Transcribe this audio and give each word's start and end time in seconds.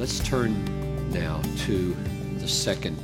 Let's 0.00 0.20
turn 0.20 1.12
now 1.12 1.42
to 1.66 1.94
the 2.38 2.48
second 2.48 2.96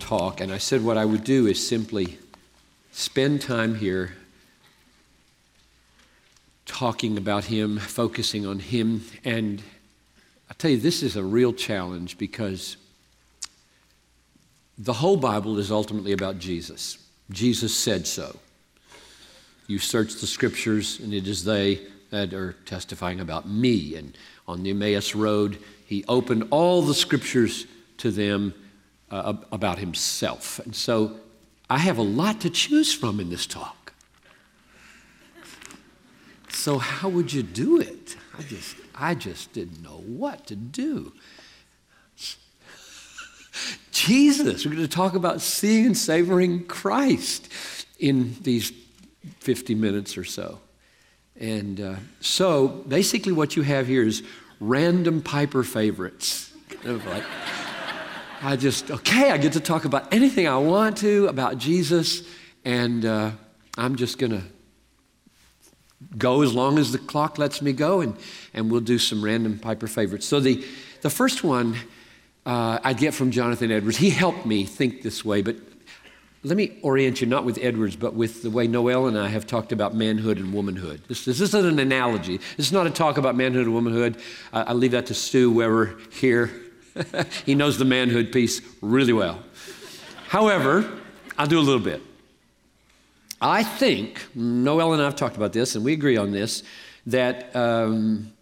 talk. 0.00 0.40
And 0.40 0.50
I 0.50 0.58
said 0.58 0.82
what 0.82 0.98
I 0.98 1.04
would 1.04 1.22
do 1.22 1.46
is 1.46 1.64
simply 1.64 2.18
spend 2.90 3.42
time 3.42 3.76
here 3.76 4.16
talking 6.66 7.16
about 7.16 7.44
Him, 7.44 7.78
focusing 7.78 8.44
on 8.44 8.58
Him. 8.58 9.04
And 9.24 9.62
I 10.50 10.54
tell 10.54 10.72
you, 10.72 10.78
this 10.78 11.04
is 11.04 11.14
a 11.14 11.22
real 11.22 11.52
challenge 11.52 12.18
because 12.18 12.76
the 14.76 14.94
whole 14.94 15.16
Bible 15.16 15.60
is 15.60 15.70
ultimately 15.70 16.10
about 16.10 16.40
Jesus. 16.40 16.98
Jesus 17.30 17.72
said 17.72 18.04
so. 18.04 18.36
You 19.68 19.78
search 19.78 20.16
the 20.16 20.26
scriptures, 20.26 20.98
and 20.98 21.14
it 21.14 21.28
is 21.28 21.44
they 21.44 21.82
that 22.10 22.34
are 22.34 22.54
testifying 22.66 23.20
about 23.20 23.48
me. 23.48 23.94
And 23.94 24.18
on 24.48 24.64
the 24.64 24.70
Emmaus 24.70 25.14
Road, 25.14 25.58
he 25.90 26.04
opened 26.06 26.46
all 26.52 26.82
the 26.82 26.94
scriptures 26.94 27.66
to 27.96 28.12
them 28.12 28.54
uh, 29.10 29.34
about 29.50 29.80
himself. 29.80 30.60
And 30.60 30.72
so 30.74 31.16
I 31.68 31.78
have 31.78 31.98
a 31.98 32.02
lot 32.02 32.40
to 32.42 32.50
choose 32.50 32.94
from 32.94 33.18
in 33.18 33.28
this 33.28 33.44
talk. 33.44 33.92
So, 36.48 36.78
how 36.78 37.08
would 37.08 37.32
you 37.32 37.42
do 37.42 37.80
it? 37.80 38.14
I 38.38 38.42
just, 38.42 38.76
I 38.94 39.16
just 39.16 39.52
didn't 39.52 39.82
know 39.82 40.04
what 40.06 40.46
to 40.46 40.54
do. 40.54 41.12
Jesus, 43.90 44.64
we're 44.64 44.74
going 44.76 44.86
to 44.86 44.88
talk 44.88 45.14
about 45.14 45.40
seeing 45.40 45.86
and 45.86 45.98
savoring 45.98 46.66
Christ 46.66 47.52
in 47.98 48.36
these 48.42 48.72
50 49.40 49.74
minutes 49.74 50.16
or 50.16 50.24
so. 50.24 50.60
And 51.34 51.80
uh, 51.80 51.94
so 52.20 52.68
basically, 52.68 53.32
what 53.32 53.56
you 53.56 53.62
have 53.62 53.88
here 53.88 54.06
is 54.06 54.22
random 54.60 55.22
Piper 55.22 55.64
favorites. 55.64 56.52
like, 56.84 57.24
I 58.42 58.56
just, 58.56 58.90
okay, 58.90 59.30
I 59.30 59.38
get 59.38 59.54
to 59.54 59.60
talk 59.60 59.84
about 59.84 60.12
anything 60.12 60.46
I 60.46 60.58
want 60.58 60.98
to 60.98 61.26
about 61.26 61.58
Jesus, 61.58 62.22
and 62.64 63.04
uh, 63.04 63.32
I'm 63.76 63.96
just 63.96 64.18
going 64.18 64.32
to 64.32 64.42
go 66.16 66.42
as 66.42 66.54
long 66.54 66.78
as 66.78 66.92
the 66.92 66.98
clock 66.98 67.38
lets 67.38 67.60
me 67.60 67.72
go, 67.72 68.00
and, 68.00 68.16
and 68.54 68.70
we'll 68.70 68.80
do 68.80 68.98
some 68.98 69.24
random 69.24 69.58
Piper 69.58 69.86
favorites. 69.86 70.26
So 70.26 70.40
the, 70.40 70.64
the 71.00 71.10
first 71.10 71.42
one 71.42 71.76
uh, 72.46 72.78
I 72.82 72.92
get 72.94 73.14
from 73.14 73.30
Jonathan 73.30 73.70
Edwards. 73.70 73.98
He 73.98 74.10
helped 74.10 74.46
me 74.46 74.64
think 74.64 75.02
this 75.02 75.24
way, 75.24 75.42
but 75.42 75.56
let 76.42 76.56
me 76.56 76.78
orient 76.82 77.20
you 77.20 77.26
not 77.26 77.44
with 77.44 77.58
Edwards, 77.60 77.96
but 77.96 78.14
with 78.14 78.42
the 78.42 78.50
way 78.50 78.66
Noel 78.66 79.06
and 79.06 79.18
I 79.18 79.28
have 79.28 79.46
talked 79.46 79.72
about 79.72 79.94
manhood 79.94 80.38
and 80.38 80.54
womanhood. 80.54 81.02
This, 81.06 81.26
this 81.26 81.40
isn't 81.40 81.66
an 81.66 81.78
analogy. 81.78 82.38
This 82.56 82.66
is 82.66 82.72
not 82.72 82.86
a 82.86 82.90
talk 82.90 83.18
about 83.18 83.36
manhood 83.36 83.66
and 83.66 83.74
womanhood. 83.74 84.16
Uh, 84.52 84.64
I 84.68 84.72
leave 84.72 84.92
that 84.92 85.06
to 85.06 85.14
Stu 85.14 85.52
Weber 85.52 85.98
here. 86.10 86.50
he 87.44 87.54
knows 87.54 87.76
the 87.76 87.84
manhood 87.84 88.32
piece 88.32 88.62
really 88.80 89.12
well. 89.12 89.42
However, 90.28 90.90
I'll 91.36 91.46
do 91.46 91.58
a 91.58 91.60
little 91.60 91.80
bit. 91.80 92.02
I 93.42 93.62
think, 93.62 94.24
Noel 94.34 94.94
and 94.94 95.02
I 95.02 95.06
have 95.06 95.16
talked 95.16 95.36
about 95.36 95.52
this, 95.52 95.74
and 95.74 95.84
we 95.84 95.92
agree 95.92 96.16
on 96.16 96.30
this, 96.30 96.62
that 97.06 97.54
um, 97.54 98.32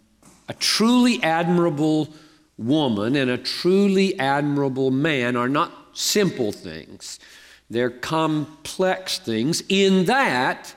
a 0.47 0.53
truly 0.53 1.21
admirable 1.21 2.13
woman 2.57 3.15
and 3.15 3.29
a 3.29 3.37
truly 3.37 4.17
admirable 4.19 4.91
man 4.91 5.35
are 5.35 5.49
not 5.49 5.71
simple 5.93 6.51
things. 6.51 7.19
They're 7.69 7.89
complex 7.89 9.19
things 9.19 9.61
in 9.69 10.05
that 10.05 10.73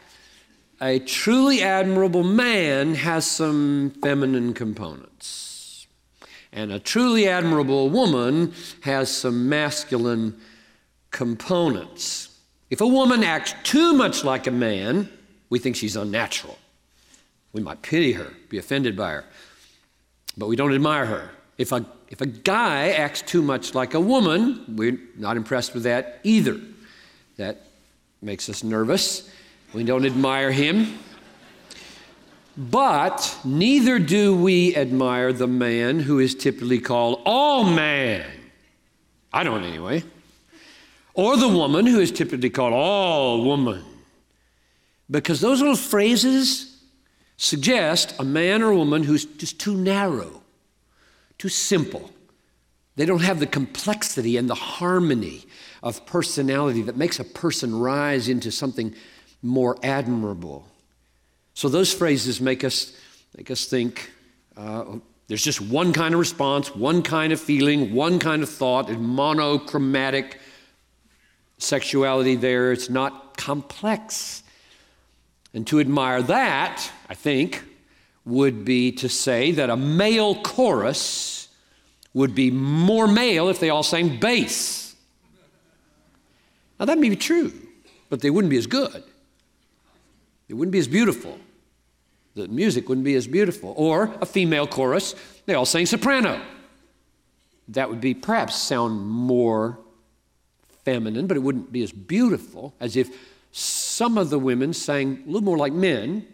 a 0.80 0.98
truly 0.98 1.62
admirable 1.62 2.24
man 2.24 2.96
has 2.96 3.24
some 3.24 3.92
feminine 4.02 4.52
components. 4.52 5.86
And 6.52 6.72
a 6.72 6.80
truly 6.80 7.28
admirable 7.28 7.88
woman 7.88 8.52
has 8.80 9.08
some 9.08 9.48
masculine 9.48 10.38
components. 11.12 12.36
If 12.68 12.80
a 12.80 12.86
woman 12.86 13.22
acts 13.22 13.54
too 13.62 13.94
much 13.94 14.24
like 14.24 14.46
a 14.46 14.50
man, 14.50 15.08
we 15.50 15.60
think 15.60 15.76
she's 15.76 15.94
unnatural. 15.94 16.58
We 17.52 17.62
might 17.62 17.80
pity 17.82 18.12
her, 18.12 18.32
be 18.48 18.58
offended 18.58 18.96
by 18.96 19.12
her, 19.12 19.24
but 20.36 20.48
we 20.48 20.56
don't 20.56 20.74
admire 20.74 21.06
her. 21.06 21.30
If 21.58 21.70
a, 21.70 21.86
if 22.08 22.20
a 22.20 22.26
guy 22.26 22.90
acts 22.90 23.22
too 23.22 23.42
much 23.42 23.74
like 23.74 23.94
a 23.94 24.00
woman, 24.00 24.64
we're 24.76 24.98
not 25.16 25.36
impressed 25.36 25.74
with 25.74 25.84
that 25.84 26.20
either. 26.24 26.60
That 27.36 27.62
makes 28.20 28.48
us 28.48 28.62
nervous. 28.62 29.30
We 29.72 29.84
don't 29.84 30.04
admire 30.04 30.52
him. 30.52 30.98
But 32.56 33.38
neither 33.44 33.98
do 33.98 34.36
we 34.36 34.76
admire 34.76 35.32
the 35.32 35.46
man 35.46 36.00
who 36.00 36.18
is 36.18 36.34
typically 36.34 36.80
called 36.80 37.22
all 37.24 37.64
man. 37.64 38.26
I 39.32 39.42
don't 39.42 39.64
anyway. 39.64 40.04
Or 41.14 41.36
the 41.36 41.48
woman 41.48 41.86
who 41.86 42.00
is 42.00 42.12
typically 42.12 42.50
called 42.50 42.74
all 42.74 43.44
woman. 43.44 43.82
Because 45.10 45.40
those 45.40 45.60
little 45.60 45.76
phrases 45.76 46.82
suggest 47.38 48.14
a 48.18 48.24
man 48.24 48.62
or 48.62 48.74
woman 48.74 49.02
who's 49.02 49.24
just 49.24 49.58
too 49.58 49.74
narrow, 49.74 50.42
too 51.38 51.48
simple. 51.48 52.10
They 52.96 53.06
don't 53.06 53.22
have 53.22 53.40
the 53.40 53.46
complexity 53.46 54.36
and 54.36 54.48
the 54.48 54.54
harmony 54.54 55.46
of 55.82 56.06
personality 56.06 56.82
that 56.82 56.96
makes 56.96 57.18
a 57.18 57.24
person 57.24 57.74
rise 57.74 58.28
into 58.28 58.50
something 58.50 58.94
more 59.42 59.76
admirable. 59.82 60.66
So 61.54 61.68
those 61.68 61.92
phrases 61.92 62.40
make 62.40 62.64
us, 62.64 62.96
make 63.36 63.50
us 63.50 63.66
think 63.66 64.10
uh, 64.56 64.84
there's 65.28 65.42
just 65.42 65.60
one 65.60 65.92
kind 65.92 66.14
of 66.14 66.20
response, 66.20 66.74
one 66.74 67.02
kind 67.02 67.32
of 67.32 67.40
feeling, 67.40 67.94
one 67.94 68.18
kind 68.18 68.42
of 68.42 68.48
thought, 68.48 68.88
and 68.90 69.00
monochromatic 69.00 70.38
sexuality 71.58 72.36
there. 72.36 72.72
It's 72.72 72.90
not 72.90 73.36
complex. 73.36 74.42
And 75.54 75.66
to 75.68 75.80
admire 75.80 76.22
that, 76.22 76.90
I 77.08 77.14
think, 77.14 77.64
would 78.24 78.64
be 78.64 78.92
to 78.92 79.08
say 79.08 79.52
that 79.52 79.70
a 79.70 79.76
male 79.76 80.34
chorus 80.36 81.48
would 82.14 82.34
be 82.34 82.50
more 82.50 83.08
male 83.08 83.48
if 83.48 83.58
they 83.58 83.70
all 83.70 83.82
sang 83.82 84.20
bass. 84.20 84.81
Now, 86.82 86.86
that 86.86 86.98
may 86.98 87.10
be 87.10 87.14
true, 87.14 87.52
but 88.10 88.22
they 88.22 88.30
wouldn't 88.30 88.50
be 88.50 88.56
as 88.56 88.66
good. 88.66 89.04
They 90.48 90.54
wouldn't 90.54 90.72
be 90.72 90.80
as 90.80 90.88
beautiful. 90.88 91.38
The 92.34 92.48
music 92.48 92.88
wouldn't 92.88 93.04
be 93.04 93.14
as 93.14 93.28
beautiful. 93.28 93.72
Or 93.76 94.12
a 94.20 94.26
female 94.26 94.66
chorus, 94.66 95.14
they 95.46 95.54
all 95.54 95.64
sang 95.64 95.86
soprano. 95.86 96.42
That 97.68 97.88
would 97.88 98.00
be 98.00 98.14
perhaps 98.14 98.56
sound 98.56 99.00
more 99.06 99.78
feminine, 100.84 101.28
but 101.28 101.36
it 101.36 101.40
wouldn't 101.40 101.70
be 101.70 101.84
as 101.84 101.92
beautiful 101.92 102.74
as 102.80 102.96
if 102.96 103.16
some 103.52 104.18
of 104.18 104.30
the 104.30 104.40
women 104.40 104.72
sang 104.72 105.22
a 105.24 105.26
little 105.26 105.44
more 105.44 105.58
like 105.58 105.72
men, 105.72 106.26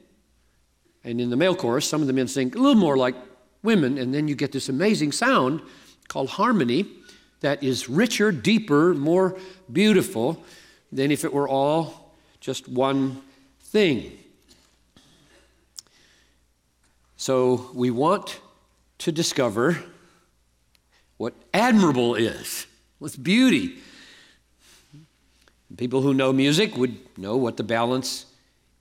and 1.05 1.21
in 1.21 1.29
the 1.29 1.37
male 1.37 1.57
chorus, 1.57 1.87
some 1.87 2.01
of 2.01 2.07
the 2.07 2.15
men 2.15 2.27
sing 2.27 2.55
a 2.55 2.57
little 2.57 2.75
more 2.75 2.97
like 2.97 3.17
women, 3.63 3.99
and 3.99 4.15
then 4.15 4.29
you 4.29 4.35
get 4.35 4.53
this 4.53 4.71
amazing 4.71 5.13
sound 5.13 5.61
called 6.09 6.31
harmony 6.31 6.87
that 7.41 7.63
is 7.63 7.89
richer, 7.89 8.33
deeper, 8.33 8.95
more 8.95 9.37
beautiful 9.73 10.43
than 10.91 11.11
if 11.11 11.25
it 11.25 11.33
were 11.33 11.49
all 11.49 12.15
just 12.41 12.69
one 12.69 13.23
thing. 13.61 14.19
So 17.17 17.71
we 17.75 17.91
want 17.91 18.41
to 18.99 19.13
discover 19.13 19.79
what 21.17 21.35
admirable 21.53 22.15
is, 22.15 22.67
what's 22.99 23.17
beauty. 23.17 23.79
People 25.77 26.01
who 26.01 26.15
know 26.15 26.33
music 26.33 26.77
would 26.77 26.97
know 27.19 27.37
what 27.37 27.57
the 27.57 27.63
balance 27.65 28.27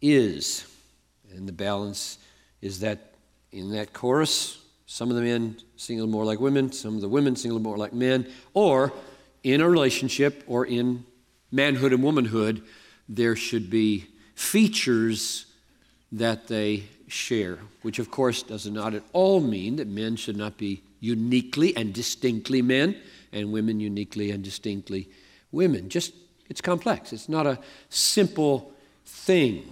is. 0.02 0.66
And 1.36 1.48
the 1.48 1.52
balance 1.52 2.18
is 2.62 2.80
that 2.80 3.14
in 3.52 3.72
that 3.72 3.94
chorus, 3.94 4.60
some 4.88 5.10
of 5.10 5.16
the 5.16 5.22
men 5.22 5.58
sing 5.76 6.00
a 6.00 6.02
little 6.02 6.12
more 6.12 6.26
like 6.26 6.40
women, 6.40 6.72
some 6.72 6.96
of 6.96 7.02
the 7.02 7.10
women 7.10 7.36
sing 7.36 7.52
a 7.52 7.54
little 7.54 7.70
more 7.70 7.78
like 7.78 7.94
men, 7.94 8.26
or 8.54 8.92
in 9.44 9.62
a 9.62 9.70
relationship 9.70 10.44
or 10.48 10.66
in 10.66 11.06
manhood 11.52 11.94
and 11.94 12.02
womanhood, 12.02 12.64
there 13.08 13.36
should 13.36 13.70
be 13.70 14.06
features 14.34 15.46
that 16.12 16.48
they 16.48 16.84
share, 17.08 17.60
which 17.82 18.00
of 18.00 18.10
course 18.10 18.44
does 18.44 18.66
not 18.66 18.94
at 18.94 19.04
all 19.14 19.40
mean 19.40 19.76
that 19.76 19.88
men 19.88 20.16
should 20.16 20.38
not 20.38 20.58
be 20.58 20.82
uniquely 21.00 21.76
and 21.76 21.94
distinctly 21.94 22.62
men 22.62 22.96
and 23.32 23.52
women 23.52 23.80
uniquely 23.80 24.32
and 24.32 24.44
distinctly 24.44 25.10
women. 25.52 25.90
Just, 25.90 26.14
it's 26.50 26.62
complex. 26.62 27.12
It's 27.12 27.30
not 27.30 27.46
a 27.46 27.60
simple 27.90 28.72
thing. 29.06 29.70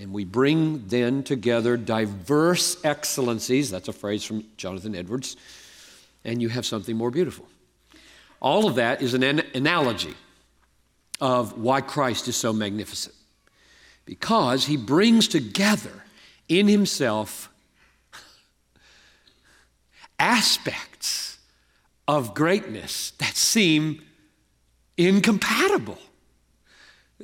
And 0.00 0.12
we 0.12 0.24
bring 0.24 0.88
then 0.88 1.22
together 1.22 1.76
diverse 1.76 2.82
excellencies, 2.84 3.70
that's 3.70 3.88
a 3.88 3.92
phrase 3.92 4.24
from 4.24 4.44
Jonathan 4.56 4.94
Edwards, 4.94 5.36
and 6.24 6.42
you 6.42 6.48
have 6.48 6.66
something 6.66 6.96
more 6.96 7.10
beautiful. 7.10 7.46
All 8.40 8.66
of 8.66 8.74
that 8.74 9.02
is 9.02 9.14
an 9.14 9.22
analogy 9.22 10.14
of 11.20 11.58
why 11.58 11.80
Christ 11.80 12.28
is 12.28 12.36
so 12.36 12.52
magnificent. 12.52 13.14
Because 14.04 14.66
he 14.66 14.76
brings 14.76 15.28
together 15.28 16.02
in 16.48 16.68
himself 16.68 17.48
aspects 20.18 21.38
of 22.06 22.34
greatness 22.34 23.12
that 23.12 23.34
seem 23.36 24.02
incompatible. 24.96 25.98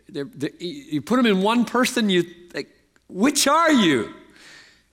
They're, 0.09 0.25
they're, 0.25 0.51
you 0.59 1.03
put 1.03 1.17
them 1.17 1.27
in 1.27 1.43
one 1.43 1.65
person, 1.65 2.09
you 2.11 2.23
think, 2.23 2.69
which 3.09 3.47
are 3.47 3.73
you? 3.73 4.15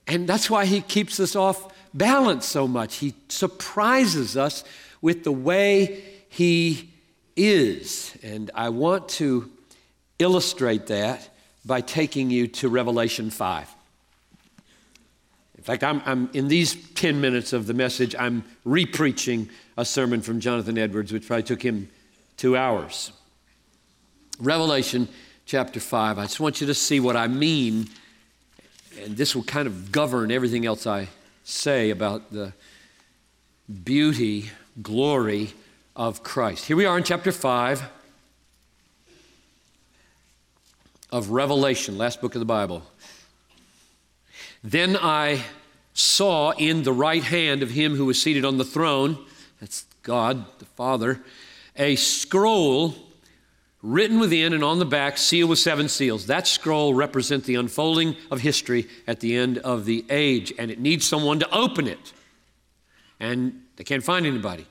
And 0.06 0.28
that's 0.28 0.48
why 0.48 0.64
he 0.64 0.80
keeps 0.80 1.20
us 1.20 1.36
off 1.36 1.72
balance 1.94 2.46
so 2.46 2.66
much. 2.66 2.96
He 2.96 3.14
surprises 3.28 4.36
us 4.36 4.64
with 5.00 5.24
the 5.24 5.32
way 5.32 6.02
he 6.28 6.90
is. 7.36 8.16
And 8.22 8.50
I 8.54 8.70
want 8.70 9.08
to 9.10 9.50
illustrate 10.18 10.86
that 10.88 11.28
by 11.64 11.80
taking 11.80 12.30
you 12.30 12.46
to 12.48 12.68
Revelation 12.68 13.30
5. 13.30 13.74
In 15.58 15.64
fact, 15.64 15.84
I'm, 15.84 16.00
I'm, 16.06 16.30
in 16.32 16.48
these 16.48 16.74
10 16.92 17.20
minutes 17.20 17.52
of 17.52 17.66
the 17.66 17.74
message, 17.74 18.14
I'm 18.18 18.44
repreaching 18.64 19.50
a 19.76 19.84
sermon 19.84 20.22
from 20.22 20.40
Jonathan 20.40 20.78
Edwards, 20.78 21.12
which 21.12 21.26
probably 21.26 21.42
took 21.42 21.62
him 21.62 21.90
two 22.36 22.56
hours. 22.56 23.12
Revelation 24.40 25.08
chapter 25.46 25.80
5. 25.80 26.18
I 26.18 26.22
just 26.22 26.38
want 26.38 26.60
you 26.60 26.68
to 26.68 26.74
see 26.74 27.00
what 27.00 27.16
I 27.16 27.26
mean, 27.26 27.88
and 29.02 29.16
this 29.16 29.34
will 29.34 29.42
kind 29.42 29.66
of 29.66 29.90
govern 29.90 30.30
everything 30.30 30.64
else 30.64 30.86
I 30.86 31.08
say 31.42 31.90
about 31.90 32.32
the 32.32 32.52
beauty, 33.82 34.50
glory 34.80 35.54
of 35.96 36.22
Christ. 36.22 36.66
Here 36.66 36.76
we 36.76 36.84
are 36.84 36.96
in 36.96 37.02
chapter 37.02 37.32
5 37.32 37.82
of 41.10 41.30
Revelation, 41.30 41.98
last 41.98 42.20
book 42.20 42.36
of 42.36 42.38
the 42.38 42.44
Bible. 42.44 42.84
Then 44.62 44.96
I 44.96 45.42
saw 45.94 46.52
in 46.52 46.84
the 46.84 46.92
right 46.92 47.24
hand 47.24 47.64
of 47.64 47.70
him 47.70 47.96
who 47.96 48.04
was 48.04 48.22
seated 48.22 48.44
on 48.44 48.56
the 48.56 48.64
throne, 48.64 49.18
that's 49.60 49.84
God 50.04 50.44
the 50.60 50.64
Father, 50.64 51.20
a 51.74 51.96
scroll 51.96 53.07
written 53.82 54.18
within 54.18 54.52
and 54.52 54.64
on 54.64 54.78
the 54.78 54.84
back, 54.84 55.18
sealed 55.18 55.50
with 55.50 55.58
seven 55.58 55.88
seals. 55.88 56.26
That 56.26 56.46
scroll 56.46 56.94
represents 56.94 57.46
the 57.46 57.54
unfolding 57.54 58.16
of 58.30 58.40
history 58.40 58.86
at 59.06 59.20
the 59.20 59.36
end 59.36 59.58
of 59.58 59.84
the 59.84 60.04
age, 60.10 60.52
and 60.58 60.70
it 60.70 60.80
needs 60.80 61.06
someone 61.06 61.38
to 61.40 61.54
open 61.54 61.86
it. 61.86 62.12
And 63.20 63.62
they 63.76 63.84
can't 63.84 64.02
find 64.02 64.26
anybody. 64.26 64.66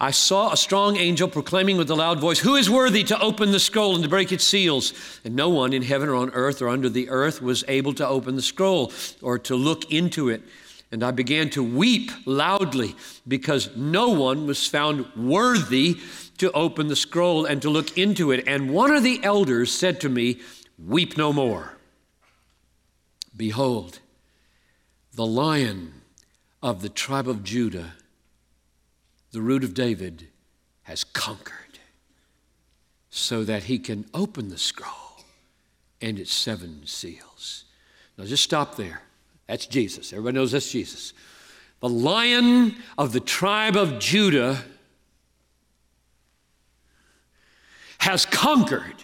I 0.00 0.10
saw 0.10 0.52
a 0.52 0.56
strong 0.56 0.96
angel 0.96 1.28
proclaiming 1.28 1.76
with 1.78 1.88
a 1.88 1.94
loud 1.94 2.18
voice, 2.20 2.40
Who 2.40 2.56
is 2.56 2.68
worthy 2.68 3.04
to 3.04 3.18
open 3.20 3.52
the 3.52 3.60
scroll 3.60 3.94
and 3.94 4.02
to 4.02 4.10
break 4.10 4.32
its 4.32 4.44
seals? 4.44 4.92
And 5.24 5.34
no 5.36 5.48
one 5.48 5.72
in 5.72 5.82
heaven 5.82 6.08
or 6.08 6.16
on 6.16 6.30
earth 6.30 6.60
or 6.60 6.68
under 6.68 6.88
the 6.88 7.08
earth 7.08 7.40
was 7.40 7.64
able 7.68 7.94
to 7.94 8.06
open 8.06 8.36
the 8.36 8.42
scroll 8.42 8.92
or 9.22 9.38
to 9.40 9.54
look 9.54 9.90
into 9.92 10.28
it. 10.28 10.42
And 10.90 11.02
I 11.02 11.10
began 11.10 11.48
to 11.50 11.62
weep 11.62 12.10
loudly 12.26 12.94
because 13.26 13.74
no 13.76 14.10
one 14.10 14.46
was 14.46 14.66
found 14.66 15.06
worthy 15.16 15.98
to 16.38 16.50
open 16.52 16.88
the 16.88 16.96
scroll 16.96 17.44
and 17.44 17.62
to 17.62 17.70
look 17.70 17.96
into 17.96 18.30
it. 18.30 18.44
And 18.46 18.70
one 18.70 18.90
of 18.90 19.02
the 19.02 19.22
elders 19.22 19.72
said 19.72 20.00
to 20.00 20.08
me, 20.08 20.40
Weep 20.78 21.16
no 21.16 21.32
more. 21.32 21.76
Behold, 23.36 24.00
the 25.12 25.26
lion 25.26 25.94
of 26.62 26.82
the 26.82 26.88
tribe 26.88 27.28
of 27.28 27.44
Judah, 27.44 27.94
the 29.32 29.40
root 29.40 29.64
of 29.64 29.74
David, 29.74 30.28
has 30.82 31.04
conquered 31.04 31.78
so 33.10 33.44
that 33.44 33.64
he 33.64 33.78
can 33.78 34.06
open 34.12 34.48
the 34.48 34.58
scroll 34.58 35.24
and 36.00 36.18
its 36.18 36.32
seven 36.32 36.82
seals. 36.84 37.64
Now 38.18 38.24
just 38.24 38.42
stop 38.42 38.76
there. 38.76 39.02
That's 39.46 39.66
Jesus. 39.66 40.12
Everybody 40.12 40.34
knows 40.34 40.52
that's 40.52 40.70
Jesus. 40.70 41.12
The 41.80 41.88
lion 41.88 42.76
of 42.96 43.12
the 43.12 43.20
tribe 43.20 43.76
of 43.76 43.98
Judah 43.98 44.64
has 48.04 48.26
conquered. 48.26 49.02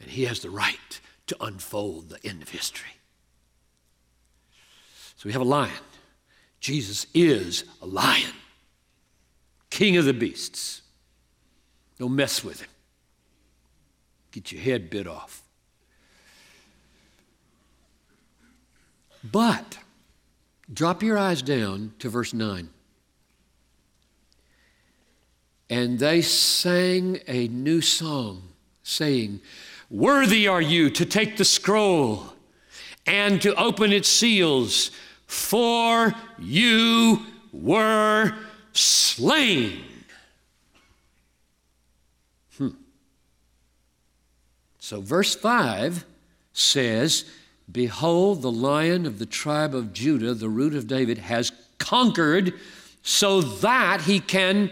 And 0.00 0.10
he 0.10 0.24
has 0.24 0.40
the 0.40 0.50
right 0.50 1.00
to 1.28 1.36
unfold 1.40 2.08
the 2.08 2.18
end 2.28 2.42
of 2.42 2.48
history. 2.48 2.90
So 5.16 5.26
we 5.26 5.32
have 5.32 5.40
a 5.40 5.44
lion. 5.44 5.72
Jesus 6.58 7.06
is 7.14 7.64
a 7.80 7.86
lion, 7.86 8.32
king 9.70 9.96
of 9.96 10.06
the 10.06 10.12
beasts. 10.12 10.82
Don't 12.00 12.16
mess 12.16 12.42
with 12.42 12.62
him. 12.62 12.70
Get 14.32 14.50
your 14.50 14.62
head 14.62 14.90
bit 14.90 15.06
off. 15.06 15.42
But 19.22 19.78
drop 20.72 21.00
your 21.00 21.16
eyes 21.16 21.42
down 21.42 21.94
to 22.00 22.08
verse 22.08 22.34
9. 22.34 22.70
And 25.70 25.98
they 25.98 26.20
sang 26.20 27.20
a 27.26 27.48
new 27.48 27.80
song, 27.80 28.42
saying, 28.82 29.40
Worthy 29.90 30.46
are 30.48 30.60
you 30.60 30.90
to 30.90 31.06
take 31.06 31.36
the 31.36 31.44
scroll 31.44 32.34
and 33.06 33.40
to 33.42 33.54
open 33.54 33.92
its 33.92 34.08
seals, 34.08 34.90
for 35.26 36.14
you 36.38 37.20
were 37.52 38.34
slain. 38.72 39.84
Hmm. 42.58 42.68
So, 44.78 45.00
verse 45.00 45.34
5 45.34 46.04
says, 46.52 47.24
Behold, 47.70 48.42
the 48.42 48.52
lion 48.52 49.06
of 49.06 49.18
the 49.18 49.26
tribe 49.26 49.74
of 49.74 49.92
Judah, 49.92 50.34
the 50.34 50.48
root 50.48 50.74
of 50.74 50.86
David, 50.86 51.18
has 51.18 51.52
conquered 51.78 52.54
so 53.02 53.40
that 53.40 54.02
he 54.02 54.20
can 54.20 54.70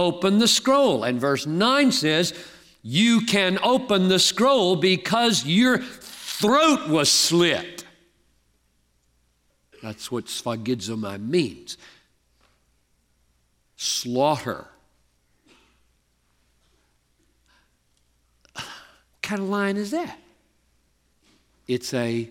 open 0.00 0.38
the 0.38 0.48
scroll. 0.48 1.04
And 1.04 1.20
verse 1.20 1.46
9 1.46 1.92
says, 1.92 2.34
You 2.82 3.22
can 3.22 3.58
open 3.62 4.08
the 4.08 4.18
scroll 4.18 4.76
because 4.76 5.44
your 5.46 5.78
throat 5.78 6.88
was 6.88 7.10
slit. 7.10 7.84
That's 9.82 10.10
what 10.10 10.26
sphagizomai 10.26 11.20
means 11.20 11.78
slaughter. 13.80 14.66
What 18.54 18.66
kind 19.22 19.40
of 19.40 19.48
lion 19.48 19.78
is 19.78 19.90
that? 19.92 20.18
It's 21.66 21.94
a 21.94 22.28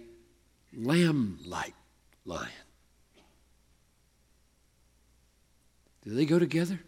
lamb 0.78 1.40
like 1.46 1.74
lion. 2.26 2.50
Do 6.04 6.14
they 6.14 6.26
go 6.26 6.38
together? 6.38 6.80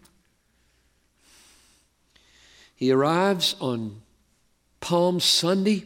He 2.81 2.91
arrives 2.91 3.55
on 3.59 4.01
Palm 4.79 5.19
Sunday, 5.19 5.85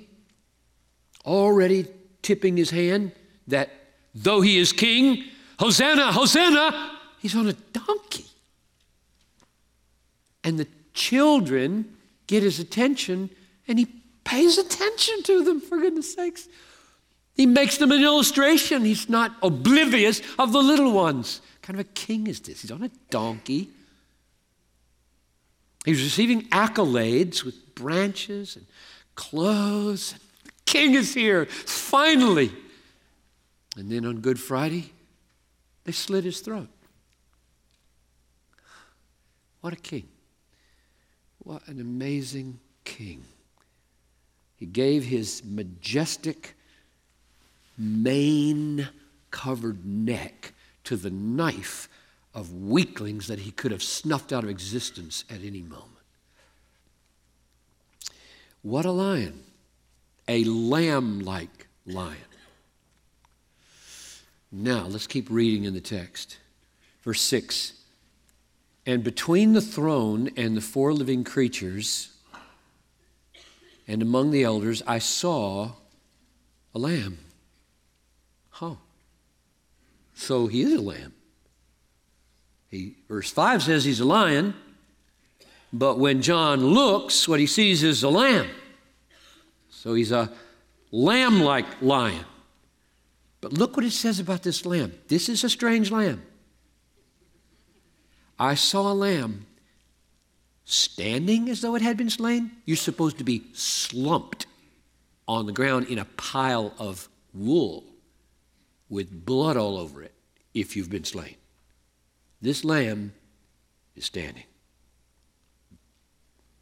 already 1.26 1.88
tipping 2.22 2.56
his 2.56 2.70
hand 2.70 3.12
that 3.48 3.70
though 4.16 4.40
he 4.40 4.58
is 4.58 4.72
king, 4.72 5.26
Hosanna, 5.60 6.14
Hosanna, 6.14 6.98
he's 7.20 7.36
on 7.36 7.50
a 7.50 7.54
donkey. 7.74 8.24
And 10.42 10.58
the 10.58 10.70
children 10.94 11.98
get 12.28 12.44
his 12.44 12.62
attention 12.62 13.30
and 13.68 13.78
he 13.78 13.88
pays 14.24 14.58
attention 14.58 15.22
to 15.24 15.44
them, 15.44 15.60
for 15.60 15.78
goodness 15.78 16.14
sakes. 16.14 16.48
He 17.34 17.46
makes 17.46 17.78
them 17.78 17.92
an 17.92 18.02
illustration. 18.02 18.86
He's 18.86 19.10
not 19.10 19.36
oblivious 19.44 20.22
of 20.40 20.54
the 20.54 20.64
little 20.64 20.94
ones. 20.94 21.42
What 21.56 21.62
kind 21.62 21.78
of 21.78 21.86
a 21.88 21.90
king 21.90 22.28
is 22.28 22.40
this? 22.40 22.62
He's 22.62 22.72
on 22.72 22.84
a 22.84 22.92
donkey. 23.10 23.68
He 25.86 25.92
was 25.92 26.02
receiving 26.02 26.50
accolades 26.50 27.44
with 27.44 27.76
branches 27.76 28.56
and 28.56 28.66
clothes. 29.14 30.16
The 30.44 30.52
king 30.66 30.96
is 30.96 31.14
here, 31.14 31.46
finally. 31.46 32.52
And 33.78 33.92
then 33.92 34.04
on 34.06 34.20
Good 34.22 34.40
Friday, 34.40 34.92
they 35.84 35.92
slit 35.92 36.24
his 36.24 36.40
throat. 36.40 36.70
What 39.62 39.74
a 39.74 39.78
king. 39.78 40.08
What 41.40 41.68
an 41.68 41.80
amazing 41.80 42.60
king. 42.84 43.24
He 44.56 44.66
gave 44.66 45.04
his 45.04 45.44
majestic, 45.46 46.56
mane 47.78 48.90
covered 49.30 49.86
neck 49.86 50.54
to 50.86 50.96
the 50.96 51.12
knife 51.12 51.90
of 52.36 52.54
weaklings 52.54 53.28
that 53.28 53.40
he 53.40 53.52
could 53.52 53.72
have 53.72 53.82
snuffed 53.82 54.34
out 54.34 54.44
of 54.44 54.50
existence 54.50 55.24
at 55.30 55.42
any 55.42 55.62
moment. 55.62 55.90
What 58.62 58.86
a 58.86 58.92
lion! 58.92 59.42
A 60.28 60.44
lamb 60.44 61.22
like 61.22 61.68
lion. 61.86 62.18
Now, 64.52 64.86
let's 64.86 65.08
keep 65.08 65.30
reading 65.30 65.64
in 65.64 65.74
the 65.74 65.82
text. 65.82 66.38
Verse 67.04 67.22
6 67.22 67.74
And 68.86 69.04
between 69.04 69.54
the 69.54 69.62
throne 69.62 70.30
and 70.36 70.58
the 70.58 70.62
four 70.62 70.94
living 70.94 71.24
creatures, 71.24 72.10
and 73.88 74.02
among 74.02 74.32
the 74.32 74.44
elders, 74.44 74.82
I 74.86 75.00
saw 75.00 75.74
a 76.74 76.80
lamb. 76.80 77.20
Huh. 78.50 78.76
So 80.16 80.48
he 80.48 80.64
is 80.64 80.74
a 80.74 80.82
lamb 80.82 81.15
He, 82.70 82.96
verse 83.08 83.32
5 83.32 83.64
says 83.64 83.86
he's 83.86 84.00
a 84.00 84.06
lion, 84.06 84.54
but 85.72 86.00
when 86.00 86.22
John 86.22 86.66
looks, 86.66 87.28
what 87.28 87.40
he 87.40 87.48
sees 87.48 87.84
is 87.84 88.04
a 88.04 88.10
lamb. 88.10 88.50
So 89.70 89.94
he's 89.94 90.12
a 90.12 90.32
lamb 90.92 91.42
like 91.42 91.66
lion. 91.82 92.26
But 93.42 93.54
look 93.54 93.76
what 93.76 93.86
it 93.86 93.92
says 93.92 94.20
about 94.20 94.44
this 94.44 94.66
lamb. 94.66 94.94
This 95.08 95.30
is 95.30 95.44
a 95.44 95.50
strange 95.50 95.92
lamb. 95.92 96.24
I 98.40 98.56
saw 98.56 98.92
a 98.92 98.94
lamb 98.94 99.46
standing 100.66 101.50
as 101.50 101.62
though 101.62 101.76
it 101.76 101.82
had 101.82 101.98
been 101.98 102.10
slain. 102.10 102.52
You're 102.66 102.78
supposed 102.78 103.18
to 103.20 103.24
be 103.24 103.44
slumped 103.54 104.48
on 105.28 105.46
the 105.46 105.52
ground 105.52 105.88
in 105.88 106.00
a 106.00 106.06
pile 106.06 106.74
of 106.80 107.08
wool 107.34 107.84
with 108.90 109.26
blood 109.26 109.58
all 109.58 109.78
over 109.78 110.02
it 110.02 110.14
if 110.54 110.76
you've 110.76 110.90
been 110.90 111.04
slain. 111.04 111.36
This 112.42 112.64
lamb 112.64 113.14
is 113.96 114.06
standing. 114.06 114.44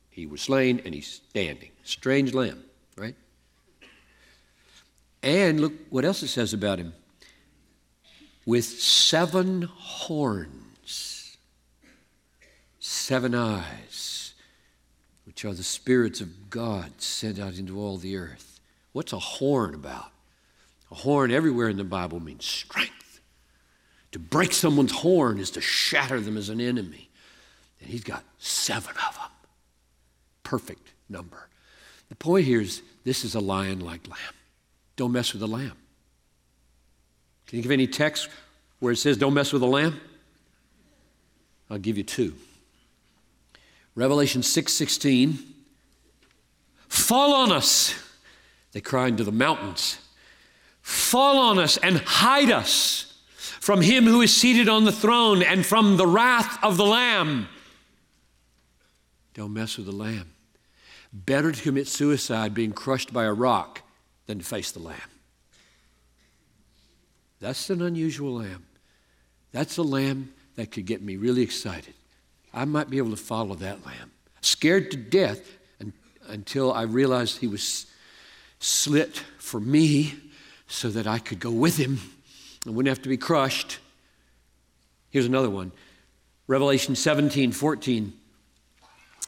He 0.10 0.26
was 0.26 0.42
slain 0.42 0.82
and 0.86 0.94
he's 0.94 1.22
standing. 1.30 1.72
Strange 1.84 2.34
lamb, 2.34 2.64
right? 2.96 3.16
And 5.24 5.60
look 5.60 5.74
what 5.90 6.06
else 6.06 6.22
it 6.22 6.28
says 6.28 6.54
about 6.54 6.80
him 6.80 6.94
with 8.46 8.66
seven 8.66 9.64
horns, 9.64 11.38
seven 12.80 13.34
eyes, 13.34 14.34
which 15.26 15.46
are 15.46 15.54
the 15.54 15.64
spirits 15.64 16.22
of 16.22 16.50
God 16.50 17.02
sent 17.02 17.40
out 17.40 17.58
into 17.58 17.80
all 17.80 17.98
the 17.98 18.18
earth. 18.18 18.60
What's 18.92 19.14
a 19.14 19.20
horn 19.20 19.74
about? 19.74 20.12
A 20.92 20.96
horn 20.96 21.32
everywhere 21.32 21.70
in 21.70 21.78
the 21.78 21.84
Bible 21.84 22.20
means 22.20 22.46
strength. 22.46 22.93
To 24.14 24.20
break 24.20 24.54
someone's 24.54 24.92
horn 24.92 25.40
is 25.40 25.50
to 25.52 25.62
shatter 25.62 26.20
them 26.22 26.38
as 26.38 26.50
an 26.50 26.62
enemy. 26.62 27.10
And 27.82 27.90
he's 27.90 28.04
got 28.04 28.24
seven 28.38 28.94
of 29.08 29.16
them. 29.16 29.32
Perfect 30.44 30.94
number. 31.10 31.50
The 32.10 32.16
point 32.16 32.46
here 32.46 32.62
is 32.62 32.84
this 33.04 33.26
is 33.26 33.34
a 33.34 33.40
lion 33.40 33.80
like 33.80 34.08
lamb. 34.08 34.36
Don't 34.96 35.12
mess 35.12 35.34
with 35.34 35.40
the 35.40 35.48
lamb. 35.48 35.74
Can 37.48 37.58
you 37.58 37.64
give 37.64 37.72
any 37.72 37.88
text 37.88 38.30
where 38.80 38.94
it 38.94 38.98
says 38.98 39.18
don't 39.18 39.34
mess 39.34 39.52
with 39.52 39.62
the 39.62 39.68
lamb? 39.68 40.00
I'll 41.70 41.80
give 41.80 41.98
you 41.98 42.04
two. 42.04 42.36
Revelation 43.96 44.44
6:16 44.44 45.40
Fall 46.88 47.34
on 47.34 47.52
us. 47.52 47.96
They 48.74 48.82
cry 48.82 49.08
into 49.08 49.24
the 49.24 49.32
mountains. 49.32 49.98
Fall 50.82 51.40
on 51.40 51.58
us 51.58 51.78
and 51.78 51.98
hide 51.98 52.52
us 52.52 53.13
from 53.64 53.80
him 53.80 54.04
who 54.04 54.20
is 54.20 54.36
seated 54.36 54.68
on 54.68 54.84
the 54.84 54.92
throne 54.92 55.42
and 55.42 55.66
from 55.66 55.96
the 55.96 56.06
wrath 56.06 56.62
of 56.62 56.76
the 56.76 56.84
Lamb. 56.84 57.48
Don't 59.34 59.54
mess 59.54 59.78
with 59.78 59.86
the 59.86 59.94
Lamb. 59.94 60.34
Better 61.14 61.50
to 61.50 61.62
commit 61.62 61.88
suicide 61.88 62.54
being 62.54 62.74
crushed 62.74 63.14
by 63.14 63.24
a 63.24 63.32
rock 63.32 63.82
than 64.26 64.40
to 64.40 64.44
face 64.44 64.74
the 64.74 64.82
Lamb. 64.82 64.98
That's 67.40 67.70
an 67.70 67.82
unusual 67.82 68.34
lamb. 68.34 68.66
That's 69.54 69.78
a 69.78 69.82
lamb 69.82 70.34
that 70.58 70.72
could 70.72 70.86
get 70.86 71.02
me 71.02 71.16
really 71.16 71.42
excited. 71.42 71.94
I 72.54 72.66
might 72.66 72.90
be 72.90 72.98
able 72.98 73.12
to 73.12 73.16
follow 73.16 73.56
that 73.56 73.86
lamb. 73.86 74.12
Scared 74.42 74.92
to 74.92 74.98
death 74.98 75.40
until 76.28 76.74
I 76.74 76.82
realized 76.82 77.38
he 77.38 77.48
was 77.48 77.86
slit 78.60 79.24
for 79.38 79.62
me 79.62 80.16
so 80.68 80.90
that 80.90 81.08
I 81.08 81.20
could 81.20 81.40
go 81.40 81.52
with 81.52 81.78
him 81.78 82.00
and 82.66 82.76
wouldn't 82.76 82.90
have 82.90 83.04
to 83.04 83.10
be 83.10 83.18
crushed. 83.18 83.80
Here's 85.10 85.26
another 85.26 85.50
one 85.50 85.72
Revelation 86.48 86.96
17 86.96 87.52
14. 87.52 88.14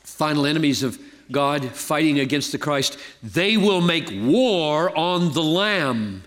Final 0.04 0.46
enemies 0.46 0.84
of 0.84 1.00
God 1.32 1.66
fighting 1.72 2.20
against 2.20 2.52
the 2.52 2.58
Christ, 2.58 2.98
they 3.24 3.58
will 3.58 3.82
make 3.82 4.10
war 4.12 4.96
on 4.96 5.34
the 5.34 5.44
Lamb, 5.44 6.24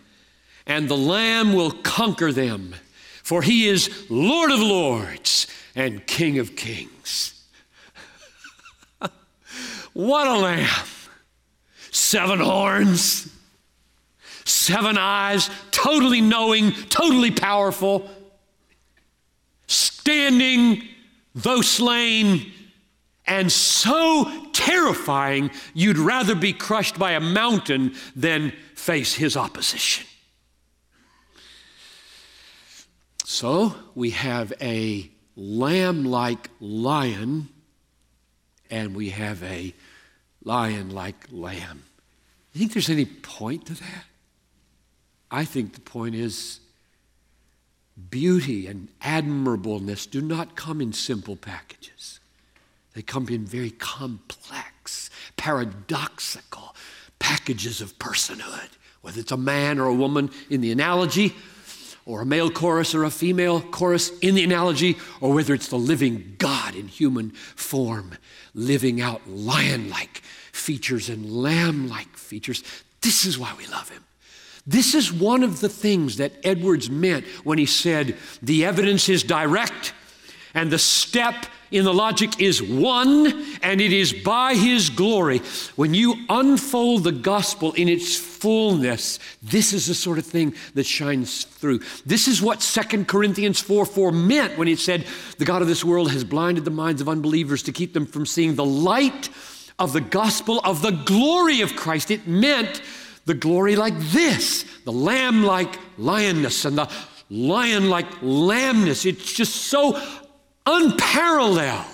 and 0.67 0.88
the 0.88 0.97
Lamb 0.97 1.53
will 1.53 1.71
conquer 1.71 2.33
them, 2.33 2.75
for 3.23 3.43
he 3.43 3.69
is 3.69 4.07
Lord 4.11 4.50
of 4.50 4.59
lords 4.59 5.47
and 5.77 6.07
King 6.07 6.38
of 6.38 6.57
kings. 6.57 7.45
what 9.93 10.27
a 10.27 10.37
lamb! 10.37 10.87
Seven 11.91 12.41
horns 12.41 13.33
seven 14.69 14.99
eyes, 14.99 15.49
totally 15.71 16.21
knowing, 16.21 16.73
totally 16.91 17.31
powerful, 17.31 18.09
standing, 19.67 20.83
though 21.35 21.63
slain, 21.63 22.53
and 23.27 23.51
so 23.51 24.31
terrifying 24.53 25.51
you'd 25.73 25.99
rather 25.99 26.35
be 26.35 26.53
crushed 26.53 26.99
by 26.99 27.13
a 27.13 27.21
mountain 27.21 27.95
than 28.15 28.53
face 28.75 29.15
his 29.15 29.37
opposition. 29.37 30.07
So 33.25 33.75
we 33.95 34.11
have 34.11 34.53
a 34.61 35.11
lamb 35.37 36.05
like 36.05 36.51
lion, 36.61 37.49
and 38.71 38.95
we 38.95 39.11
have 39.11 39.43
a 39.43 39.75
lion 40.45 40.91
like 40.91 41.27
lamb. 41.31 41.85
You 42.53 42.59
think 42.61 42.73
there's 42.73 42.91
any 42.91 43.05
point 43.07 43.67
to 43.67 43.75
that? 43.75 44.05
I 45.31 45.45
think 45.45 45.75
the 45.75 45.81
point 45.81 46.15
is 46.15 46.61
beauty 48.11 48.67
and 48.67 48.89
admirableness 49.03 50.11
do 50.11 50.21
not 50.21 50.57
come 50.57 50.81
in 50.81 50.93
simple 50.93 51.37
packages. 51.37 52.21
They 52.95 53.03
come 53.03 53.29
in 53.29 53.45
very 53.45 53.71
complex, 53.71 55.11
paradoxical 55.37 56.75
packages 57.19 57.81
of 57.81 57.99
personhood, 57.99 58.71
whether 59.03 59.21
it's 59.21 59.33
a 59.33 59.37
man 59.37 59.79
or 59.79 59.87
a 59.87 59.95
woman 59.95 60.31
in 60.51 60.61
the 60.61 60.73
analogy, 60.73 61.35
or 62.07 62.23
a 62.23 62.27
male 62.27 62.51
chorus 62.51 62.95
or 62.95 63.05
a 63.05 63.11
female 63.11 63.61
chorus 63.61 64.11
in 64.21 64.35
the 64.35 64.43
analogy, 64.43 64.97
or 65.21 65.35
whether 65.35 65.53
it's 65.53 65.69
the 65.69 65.77
living 65.77 66.37
God 66.39 66.75
in 66.75 66.89
human 66.89 67.31
form, 67.31 68.13
living 68.55 69.01
out 69.01 69.29
lion 69.29 69.91
like 69.91 70.23
features 70.53 71.11
and 71.11 71.31
lamb 71.31 71.89
like 71.89 72.17
features. 72.17 72.65
This 73.03 73.27
is 73.27 73.39
why 73.39 73.55
we 73.59 73.67
love 73.67 73.91
him. 73.91 74.05
This 74.69 74.95
is 74.95 75.11
one 75.11 75.43
of 75.43 75.61
the 75.61 75.69
things 75.71 76.19
that 76.19 76.33
Edwards 76.45 76.91
meant 76.91 77.25
when 77.43 77.57
he 77.57 77.65
said 77.65 78.19
the 78.43 78.67
evidence 78.67 79.09
is 79.09 79.23
direct 79.23 79.95
and 80.53 80.71
the 80.71 80.79
step 80.79 81.47
in 81.71 81.85
the 81.85 81.95
logic 81.95 82.41
is 82.41 82.63
one, 82.63 83.45
and 83.63 83.81
it 83.81 83.93
is 83.93 84.13
by 84.13 84.55
his 84.55 84.91
glory. 84.91 85.39
When 85.77 85.95
you 85.95 86.17
unfold 86.29 87.05
the 87.05 87.13
gospel 87.13 87.73
in 87.73 87.89
its 87.89 88.17
fullness, 88.17 89.19
this 89.43 89.73
is 89.73 89.87
the 89.87 89.95
sort 89.95 90.19
of 90.19 90.27
thing 90.27 90.55
that 90.75 90.85
shines 90.85 91.45
through. 91.45 91.81
This 92.05 92.29
is 92.29 92.43
what 92.43 92.61
2 92.61 93.05
Corinthians 93.05 93.61
4 93.61 93.87
4 93.87 94.13
meant 94.13 94.59
when 94.59 94.69
it 94.69 94.79
said, 94.79 95.07
The 95.39 95.45
God 95.47 95.63
of 95.63 95.69
this 95.69 95.85
world 95.85 96.11
has 96.13 96.25
blinded 96.25 96.65
the 96.65 96.71
minds 96.71 97.01
of 97.01 97.09
unbelievers 97.09 97.63
to 97.65 97.73
keep 97.73 97.95
them 97.95 98.05
from 98.05 98.27
seeing 98.27 98.55
the 98.55 98.65
light 98.65 99.31
of 99.79 99.93
the 99.95 100.01
gospel 100.01 100.61
of 100.65 100.83
the 100.83 100.91
glory 100.91 101.61
of 101.63 101.77
Christ. 101.77 102.11
It 102.11 102.27
meant 102.27 102.83
the 103.29 103.35
glory 103.35 103.77
like 103.77 103.97
this 103.99 104.65
the 104.85 104.91
lamb 104.91 105.45
like 105.45 105.79
lioness 105.99 106.65
and 106.65 106.79
the 106.79 106.91
lion 107.31 107.91
like 107.91 108.07
lambness. 108.23 109.05
It's 109.05 109.33
just 109.33 109.55
so 109.55 110.03
unparalleled. 110.67 111.85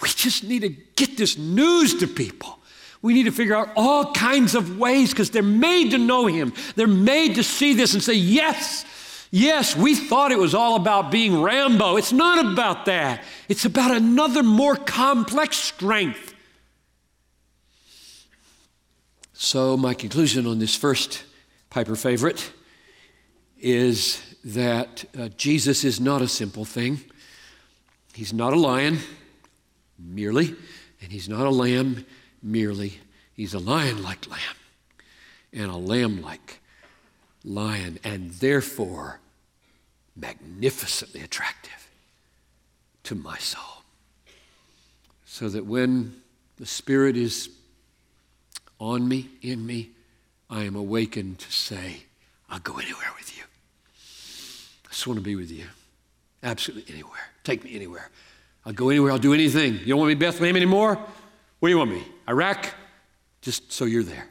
We 0.00 0.08
just 0.08 0.42
need 0.42 0.62
to 0.62 0.70
get 0.70 1.18
this 1.18 1.36
news 1.36 1.96
to 1.96 2.06
people. 2.06 2.58
We 3.02 3.12
need 3.12 3.24
to 3.24 3.30
figure 3.30 3.54
out 3.54 3.68
all 3.76 4.12
kinds 4.14 4.54
of 4.54 4.78
ways 4.78 5.10
because 5.10 5.30
they're 5.30 5.42
made 5.42 5.90
to 5.90 5.98
know 5.98 6.26
Him. 6.26 6.54
They're 6.76 6.86
made 6.86 7.34
to 7.34 7.44
see 7.44 7.74
this 7.74 7.92
and 7.92 8.02
say, 8.02 8.14
Yes, 8.14 8.86
yes, 9.30 9.76
we 9.76 9.94
thought 9.94 10.32
it 10.32 10.38
was 10.38 10.54
all 10.54 10.76
about 10.76 11.10
being 11.10 11.42
Rambo. 11.42 11.96
It's 11.96 12.12
not 12.12 12.52
about 12.52 12.86
that, 12.86 13.22
it's 13.50 13.66
about 13.66 13.90
another 13.90 14.42
more 14.42 14.76
complex 14.76 15.58
strength 15.58 16.33
So, 19.44 19.76
my 19.76 19.92
conclusion 19.92 20.46
on 20.46 20.58
this 20.58 20.74
first 20.74 21.22
Piper 21.68 21.96
favorite 21.96 22.50
is 23.60 24.22
that 24.42 25.04
uh, 25.18 25.28
Jesus 25.36 25.84
is 25.84 26.00
not 26.00 26.22
a 26.22 26.28
simple 26.28 26.64
thing. 26.64 27.02
He's 28.14 28.32
not 28.32 28.54
a 28.54 28.58
lion 28.58 29.00
merely, 29.98 30.54
and 31.02 31.12
he's 31.12 31.28
not 31.28 31.44
a 31.44 31.50
lamb 31.50 32.06
merely. 32.42 33.00
He's 33.34 33.52
a 33.52 33.58
lion 33.58 34.02
like 34.02 34.26
lamb 34.30 34.56
and 35.52 35.70
a 35.70 35.76
lamb 35.76 36.22
like 36.22 36.60
lion, 37.44 37.98
and 38.02 38.30
therefore 38.30 39.20
magnificently 40.16 41.20
attractive 41.20 41.90
to 43.02 43.14
my 43.14 43.36
soul. 43.36 43.82
So 45.26 45.50
that 45.50 45.66
when 45.66 46.22
the 46.56 46.64
Spirit 46.64 47.18
is 47.18 47.50
on 48.84 49.08
me, 49.08 49.30
in 49.40 49.66
me, 49.66 49.90
I 50.50 50.64
am 50.64 50.76
awakened 50.76 51.38
to 51.38 51.50
say, 51.50 52.04
I'll 52.50 52.60
go 52.60 52.74
anywhere 52.74 53.08
with 53.18 53.34
you. 53.36 53.42
I 54.84 54.90
just 54.90 55.06
want 55.06 55.18
to 55.18 55.24
be 55.24 55.36
with 55.36 55.50
you. 55.50 55.64
Absolutely 56.42 56.92
anywhere. 56.92 57.30
Take 57.44 57.64
me 57.64 57.74
anywhere. 57.74 58.10
I'll 58.66 58.74
go 58.74 58.90
anywhere. 58.90 59.10
I'll 59.10 59.18
do 59.18 59.32
anything. 59.32 59.74
You 59.78 59.86
don't 59.86 59.98
want 59.98 60.10
me 60.10 60.14
Bethlehem 60.14 60.54
anymore? 60.54 60.96
Where 61.60 61.68
do 61.68 61.72
you 61.72 61.78
want 61.78 61.92
me? 61.92 62.04
Iraq? 62.28 62.74
Just 63.40 63.72
so 63.72 63.86
you're 63.86 64.02
there. 64.02 64.28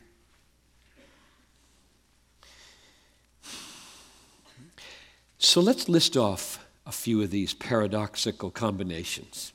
So 5.40 5.62
let's 5.62 5.90
list 5.90 6.16
off 6.16 6.64
a 6.86 6.92
few 6.92 7.24
of 7.24 7.32
these 7.32 7.56
paradoxical 7.56 8.52
combinations. 8.52 9.52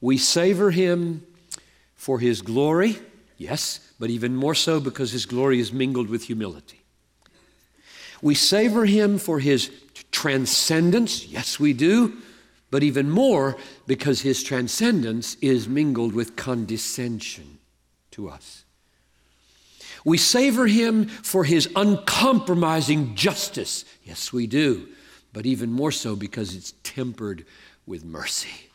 We 0.00 0.16
savor 0.16 0.70
him 0.70 1.26
for 1.96 2.20
his 2.20 2.40
glory, 2.40 2.98
yes, 3.44 3.80
but 3.98 4.10
even 4.10 4.34
more 4.34 4.54
so 4.54 4.80
because 4.80 5.12
his 5.12 5.26
glory 5.26 5.60
is 5.60 5.72
mingled 5.72 6.08
with 6.08 6.24
humility. 6.24 6.82
We 8.22 8.34
savor 8.34 8.86
him 8.86 9.18
for 9.18 9.38
his 9.38 9.70
transcendence, 10.10 11.26
yes, 11.26 11.60
we 11.60 11.72
do, 11.72 12.16
but 12.70 12.82
even 12.82 13.10
more 13.10 13.56
because 13.86 14.22
his 14.22 14.42
transcendence 14.42 15.36
is 15.36 15.68
mingled 15.68 16.14
with 16.14 16.36
condescension 16.36 17.58
to 18.12 18.28
us. 18.28 18.64
We 20.04 20.18
savor 20.18 20.66
him 20.66 21.06
for 21.06 21.44
his 21.44 21.68
uncompromising 21.76 23.14
justice. 23.14 23.84
Yes, 24.02 24.32
we 24.32 24.46
do, 24.46 24.88
but 25.32 25.46
even 25.46 25.72
more 25.72 25.92
so 25.92 26.16
because 26.16 26.54
it's 26.54 26.74
tempered 26.82 27.44
with 27.86 28.04
mercy. 28.04 28.70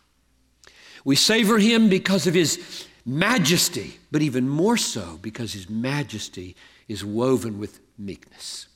We 1.03 1.15
savor 1.15 1.59
him 1.59 1.89
because 1.89 2.27
of 2.27 2.33
his 2.33 2.87
majesty, 3.05 3.99
but 4.11 4.21
even 4.21 4.47
more 4.47 4.77
so 4.77 5.19
because 5.21 5.53
his 5.53 5.69
majesty 5.69 6.55
is 6.87 7.03
woven 7.03 7.59
with 7.59 7.79
meekness. 7.97 8.67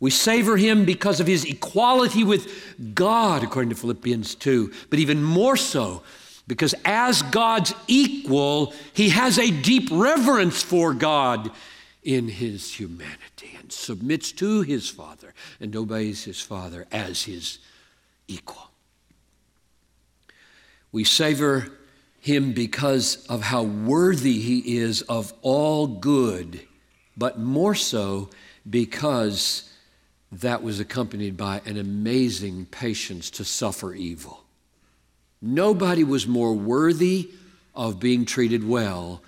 We 0.00 0.10
savor 0.10 0.56
him 0.56 0.84
because 0.84 1.20
of 1.20 1.26
his 1.26 1.44
equality 1.44 2.24
with 2.24 2.94
God, 2.94 3.44
according 3.44 3.70
to 3.70 3.76
Philippians 3.76 4.34
2, 4.34 4.72
but 4.90 4.98
even 4.98 5.22
more 5.22 5.56
so 5.56 6.02
because 6.48 6.74
as 6.84 7.22
God's 7.22 7.74
equal, 7.86 8.74
he 8.92 9.10
has 9.10 9.38
a 9.38 9.50
deep 9.50 9.88
reverence 9.90 10.62
for 10.62 10.92
God 10.92 11.50
in 12.02 12.28
his 12.28 12.74
humanity 12.74 13.56
and 13.58 13.72
submits 13.72 14.32
to 14.32 14.62
his 14.62 14.90
Father 14.90 15.34
and 15.60 15.74
obeys 15.76 16.24
his 16.24 16.40
Father 16.40 16.86
as 16.90 17.22
his 17.22 17.58
equal. 18.26 18.70
We 20.90 21.04
savor 21.04 21.72
him 22.22 22.52
because 22.52 23.26
of 23.26 23.42
how 23.42 23.64
worthy 23.64 24.38
he 24.38 24.76
is 24.78 25.02
of 25.02 25.34
all 25.42 25.88
good, 25.88 26.60
but 27.16 27.40
more 27.40 27.74
so 27.74 28.30
because 28.70 29.68
that 30.30 30.62
was 30.62 30.78
accompanied 30.78 31.36
by 31.36 31.60
an 31.66 31.76
amazing 31.76 32.64
patience 32.66 33.28
to 33.28 33.44
suffer 33.44 33.92
evil. 33.92 34.44
Nobody 35.42 36.04
was 36.04 36.28
more 36.28 36.54
worthy 36.54 37.28
of 37.74 37.98
being 37.98 38.24
treated 38.24 38.66
well 38.66 39.20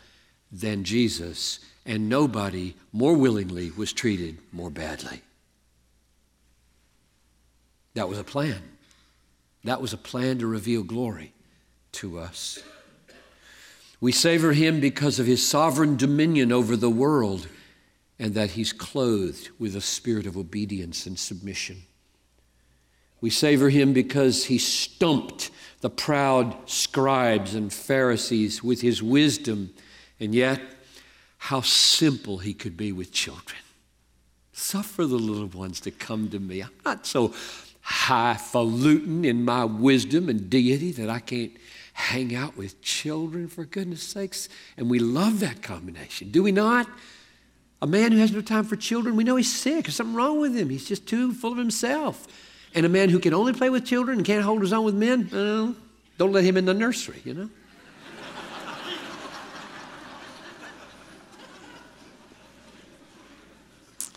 than 0.52 0.84
Jesus, 0.84 1.58
and 1.84 2.08
nobody 2.08 2.76
more 2.92 3.16
willingly 3.16 3.72
was 3.72 3.92
treated 3.92 4.38
more 4.52 4.70
badly. 4.70 5.20
That 7.94 8.08
was 8.08 8.20
a 8.20 8.24
plan. 8.24 8.62
That 9.64 9.82
was 9.82 9.92
a 9.92 9.98
plan 9.98 10.38
to 10.38 10.46
reveal 10.46 10.84
glory 10.84 11.32
to 11.94 12.20
us. 12.20 12.62
We 14.04 14.12
savor 14.12 14.52
him 14.52 14.80
because 14.80 15.18
of 15.18 15.26
his 15.26 15.49
sovereign 15.49 15.96
dominion 15.96 16.52
over 16.52 16.76
the 16.76 16.90
world 16.90 17.49
and 18.18 18.34
that 18.34 18.50
he's 18.50 18.70
clothed 18.70 19.49
with 19.58 19.75
a 19.75 19.80
spirit 19.80 20.26
of 20.26 20.37
obedience 20.37 21.06
and 21.06 21.18
submission. 21.18 21.84
We 23.23 23.30
savor 23.30 23.70
him 23.70 23.94
because 23.94 24.44
he 24.44 24.58
stumped 24.58 25.50
the 25.80 25.88
proud 25.88 26.68
scribes 26.68 27.55
and 27.55 27.72
Pharisees 27.72 28.62
with 28.62 28.83
his 28.83 29.02
wisdom, 29.02 29.72
and 30.20 30.35
yet 30.35 30.61
how 31.38 31.62
simple 31.62 32.37
he 32.37 32.52
could 32.52 32.76
be 32.76 32.92
with 32.92 33.11
children. 33.11 33.62
Suffer 34.52 35.07
the 35.07 35.16
little 35.16 35.46
ones 35.46 35.81
to 35.81 35.90
come 35.90 36.29
to 36.29 36.38
me. 36.38 36.61
I'm 36.61 36.68
not 36.85 37.07
so 37.07 37.33
highfalutin 37.81 39.24
in 39.24 39.46
my 39.46 39.64
wisdom 39.64 40.29
and 40.29 40.50
deity 40.50 40.92
that 40.92 41.09
I 41.09 41.20
can't 41.20 41.52
hang 41.94 42.35
out 42.35 42.57
with 42.57 42.83
children, 42.83 43.48
for 43.48 43.64
goodness 43.64 44.02
sakes. 44.02 44.48
And 44.76 44.90
we 44.90 44.98
love 44.98 45.40
that 45.40 45.62
combination, 45.62 46.30
do 46.30 46.42
we 46.42 46.52
not? 46.52 46.87
A 47.80 47.87
man 47.87 48.12
who 48.12 48.18
has 48.18 48.33
no 48.33 48.40
time 48.40 48.64
for 48.64 48.76
children, 48.76 49.16
we 49.16 49.24
know 49.24 49.37
he's 49.37 49.54
sick. 49.54 49.85
There's 49.85 49.94
something 49.94 50.14
wrong 50.14 50.40
with 50.40 50.57
him. 50.57 50.70
He's 50.70 50.88
just 50.88 51.07
too 51.07 51.33
full 51.33 51.52
of 51.52 51.59
himself. 51.59 52.26
And 52.74 52.85
a 52.85 52.88
man 52.88 53.11
who 53.11 53.20
can 53.20 53.33
only 53.33 53.52
play 53.52 53.70
with 53.70 53.87
children 53.87 54.18
and 54.18 54.26
can't 54.26 54.44
hold 54.44 54.61
his 54.61 54.72
own 54.72 54.85
with 54.85 54.96
men, 54.96 55.33
uh, 55.33 55.72
don't 56.18 56.33
let 56.33 56.42
him 56.42 56.57
in 56.57 56.64
the 56.64 56.74
nursery, 56.74 57.20
you 57.24 57.35
know? 57.35 57.48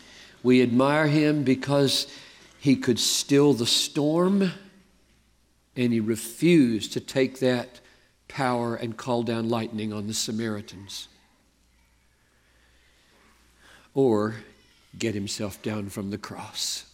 we 0.42 0.62
admire 0.62 1.06
him 1.06 1.44
because 1.44 2.12
he 2.58 2.74
could 2.74 2.98
still 2.98 3.52
the 3.52 3.66
storm 3.66 4.50
and 5.78 5.92
he 5.92 6.00
refused 6.00 6.92
to 6.92 7.00
take 7.00 7.38
that 7.38 7.80
power 8.26 8.74
and 8.74 8.96
call 8.96 9.22
down 9.22 9.48
lightning 9.48 9.92
on 9.92 10.08
the 10.08 10.12
Samaritans 10.12 11.06
or 13.94 14.34
get 14.98 15.14
himself 15.14 15.62
down 15.62 15.88
from 15.88 16.10
the 16.10 16.18
cross. 16.18 16.84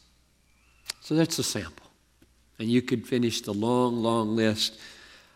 So 1.00 1.14
that's 1.14 1.38
a 1.38 1.42
sample. 1.42 1.86
And 2.58 2.68
you 2.68 2.82
could 2.82 3.08
finish 3.08 3.40
the 3.40 3.54
long, 3.54 4.02
long 4.02 4.36
list 4.36 4.78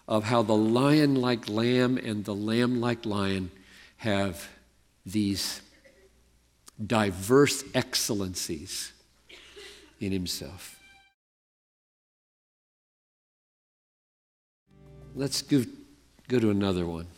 of 0.07 0.25
how 0.25 0.43
the 0.43 0.55
lion 0.55 1.15
like 1.15 1.49
lamb 1.49 1.97
and 1.97 2.27
the 2.27 2.35
lamb 2.35 2.83
like 2.83 3.07
lion 3.07 3.51
have 3.97 4.47
these 5.07 5.63
diverse 6.87 7.65
excellencies 7.75 8.93
in 10.01 10.13
himself. 10.13 10.79
Let's 15.19 15.43
go, 15.43 15.65
go 16.29 16.39
to 16.39 16.49
another 16.51 16.87
one, 16.87 17.09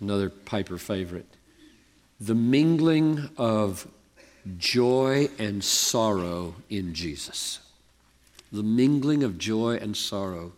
another 0.00 0.28
Piper 0.28 0.76
favorite. 0.76 1.24
The 2.20 2.34
mingling 2.34 3.30
of 3.38 3.88
joy 4.58 5.30
and 5.38 5.64
sorrow 5.64 6.56
in 6.68 6.92
Jesus. 6.92 7.60
The 8.52 8.62
mingling 8.62 9.22
of 9.22 9.38
joy 9.38 9.76
and 9.76 9.96
sorrow. 9.96 10.52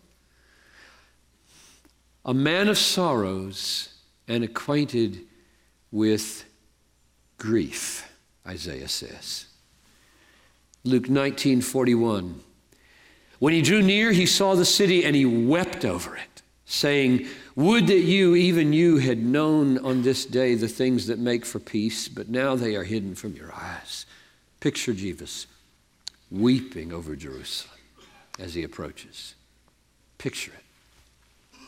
A 2.25 2.35
man 2.35 2.67
of 2.67 2.77
sorrows 2.77 3.91
and 4.27 4.43
acquainted 4.43 5.21
with 5.93 6.45
grief, 7.39 8.13
Isaiah 8.45 8.89
says. 8.89 9.47
Luke 10.83 11.09
19 11.09 11.61
41. 11.61 12.41
When 13.39 13.55
he 13.55 13.63
drew 13.63 13.83
near, 13.83 14.11
he 14.11 14.27
saw 14.27 14.55
the 14.55 14.65
city 14.65 15.05
and 15.05 15.15
he 15.15 15.25
wept 15.25 15.85
over 15.85 16.17
it, 16.17 16.28
saying, 16.69 17.27
Would 17.57 17.89
that 17.89 18.01
you, 18.01 18.37
even 18.37 18.73
you, 18.73 18.99
had 18.99 19.19
known 19.19 19.79
on 19.79 20.03
this 20.03 20.25
day 20.27 20.55
the 20.55 20.69
things 20.69 21.07
that 21.07 21.19
make 21.19 21.45
for 21.45 21.59
peace, 21.59 22.09
but 22.09 22.29
now 22.29 22.55
they 22.55 22.77
are 22.77 22.85
hidden 22.85 23.15
from 23.15 23.35
your 23.35 23.53
eyes. 23.53 24.07
Picture 24.61 24.93
Jesus 24.93 25.47
weeping 26.31 26.93
over 26.93 27.17
Jerusalem 27.17 27.79
as 28.39 28.55
he 28.55 28.63
approaches. 28.63 29.35
Picture 30.19 30.53
it. 30.53 31.59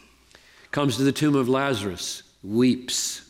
Comes 0.71 0.97
to 0.99 1.03
the 1.03 1.13
tomb 1.13 1.35
of 1.35 1.49
Lazarus, 1.49 2.23
weeps. 2.45 3.23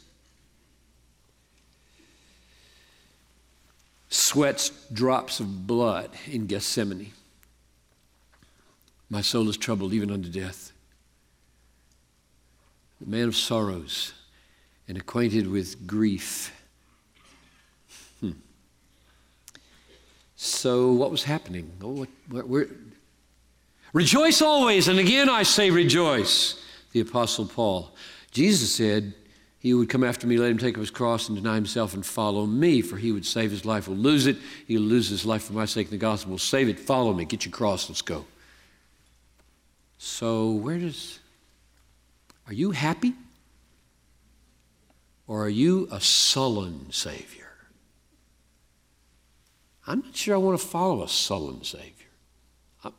Sweats 4.08 4.70
drops 4.92 5.38
of 5.38 5.68
blood 5.68 6.10
in 6.26 6.46
Gethsemane. 6.46 7.12
My 9.08 9.20
soul 9.20 9.48
is 9.48 9.56
troubled 9.56 9.92
even 9.92 10.10
unto 10.10 10.28
death. 10.28 10.72
The 13.00 13.06
man 13.10 13.28
of 13.28 13.36
sorrows 13.36 14.12
and 14.88 14.98
acquainted 14.98 15.48
with 15.48 15.86
grief. 15.86 16.52
Hmm. 18.20 18.32
So, 20.36 20.92
what 20.92 21.10
was 21.10 21.22
happening? 21.22 21.70
Oh, 21.80 22.06
what, 22.28 22.48
what, 22.48 22.68
rejoice 23.92 24.42
always, 24.42 24.88
and 24.88 24.98
again 24.98 25.28
I 25.28 25.44
say 25.44 25.70
rejoice. 25.70 26.60
The 26.92 27.00
Apostle 27.00 27.46
Paul. 27.46 27.94
Jesus 28.32 28.74
said, 28.74 29.14
He 29.60 29.74
would 29.74 29.88
come 29.88 30.02
after 30.02 30.26
me, 30.26 30.38
let 30.38 30.50
him 30.50 30.58
take 30.58 30.74
up 30.74 30.80
his 30.80 30.90
cross 30.90 31.28
and 31.28 31.38
deny 31.38 31.54
himself 31.54 31.94
and 31.94 32.04
follow 32.04 32.46
me, 32.46 32.82
for 32.82 32.96
he 32.96 33.12
would 33.12 33.24
save 33.24 33.52
his 33.52 33.64
life, 33.64 33.86
will 33.86 33.94
lose 33.94 34.26
it. 34.26 34.38
He'll 34.66 34.80
lose 34.80 35.08
his 35.08 35.24
life 35.24 35.44
for 35.44 35.52
my 35.52 35.66
sake, 35.66 35.86
and 35.86 35.92
the 35.92 35.98
gospel 35.98 36.32
will 36.32 36.38
save 36.38 36.68
it. 36.68 36.80
Follow 36.80 37.12
me, 37.12 37.24
get 37.24 37.44
your 37.44 37.52
cross, 37.52 37.88
let's 37.88 38.02
go. 38.02 38.24
So, 39.98 40.50
where 40.50 40.78
does, 40.78 41.20
are 42.50 42.54
you 42.54 42.72
happy? 42.72 43.14
Or 45.26 45.44
are 45.44 45.48
you 45.48 45.88
a 45.92 46.00
sullen 46.00 46.90
Savior? 46.90 47.46
I'm 49.86 50.00
not 50.00 50.16
sure 50.16 50.34
I 50.34 50.38
want 50.38 50.60
to 50.60 50.66
follow 50.66 51.04
a 51.04 51.08
sullen 51.08 51.62
Savior. 51.62 51.94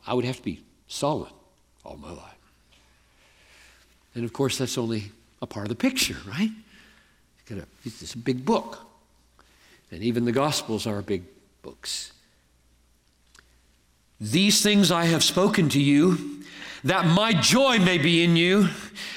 I 0.06 0.14
would 0.14 0.24
have 0.24 0.38
to 0.38 0.42
be 0.42 0.64
sullen 0.88 1.32
all 1.84 1.96
my 1.96 2.10
life. 2.10 2.38
And 4.14 4.24
of 4.24 4.32
course, 4.32 4.56
that's 4.56 4.78
only 4.78 5.12
a 5.42 5.46
part 5.46 5.66
of 5.66 5.68
the 5.68 5.74
picture, 5.74 6.16
right? 6.26 6.50
It's 7.84 8.14
a 8.14 8.18
big 8.18 8.44
book. 8.44 8.78
And 9.90 10.02
even 10.02 10.24
the 10.24 10.32
Gospels 10.32 10.86
are 10.86 11.02
big 11.02 11.24
books. 11.60 12.12
These 14.18 14.62
things 14.62 14.90
I 14.90 15.04
have 15.04 15.22
spoken 15.22 15.68
to 15.70 15.80
you, 15.80 16.42
that 16.84 17.06
my 17.06 17.32
joy 17.32 17.78
may 17.78 17.98
be 17.98 18.24
in 18.24 18.36
you, 18.36 18.68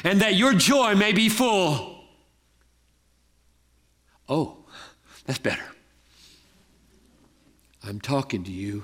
and 0.03 0.21
that 0.21 0.35
your 0.35 0.53
joy 0.53 0.95
may 0.95 1.13
be 1.13 1.29
full. 1.29 2.03
Oh, 4.27 4.57
that's 5.25 5.39
better. 5.39 5.63
I'm 7.83 7.99
talking 7.99 8.43
to 8.43 8.51
you. 8.51 8.83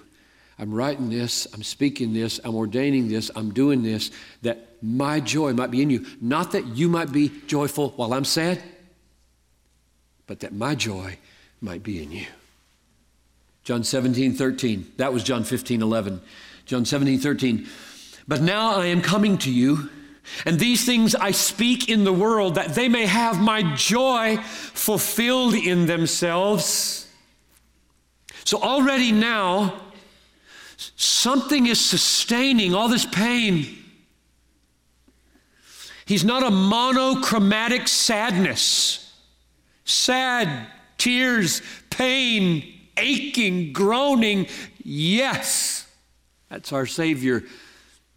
I'm 0.59 0.71
writing 0.73 1.09
this. 1.09 1.47
I'm 1.53 1.63
speaking 1.63 2.13
this. 2.13 2.39
I'm 2.43 2.55
ordaining 2.55 3.07
this. 3.07 3.31
I'm 3.35 3.51
doing 3.51 3.81
this 3.81 4.11
that 4.43 4.67
my 4.81 5.19
joy 5.19 5.53
might 5.53 5.71
be 5.71 5.81
in 5.81 5.89
you. 5.89 6.05
Not 6.21 6.51
that 6.51 6.67
you 6.67 6.87
might 6.87 7.11
be 7.11 7.31
joyful 7.47 7.89
while 7.95 8.13
I'm 8.13 8.25
sad, 8.25 8.61
but 10.27 10.39
that 10.41 10.53
my 10.53 10.75
joy 10.75 11.17
might 11.61 11.81
be 11.81 12.01
in 12.01 12.11
you. 12.11 12.27
John 13.63 13.83
17, 13.83 14.33
13. 14.33 14.93
That 14.97 15.13
was 15.13 15.23
John 15.23 15.43
15, 15.43 15.81
11. 15.81 16.21
John 16.65 16.85
17, 16.85 17.19
13. 17.19 17.67
But 18.27 18.41
now 18.41 18.75
I 18.75 18.85
am 18.87 19.01
coming 19.01 19.37
to 19.39 19.51
you, 19.51 19.89
and 20.45 20.59
these 20.59 20.85
things 20.85 21.15
I 21.15 21.31
speak 21.31 21.89
in 21.89 22.03
the 22.03 22.13
world, 22.13 22.55
that 22.55 22.75
they 22.75 22.87
may 22.87 23.05
have 23.05 23.39
my 23.41 23.75
joy 23.75 24.37
fulfilled 24.37 25.55
in 25.55 25.85
themselves. 25.87 27.07
So 28.45 28.61
already 28.61 29.11
now, 29.11 29.81
something 30.77 31.67
is 31.67 31.79
sustaining 31.83 32.73
all 32.73 32.87
this 32.87 33.05
pain. 33.05 33.77
He's 36.05 36.25
not 36.25 36.43
a 36.43 36.51
monochromatic 36.51 37.87
sadness, 37.87 39.13
sad, 39.85 40.67
tears, 40.97 41.61
pain, 41.89 42.63
aching, 42.97 43.71
groaning. 43.73 44.47
Yes, 44.83 45.87
that's 46.49 46.73
our 46.73 46.85
Savior, 46.85 47.43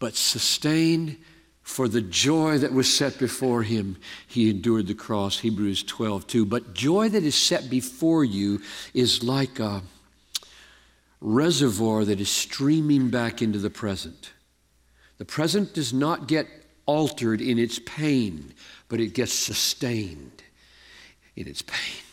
but 0.05 0.15
sustained 0.15 1.17
for 1.63 1.87
the 1.87 1.99
joy 1.99 2.59
that 2.59 2.71
was 2.71 2.95
set 2.95 3.17
before 3.17 3.63
him, 3.63 3.97
he 4.27 4.51
endured 4.51 4.85
the 4.85 4.93
cross. 4.93 5.39
Hebrews 5.39 5.81
12, 5.81 6.27
2. 6.27 6.45
But 6.45 6.75
joy 6.75 7.09
that 7.09 7.23
is 7.23 7.33
set 7.33 7.71
before 7.71 8.23
you 8.23 8.61
is 8.93 9.23
like 9.23 9.59
a 9.59 9.81
reservoir 11.21 12.05
that 12.05 12.21
is 12.21 12.29
streaming 12.29 13.09
back 13.09 13.41
into 13.41 13.57
the 13.57 13.71
present. 13.71 14.31
The 15.17 15.25
present 15.25 15.73
does 15.73 15.91
not 15.91 16.27
get 16.27 16.45
altered 16.85 17.41
in 17.41 17.57
its 17.57 17.79
pain, 17.79 18.53
but 18.89 18.99
it 18.99 19.15
gets 19.15 19.33
sustained 19.33 20.43
in 21.35 21.47
its 21.47 21.63
pain. 21.63 22.03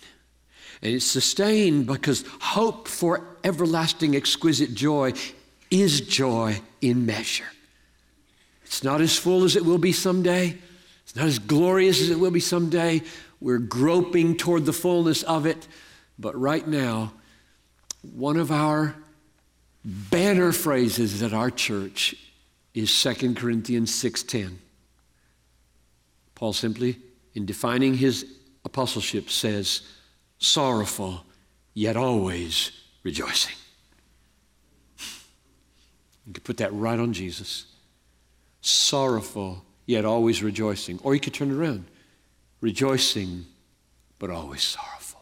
And 0.81 0.95
it's 0.95 1.05
sustained 1.05 1.87
because 1.87 2.25
hope 2.41 2.89
for 2.89 3.37
everlasting, 3.45 4.17
exquisite 4.17 4.73
joy 4.73 5.13
is 5.71 6.01
joy 6.01 6.59
in 6.81 7.05
measure. 7.05 7.45
It's 8.73 8.83
not 8.83 9.03
as 9.03 9.19
full 9.19 9.45
as 9.45 9.55
it 9.55 9.67
will 9.67 9.77
be 9.77 9.93
someday, 9.93 10.57
it's 11.05 11.15
not 11.15 11.27
as 11.27 11.39
glorious 11.39 12.01
as 12.01 12.09
it 12.09 12.19
will 12.19 12.31
be 12.31 12.41
someday. 12.41 13.03
We're 13.39 13.59
groping 13.59 14.35
toward 14.35 14.65
the 14.65 14.73
fullness 14.73 15.23
of 15.25 15.45
it. 15.45 15.69
But 16.19 16.35
right 16.41 16.67
now, 16.67 17.13
one 18.01 18.39
of 18.39 18.51
our 18.51 18.97
banner 19.85 20.53
phrases 20.53 21.23
at 21.23 21.35
our 21.35 21.51
church 21.51 22.15
is 22.73 22.91
2 22.91 23.37
Corinthians 23.37 23.93
6:10. 23.93 24.57
Paul 26.35 26.55
simply 26.55 26.97
in 27.35 27.45
defining 27.45 27.99
his 27.99 28.25
apostleship 28.65 29.29
says, 29.29 29.83
sorrowful, 30.39 31.27
yet 31.75 31.99
always 31.99 32.71
rejoicing. 33.03 33.55
You 36.27 36.33
can 36.33 36.43
put 36.43 36.57
that 36.57 36.73
right 36.73 36.99
on 36.99 37.13
Jesus. 37.13 37.67
Sorrowful, 38.63 39.65
yet 39.87 40.05
always 40.05 40.43
rejoicing. 40.43 41.01
Or 41.03 41.15
you 41.15 41.21
could 41.21 41.35
turn 41.35 41.51
it 41.51 41.55
around. 41.55 41.85
Rejoicing, 42.61 43.45
but 44.19 44.31
always 44.31 44.63
sorrowful. 44.63 45.21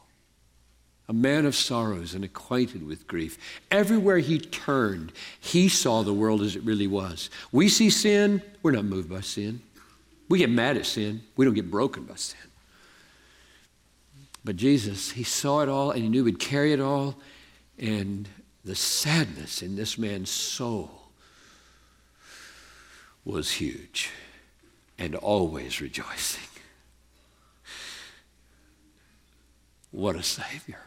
A 1.09 1.12
man 1.12 1.46
of 1.46 1.57
sorrows 1.57 2.14
and 2.14 2.22
acquainted 2.22 2.87
with 2.87 3.09
grief. 3.09 3.38
Everywhere 3.70 4.18
he 4.18 4.38
turned, 4.38 5.12
he 5.40 5.68
saw 5.68 6.03
the 6.03 6.12
world 6.12 6.42
as 6.42 6.55
it 6.55 6.62
really 6.62 6.87
was. 6.87 7.31
We 7.50 7.68
see 7.68 7.90
sin, 7.90 8.42
we're 8.62 8.72
not 8.72 8.85
moved 8.85 9.09
by 9.09 9.22
sin. 9.22 9.62
We 10.29 10.38
get 10.38 10.50
mad 10.50 10.76
at 10.76 10.87
sin, 10.87 11.22
we 11.37 11.44
don't 11.44 11.55
get 11.55 11.70
broken 11.70 12.05
by 12.05 12.14
sin. 12.14 12.38
But 14.44 14.57
Jesus, 14.57 15.11
he 15.11 15.24
saw 15.24 15.61
it 15.62 15.68
all 15.68 15.90
and 15.90 16.03
he 16.03 16.09
knew 16.09 16.24
he'd 16.26 16.38
carry 16.38 16.72
it 16.72 16.81
all. 16.81 17.16
And 17.79 18.29
the 18.64 18.74
sadness 18.74 19.62
in 19.62 19.74
this 19.76 19.98
man's 19.98 20.31
soul 20.31 21.00
was 23.31 23.53
huge 23.53 24.11
and 24.99 25.14
always 25.14 25.81
rejoicing. 25.81 26.43
What 29.90 30.16
a 30.16 30.23
Savior. 30.23 30.83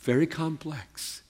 Very 0.00 0.26
complex. 0.26 1.22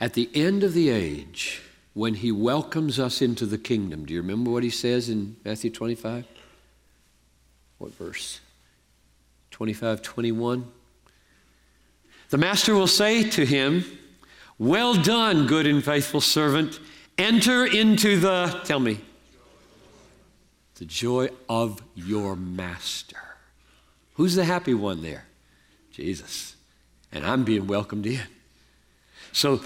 At 0.00 0.14
the 0.14 0.30
end 0.34 0.64
of 0.64 0.72
the 0.72 0.88
age, 0.88 1.60
when 1.92 2.14
he 2.14 2.32
welcomes 2.32 2.98
us 2.98 3.20
into 3.20 3.44
the 3.44 3.58
kingdom, 3.58 4.06
do 4.06 4.14
you 4.14 4.22
remember 4.22 4.50
what 4.50 4.62
he 4.62 4.70
says 4.70 5.10
in 5.10 5.36
Matthew 5.44 5.70
25? 5.70 6.24
What 7.78 7.94
verse? 7.94 8.40
25, 9.50 10.00
21. 10.00 10.66
The 12.30 12.38
master 12.38 12.74
will 12.74 12.86
say 12.86 13.28
to 13.30 13.44
him, 13.44 13.84
Well 14.58 14.94
done, 14.94 15.46
good 15.46 15.66
and 15.66 15.84
faithful 15.84 16.20
servant. 16.20 16.78
Enter 17.20 17.66
into 17.66 18.18
the, 18.18 18.62
tell 18.64 18.80
me, 18.80 18.98
the 20.76 20.86
joy 20.86 21.28
of 21.50 21.82
your 21.94 22.34
master. 22.34 23.18
Who's 24.14 24.36
the 24.36 24.44
happy 24.46 24.72
one 24.72 25.02
there? 25.02 25.26
Jesus. 25.90 26.56
And 27.12 27.26
I'm 27.26 27.44
being 27.44 27.66
welcomed 27.66 28.06
in. 28.06 28.22
So 29.32 29.60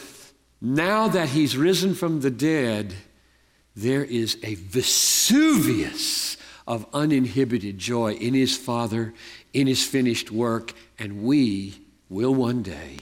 now 0.61 1.07
that 1.07 1.29
he's 1.29 1.57
risen 1.57 1.95
from 1.95 2.23
the 2.23 2.31
dead, 2.31 2.93
there 3.77 4.03
is 4.03 4.37
a 4.43 4.57
Vesuvius 4.57 6.37
of 6.67 6.85
uninhibited 6.93 7.79
joy 7.79 8.15
in 8.15 8.35
his 8.35 8.57
Father, 8.57 9.15
in 9.53 9.69
his 9.69 9.87
finished 9.87 10.33
work, 10.33 10.73
and 10.99 11.23
we 11.23 11.79
will 12.09 12.35
one 12.35 12.65
day 12.65 12.97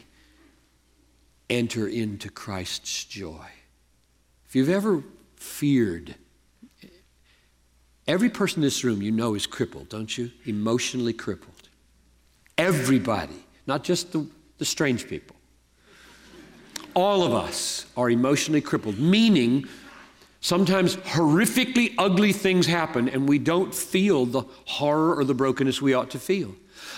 enter 1.48 1.88
into 1.88 2.28
Christ's 2.28 3.06
joy. 3.06 3.46
If 4.52 4.56
you've 4.56 4.68
ever 4.68 5.02
feared, 5.36 6.14
every 8.06 8.28
person 8.28 8.58
in 8.58 8.64
this 8.64 8.84
room 8.84 9.00
you 9.00 9.10
know 9.10 9.34
is 9.34 9.46
crippled, 9.46 9.88
don't 9.88 10.18
you? 10.18 10.30
Emotionally 10.44 11.14
crippled. 11.14 11.70
Everybody, 12.58 13.46
not 13.66 13.82
just 13.82 14.12
the, 14.12 14.26
the 14.58 14.66
strange 14.66 15.08
people. 15.08 15.36
All 16.92 17.22
of 17.22 17.32
us 17.32 17.86
are 17.96 18.10
emotionally 18.10 18.60
crippled, 18.60 18.98
meaning 18.98 19.66
Sometimes 20.42 20.96
horrifically 20.96 21.94
ugly 21.98 22.32
things 22.32 22.66
happen 22.66 23.08
and 23.08 23.28
we 23.28 23.38
don't 23.38 23.72
feel 23.72 24.26
the 24.26 24.42
horror 24.64 25.14
or 25.14 25.22
the 25.22 25.34
brokenness 25.34 25.80
we 25.80 25.94
ought 25.94 26.10
to 26.10 26.18
feel. 26.18 26.52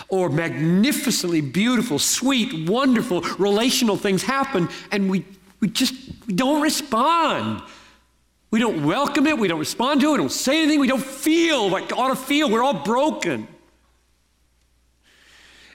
Or 0.09 0.29
magnificently 0.29 1.41
beautiful, 1.41 1.99
sweet, 1.99 2.67
wonderful 2.67 3.21
relational 3.37 3.97
things 3.97 4.23
happen 4.23 4.67
and 4.91 5.11
we, 5.11 5.25
we 5.59 5.69
just 5.69 5.93
we 6.27 6.33
don't 6.33 6.61
respond. 6.61 7.61
We 8.51 8.59
don't 8.59 8.85
welcome 8.85 9.27
it, 9.27 9.37
we 9.37 9.49
don't 9.49 9.59
respond 9.59 9.99
to 10.01 10.07
it, 10.07 10.11
we 10.11 10.17
don't 10.17 10.31
say 10.31 10.61
anything, 10.61 10.79
we 10.79 10.87
don't 10.87 11.03
feel 11.03 11.69
like 11.69 11.91
ought 11.91 12.07
to 12.07 12.15
feel. 12.15 12.49
We're 12.49 12.63
all 12.63 12.85
broken. 12.85 13.49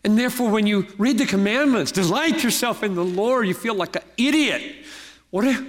And 0.03 0.19
therefore, 0.19 0.51
when 0.51 0.66
you 0.66 0.87
read 0.97 1.19
the 1.19 1.27
commandments, 1.27 1.93
delight 1.93 2.43
yourself 2.43 2.83
in 2.83 2.95
the 2.95 3.05
Lord, 3.05 3.47
you 3.47 3.53
feel 3.53 3.75
like 3.75 3.97
an 3.97 4.03
idiot. 4.16 4.62
What 5.29 5.47
if, 5.47 5.62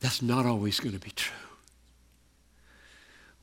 that's 0.00 0.22
not 0.22 0.44
always 0.44 0.80
going 0.80 0.94
to 0.94 1.00
be 1.00 1.12
true. 1.12 1.43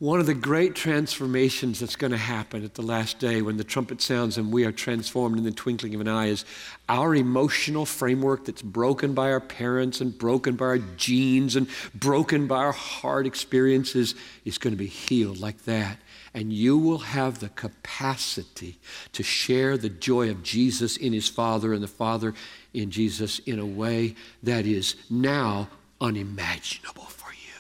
One 0.01 0.19
of 0.19 0.25
the 0.25 0.33
great 0.33 0.73
transformations 0.73 1.79
that's 1.79 1.95
going 1.95 2.09
to 2.09 2.17
happen 2.17 2.63
at 2.63 2.73
the 2.73 2.81
last 2.81 3.19
day 3.19 3.43
when 3.43 3.57
the 3.57 3.63
trumpet 3.63 4.01
sounds 4.01 4.35
and 4.35 4.51
we 4.51 4.65
are 4.65 4.71
transformed 4.71 5.37
in 5.37 5.43
the 5.43 5.51
twinkling 5.51 5.93
of 5.93 6.01
an 6.01 6.07
eye 6.07 6.29
is 6.29 6.43
our 6.89 7.13
emotional 7.13 7.85
framework 7.85 8.45
that's 8.45 8.63
broken 8.63 9.13
by 9.13 9.31
our 9.31 9.39
parents 9.39 10.01
and 10.01 10.17
broken 10.17 10.55
by 10.55 10.65
our 10.65 10.77
genes 10.79 11.55
and 11.55 11.67
broken 11.93 12.47
by 12.47 12.55
our 12.55 12.71
hard 12.71 13.27
experiences 13.27 14.15
is 14.43 14.57
going 14.57 14.73
to 14.73 14.75
be 14.77 14.87
healed 14.87 15.39
like 15.39 15.65
that. 15.65 15.99
and 16.33 16.51
you 16.51 16.79
will 16.79 16.97
have 16.97 17.39
the 17.39 17.49
capacity 17.49 18.79
to 19.11 19.21
share 19.21 19.77
the 19.77 19.89
joy 19.89 20.31
of 20.31 20.41
Jesus 20.41 20.97
in 20.97 21.13
his 21.13 21.27
Father 21.27 21.73
and 21.73 21.83
the 21.83 21.87
Father 21.87 22.33
in 22.73 22.89
Jesus 22.89 23.37
in 23.39 23.59
a 23.59 23.65
way 23.65 24.15
that 24.41 24.65
is 24.65 24.95
now 25.11 25.67
unimaginable 25.99 27.03
for 27.03 27.31
you. 27.33 27.59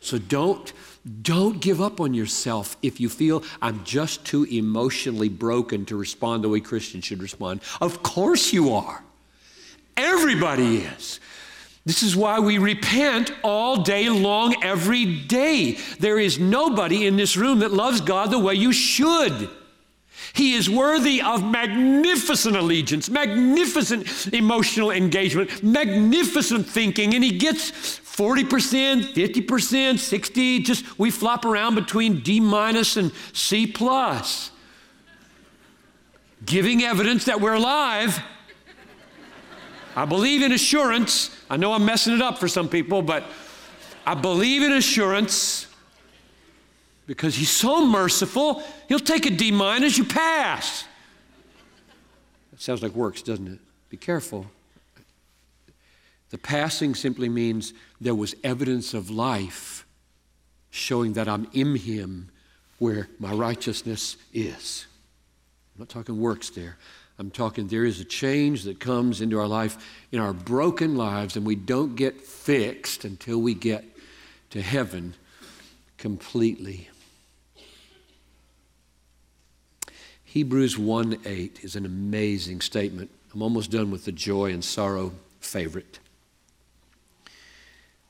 So 0.00 0.18
don't 0.18 0.72
don't 1.22 1.60
give 1.60 1.80
up 1.80 2.00
on 2.00 2.14
yourself 2.14 2.76
if 2.82 3.00
you 3.00 3.08
feel 3.08 3.42
I'm 3.60 3.82
just 3.84 4.24
too 4.24 4.44
emotionally 4.44 5.28
broken 5.28 5.84
to 5.86 5.96
respond 5.96 6.44
the 6.44 6.48
way 6.48 6.60
Christians 6.60 7.04
should 7.04 7.22
respond. 7.22 7.60
Of 7.80 8.02
course 8.02 8.52
you 8.52 8.74
are. 8.74 9.02
Everybody 9.96 10.78
is. 10.78 11.20
This 11.84 12.04
is 12.04 12.14
why 12.14 12.38
we 12.38 12.58
repent 12.58 13.32
all 13.42 13.82
day 13.82 14.08
long, 14.08 14.62
every 14.62 15.04
day. 15.22 15.78
There 15.98 16.18
is 16.18 16.38
nobody 16.38 17.06
in 17.06 17.16
this 17.16 17.36
room 17.36 17.58
that 17.58 17.72
loves 17.72 18.00
God 18.00 18.30
the 18.30 18.38
way 18.38 18.54
you 18.54 18.72
should. 18.72 19.50
He 20.34 20.54
is 20.54 20.68
worthy 20.70 21.20
of 21.20 21.44
magnificent 21.44 22.56
allegiance, 22.56 23.10
magnificent 23.10 24.32
emotional 24.32 24.90
engagement, 24.90 25.62
magnificent 25.62 26.66
thinking, 26.66 27.14
and 27.14 27.22
he 27.22 27.36
gets 27.36 27.70
40%, 27.70 29.12
50%, 29.12 29.98
60, 29.98 30.60
just 30.60 30.98
we 30.98 31.10
flop 31.10 31.44
around 31.44 31.74
between 31.74 32.20
D 32.20 32.40
minus 32.40 32.96
and 32.96 33.12
C 33.32 33.66
plus. 33.66 34.50
Giving 36.44 36.82
evidence 36.82 37.26
that 37.26 37.40
we're 37.40 37.54
alive. 37.54 38.20
I 39.94 40.06
believe 40.06 40.42
in 40.42 40.52
assurance. 40.52 41.30
I 41.50 41.58
know 41.58 41.74
I'm 41.74 41.84
messing 41.84 42.14
it 42.14 42.22
up 42.22 42.38
for 42.38 42.48
some 42.48 42.68
people, 42.68 43.02
but 43.02 43.24
I 44.06 44.14
believe 44.14 44.62
in 44.62 44.72
assurance 44.72 45.66
because 47.06 47.34
he's 47.34 47.50
so 47.50 47.86
merciful, 47.86 48.62
he'll 48.88 48.98
take 48.98 49.26
a 49.26 49.30
D 49.30 49.50
minus, 49.50 49.98
you 49.98 50.04
pass. 50.04 50.84
That 52.50 52.60
sounds 52.60 52.82
like 52.82 52.92
works, 52.92 53.22
doesn't 53.22 53.48
it? 53.48 53.58
Be 53.90 53.96
careful. 53.96 54.46
The 56.30 56.38
passing 56.38 56.94
simply 56.94 57.28
means 57.28 57.74
there 58.00 58.14
was 58.14 58.34
evidence 58.42 58.94
of 58.94 59.10
life 59.10 59.84
showing 60.70 61.12
that 61.12 61.28
I'm 61.28 61.46
in 61.52 61.76
him 61.76 62.30
where 62.78 63.08
my 63.18 63.32
righteousness 63.32 64.16
is. 64.32 64.86
I'm 65.74 65.80
not 65.80 65.88
talking 65.90 66.18
works 66.18 66.50
there. 66.50 66.78
I'm 67.18 67.30
talking 67.30 67.68
there 67.68 67.84
is 67.84 68.00
a 68.00 68.04
change 68.04 68.64
that 68.64 68.80
comes 68.80 69.20
into 69.20 69.38
our 69.38 69.46
life 69.46 69.76
in 70.10 70.18
our 70.18 70.32
broken 70.32 70.96
lives, 70.96 71.36
and 71.36 71.44
we 71.44 71.54
don't 71.54 71.94
get 71.94 72.20
fixed 72.20 73.04
until 73.04 73.40
we 73.40 73.54
get 73.54 73.84
to 74.50 74.62
heaven 74.62 75.14
completely. 75.98 76.88
Hebrews 80.32 80.78
1 80.78 81.18
8 81.26 81.60
is 81.62 81.76
an 81.76 81.84
amazing 81.84 82.62
statement. 82.62 83.10
I'm 83.34 83.42
almost 83.42 83.70
done 83.70 83.90
with 83.90 84.06
the 84.06 84.12
joy 84.12 84.50
and 84.50 84.64
sorrow 84.64 85.12
favorite. 85.40 85.98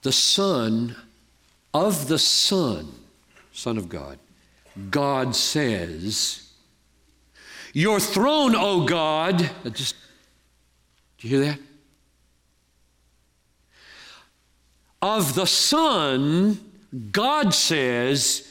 The 0.02 0.12
Son 0.12 0.94
of 1.74 2.06
the 2.06 2.20
Son, 2.20 2.92
Son 3.52 3.76
of 3.76 3.88
God, 3.88 4.20
God 4.88 5.35
says, 5.35 6.52
Your 7.72 7.98
throne, 7.98 8.54
O 8.54 8.87
God, 8.87 9.50
just, 9.72 9.96
do 11.18 11.26
you 11.26 11.38
hear 11.38 11.46
that? 11.46 11.58
Of 15.02 15.35
the 15.35 15.46
Son, 15.46 16.61
God 17.11 17.52
says, 17.52 18.48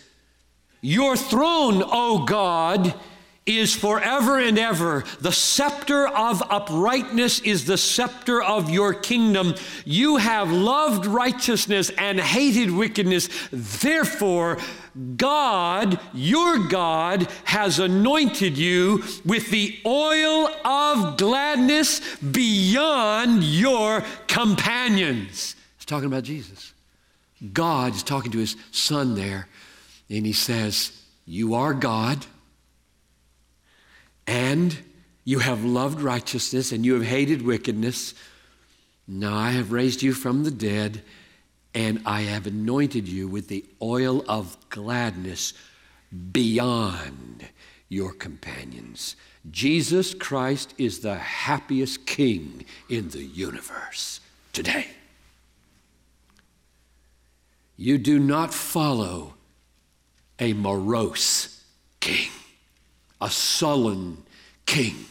Your 0.82 1.16
throne, 1.16 1.82
O 1.86 2.26
God, 2.26 2.94
is 3.46 3.76
forever 3.76 4.40
and 4.40 4.60
ever. 4.60 5.04
The 5.20 5.32
scepter 5.32 6.08
of 6.08 6.44
uprightness 6.50 7.40
is 7.40 7.66
the 7.66 7.78
scepter 7.78 8.42
of 8.42 8.70
your 8.70 8.94
kingdom. 8.94 9.56
You 9.84 10.18
have 10.18 10.52
loved 10.52 11.08
righteousness 11.08 11.90
and 11.98 12.20
hated 12.20 12.70
wickedness. 12.70 13.30
Therefore, 13.52 14.60
God, 15.18 16.00
your 16.14 16.68
God, 16.68 17.28
has 17.46 17.80
anointed 17.80 18.58
you 18.58 19.04
with 19.26 19.50
the 19.50 19.80
oil 19.86 20.50
of 20.64 21.18
gladness 21.18 22.02
beyond 22.18 23.44
your 23.44 24.04
companions. 24.28 25.56
It's 25.78 25.86
talking 25.86 26.08
about 26.08 26.24
Jesus. 26.24 26.74
God 27.54 27.96
is 27.96 28.04
talking 28.04 28.32
to 28.34 28.38
his 28.38 28.56
son 28.72 29.16
there, 29.16 29.48
and 30.12 30.28
he 30.28 30.34
says, 30.34 30.92
You 31.26 31.56
are 31.56 31.74
God 31.74 32.24
and 34.32 34.78
you 35.26 35.40
have 35.40 35.66
loved 35.66 36.00
righteousness 36.00 36.72
and 36.72 36.86
you 36.86 36.94
have 36.94 37.04
hated 37.04 37.42
wickedness. 37.42 38.14
Now 39.06 39.36
I 39.36 39.52
have 39.52 39.74
raised 39.74 40.02
you 40.02 40.14
from 40.14 40.46
the 40.46 40.52
dead, 40.52 41.04
and 41.76 42.02
I 42.06 42.22
have 42.22 42.48
anointed 42.48 43.10
you 43.10 43.28
with 43.28 43.50
the 43.50 43.66
oil 43.82 44.24
of 44.30 44.56
gladness 44.70 45.54
beyond 46.32 47.46
your 47.90 48.14
companions. 48.14 49.18
Jesus 49.50 50.14
Christ 50.14 50.74
is 50.78 51.02
the 51.02 51.16
happiest 51.16 52.06
king 52.06 52.64
in 52.88 53.10
the 53.10 53.24
universe 53.24 54.22
today. 54.54 54.88
You 57.76 57.98
do 57.98 58.18
not 58.18 58.54
follow 58.54 59.34
a 60.40 60.54
morose 60.54 61.66
king 62.00 62.30
a 63.22 63.30
sullen 63.30 64.24
king. 64.66 65.06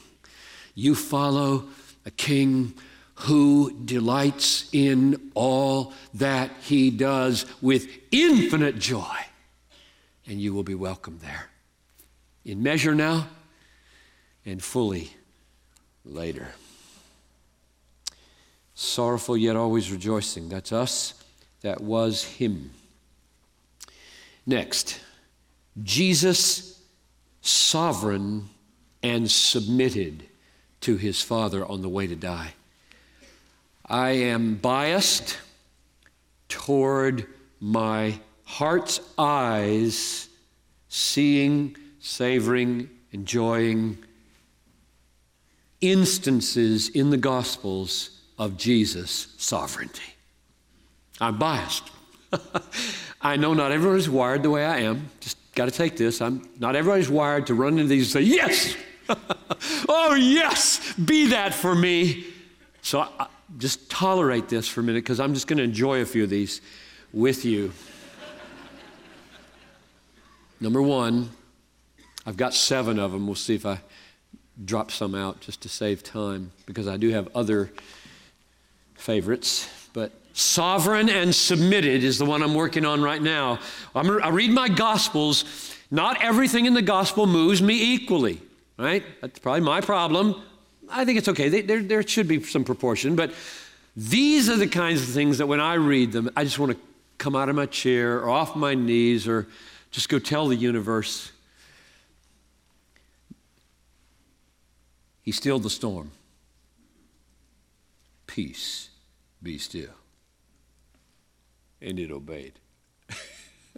You 0.74 0.94
follow 0.94 1.64
a 2.04 2.10
king 2.10 2.74
who 3.14 3.78
delights 3.84 4.68
in 4.72 5.30
all 5.34 5.92
that 6.14 6.50
he 6.62 6.90
does 6.90 7.44
with 7.60 7.88
infinite 8.10 8.78
joy, 8.78 9.16
and 10.26 10.40
you 10.40 10.54
will 10.54 10.62
be 10.62 10.74
welcome 10.74 11.18
there. 11.22 11.50
In 12.44 12.62
measure 12.62 12.94
now 12.94 13.28
and 14.46 14.62
fully 14.62 15.10
later. 16.04 16.48
Sorrowful 18.74 19.36
yet 19.36 19.56
always 19.56 19.92
rejoicing. 19.92 20.48
That's 20.48 20.72
us. 20.72 21.12
That 21.60 21.82
was 21.82 22.24
him. 22.24 22.70
Next, 24.46 24.98
Jesus 25.82 26.79
sovereign 27.40 28.48
and 29.02 29.30
submitted 29.30 30.24
to 30.82 30.96
his 30.96 31.22
Father 31.22 31.64
on 31.64 31.82
the 31.82 31.88
way 31.88 32.06
to 32.06 32.16
die. 32.16 32.54
I 33.86 34.10
am 34.10 34.56
biased 34.56 35.38
toward 36.48 37.26
my 37.60 38.18
heart's 38.44 39.00
eyes, 39.18 40.28
seeing, 40.88 41.76
savoring, 42.00 42.88
enjoying 43.12 43.98
instances 45.80 46.88
in 46.88 47.10
the 47.10 47.16
Gospels 47.16 48.10
of 48.38 48.56
Jesus' 48.56 49.34
sovereignty. 49.38 50.14
I'm 51.20 51.38
biased. 51.38 51.90
I 53.22 53.36
know 53.36 53.54
not 53.54 53.72
everyone 53.72 53.98
is 53.98 54.08
wired 54.08 54.42
the 54.42 54.50
way 54.50 54.64
I 54.64 54.80
am. 54.80 55.10
Just 55.20 55.36
got 55.60 55.66
to 55.66 55.76
take 55.76 55.98
this. 55.98 56.22
I'm 56.22 56.48
not 56.58 56.74
everybody's 56.74 57.10
wired 57.10 57.48
to 57.48 57.54
run 57.54 57.74
into 57.74 57.90
these 57.90 58.14
and 58.14 58.24
say, 58.24 58.34
Yes! 58.34 58.74
oh, 59.90 60.14
yes! 60.14 60.94
Be 60.94 61.26
that 61.26 61.52
for 61.52 61.74
me. 61.74 62.24
So 62.80 63.00
I, 63.00 63.26
just 63.58 63.90
tolerate 63.90 64.48
this 64.48 64.66
for 64.66 64.80
a 64.80 64.82
minute 64.82 65.04
because 65.04 65.20
I'm 65.20 65.34
just 65.34 65.46
going 65.46 65.58
to 65.58 65.62
enjoy 65.62 66.00
a 66.00 66.06
few 66.06 66.24
of 66.24 66.30
these 66.30 66.62
with 67.12 67.44
you. 67.44 67.72
Number 70.60 70.80
one, 70.80 71.28
I've 72.24 72.38
got 72.38 72.54
seven 72.54 72.98
of 72.98 73.12
them. 73.12 73.26
We'll 73.26 73.34
see 73.34 73.54
if 73.54 73.66
I 73.66 73.80
drop 74.64 74.90
some 74.90 75.14
out 75.14 75.40
just 75.40 75.60
to 75.60 75.68
save 75.68 76.02
time 76.02 76.52
because 76.64 76.88
I 76.88 76.96
do 76.96 77.10
have 77.10 77.28
other 77.34 77.70
favorites. 78.94 79.68
But 79.92 80.12
Sovereign 80.32 81.08
and 81.08 81.34
submitted 81.34 82.04
is 82.04 82.18
the 82.18 82.24
one 82.24 82.42
I'm 82.42 82.54
working 82.54 82.84
on 82.84 83.02
right 83.02 83.20
now. 83.20 83.58
I'm, 83.94 84.22
I 84.22 84.28
read 84.28 84.50
my 84.50 84.68
Gospels. 84.68 85.44
Not 85.90 86.22
everything 86.22 86.66
in 86.66 86.74
the 86.74 86.82
Gospel 86.82 87.26
moves 87.26 87.60
me 87.60 87.94
equally, 87.94 88.40
right? 88.78 89.04
That's 89.20 89.38
probably 89.38 89.62
my 89.62 89.80
problem. 89.80 90.40
I 90.88 91.04
think 91.04 91.18
it's 91.18 91.28
okay. 91.28 91.48
They, 91.48 91.62
there, 91.62 91.82
there 91.82 92.06
should 92.06 92.28
be 92.28 92.42
some 92.42 92.64
proportion, 92.64 93.16
but 93.16 93.32
these 93.96 94.48
are 94.48 94.56
the 94.56 94.68
kinds 94.68 95.02
of 95.02 95.08
things 95.08 95.38
that 95.38 95.46
when 95.46 95.60
I 95.60 95.74
read 95.74 96.12
them, 96.12 96.30
I 96.36 96.44
just 96.44 96.58
want 96.58 96.72
to 96.72 96.78
come 97.18 97.34
out 97.34 97.48
of 97.48 97.56
my 97.56 97.66
chair 97.66 98.20
or 98.20 98.30
off 98.30 98.54
my 98.54 98.74
knees 98.74 99.26
or 99.26 99.48
just 99.90 100.08
go 100.08 100.18
tell 100.18 100.46
the 100.46 100.56
universe. 100.56 101.32
He 105.22 105.32
stilled 105.32 105.64
the 105.64 105.70
storm. 105.70 106.12
Peace, 108.26 108.90
be 109.42 109.58
still 109.58 109.99
and 111.80 111.98
it 111.98 112.10
obeyed. 112.10 112.52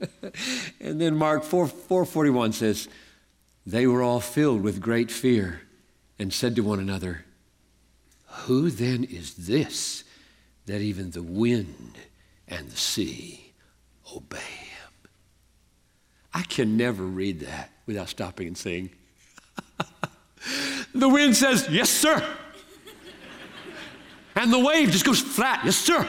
and 0.80 1.00
then 1.00 1.16
Mark 1.16 1.44
4, 1.44 1.66
441 1.68 2.52
says, 2.52 2.88
They 3.66 3.86
were 3.86 4.02
all 4.02 4.20
filled 4.20 4.62
with 4.62 4.80
great 4.80 5.10
fear 5.10 5.62
and 6.18 6.32
said 6.32 6.56
to 6.56 6.62
one 6.62 6.80
another, 6.80 7.24
Who 8.46 8.70
then 8.70 9.04
is 9.04 9.34
this 9.34 10.04
that 10.66 10.80
even 10.80 11.10
the 11.10 11.22
wind 11.22 11.98
and 12.48 12.68
the 12.68 12.76
sea 12.76 13.52
obey 14.14 14.38
him? 14.38 15.10
I 16.34 16.42
can 16.42 16.76
never 16.76 17.02
read 17.04 17.40
that 17.40 17.70
without 17.86 18.08
stopping 18.08 18.46
and 18.48 18.58
saying, 18.58 18.90
The 20.94 21.08
wind 21.08 21.36
says, 21.36 21.68
Yes, 21.70 21.90
sir. 21.90 22.24
and 24.34 24.52
the 24.52 24.58
wave 24.58 24.90
just 24.90 25.04
goes 25.04 25.20
flat, 25.20 25.64
Yes, 25.64 25.76
sir. 25.76 26.06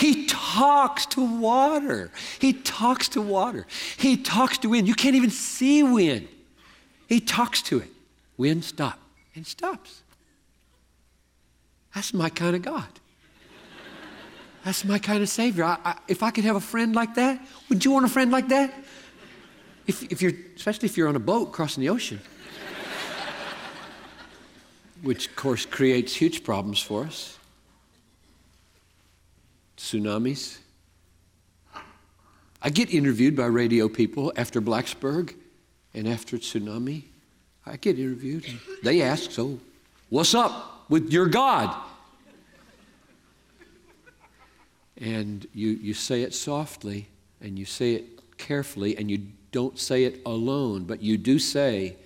He 0.00 0.24
talks 0.24 1.04
to 1.06 1.20
water. 1.20 2.10
He 2.38 2.54
talks 2.54 3.10
to 3.10 3.20
water. 3.20 3.66
He 3.98 4.16
talks 4.16 4.56
to 4.58 4.70
wind. 4.70 4.88
You 4.88 4.94
can't 4.94 5.14
even 5.14 5.28
see 5.28 5.82
wind. 5.82 6.26
He 7.06 7.20
talks 7.20 7.60
to 7.64 7.80
it. 7.80 7.88
Wind, 8.38 8.64
stop. 8.64 8.98
And 9.34 9.46
stops. 9.46 10.02
That's 11.94 12.14
my 12.14 12.30
kind 12.30 12.56
of 12.56 12.62
God. 12.62 12.88
That's 14.64 14.86
my 14.86 14.98
kind 14.98 15.22
of 15.22 15.28
Savior. 15.28 15.64
I, 15.64 15.76
I, 15.84 15.98
if 16.08 16.22
I 16.22 16.30
could 16.30 16.44
have 16.44 16.56
a 16.56 16.60
friend 16.60 16.94
like 16.94 17.16
that, 17.16 17.38
would 17.68 17.84
you 17.84 17.90
want 17.90 18.06
a 18.06 18.08
friend 18.08 18.30
like 18.30 18.48
that? 18.48 18.72
If, 19.86 20.02
if 20.04 20.22
you're, 20.22 20.32
especially 20.56 20.86
if 20.88 20.96
you're 20.96 21.08
on 21.08 21.16
a 21.16 21.20
boat 21.20 21.52
crossing 21.52 21.82
the 21.82 21.90
ocean, 21.90 22.20
which 25.02 25.28
of 25.28 25.36
course 25.36 25.66
creates 25.66 26.14
huge 26.14 26.42
problems 26.42 26.80
for 26.80 27.04
us 27.04 27.36
tsunamis. 29.80 30.58
I 32.62 32.68
get 32.68 32.92
interviewed 32.92 33.34
by 33.34 33.46
radio 33.46 33.88
people 33.88 34.32
after 34.36 34.60
Blacksburg 34.60 35.34
and 35.94 36.06
after 36.06 36.36
tsunami. 36.36 37.04
I 37.64 37.76
get 37.76 37.98
interviewed. 37.98 38.46
They 38.82 39.00
ask, 39.00 39.30
So, 39.30 39.58
what's 40.10 40.34
up 40.34 40.84
with 40.90 41.10
your 41.10 41.26
God? 41.26 41.74
And 44.98 45.46
you, 45.54 45.70
you 45.70 45.94
say 45.94 46.22
it 46.22 46.34
softly 46.34 47.08
and 47.40 47.58
you 47.58 47.64
say 47.64 47.94
it 47.94 48.36
carefully 48.36 48.98
and 48.98 49.10
you 49.10 49.22
don't 49.50 49.78
say 49.78 50.04
it 50.04 50.20
alone, 50.26 50.84
but 50.84 51.02
you 51.02 51.16
do 51.16 51.38
say, 51.38 51.96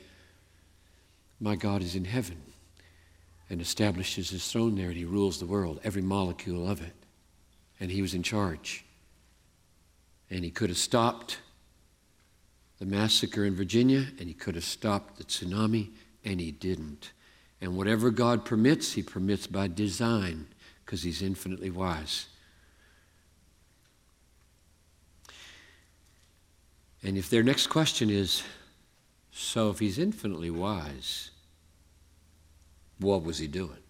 My 1.40 1.56
God 1.56 1.82
is 1.82 1.96
in 1.96 2.04
heaven 2.04 2.40
and 3.50 3.60
establishes 3.60 4.30
his 4.30 4.48
throne 4.48 4.76
there 4.76 4.88
and 4.88 4.96
he 4.96 5.04
rules 5.04 5.40
the 5.40 5.46
world, 5.46 5.80
every 5.82 6.02
molecule 6.02 6.70
of 6.70 6.80
it 6.80 7.03
and 7.80 7.90
he 7.90 8.02
was 8.02 8.14
in 8.14 8.22
charge. 8.22 8.84
And 10.30 10.44
he 10.44 10.50
could 10.50 10.70
have 10.70 10.78
stopped 10.78 11.38
the 12.78 12.87
massacre 12.87 13.44
in 13.44 13.54
Virginia, 13.54 14.06
and 14.18 14.28
he 14.28 14.34
could 14.34 14.54
have 14.54 14.64
stopped 14.64 15.18
the 15.18 15.24
tsunami, 15.24 15.90
and 16.24 16.40
he 16.40 16.50
didn't. 16.50 17.12
And 17.60 17.76
whatever 17.76 18.10
God 18.10 18.44
permits, 18.44 18.92
he 18.92 19.02
permits 19.02 19.46
by 19.46 19.68
design, 19.68 20.48
because 20.84 21.02
he's 21.02 21.22
infinitely 21.22 21.70
wise. 21.70 22.26
And 27.02 27.18
if 27.18 27.28
their 27.30 27.42
next 27.42 27.68
question 27.68 28.10
is, 28.10 28.42
so 29.30 29.70
if 29.70 29.78
he's 29.78 29.98
infinitely 29.98 30.50
wise, 30.50 31.30
what 32.98 33.22
was 33.22 33.38
he 33.38 33.46
doing? 33.46 33.84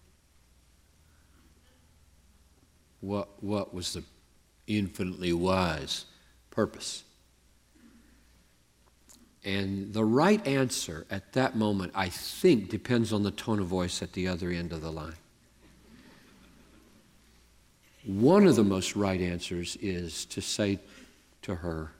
What, 3.05 3.43
what 3.43 3.73
was 3.73 3.93
the 3.93 4.03
infinitely 4.67 5.31
wise 5.31 6.05
purpose? 6.49 7.03
And 9.43 9.93
the 9.93 10.03
right 10.03 10.45
answer 10.47 11.05
at 11.11 11.33
that 11.33 11.55
moment, 11.55 11.91
I 11.93 12.09
think, 12.09 12.69
depends 12.69 13.13
on 13.13 13.21
the 13.21 13.29
tone 13.29 13.59
of 13.59 13.67
voice 13.67 14.01
at 14.01 14.13
the 14.13 14.27
other 14.27 14.49
end 14.49 14.73
of 14.73 14.81
the 14.81 14.91
line. 14.91 15.13
One 18.05 18.47
of 18.47 18.55
the 18.55 18.63
most 18.63 18.95
right 18.95 19.21
answers 19.21 19.77
is 19.81 20.25
to 20.25 20.41
say 20.41 20.79
to 21.43 21.55
her, 21.55 21.91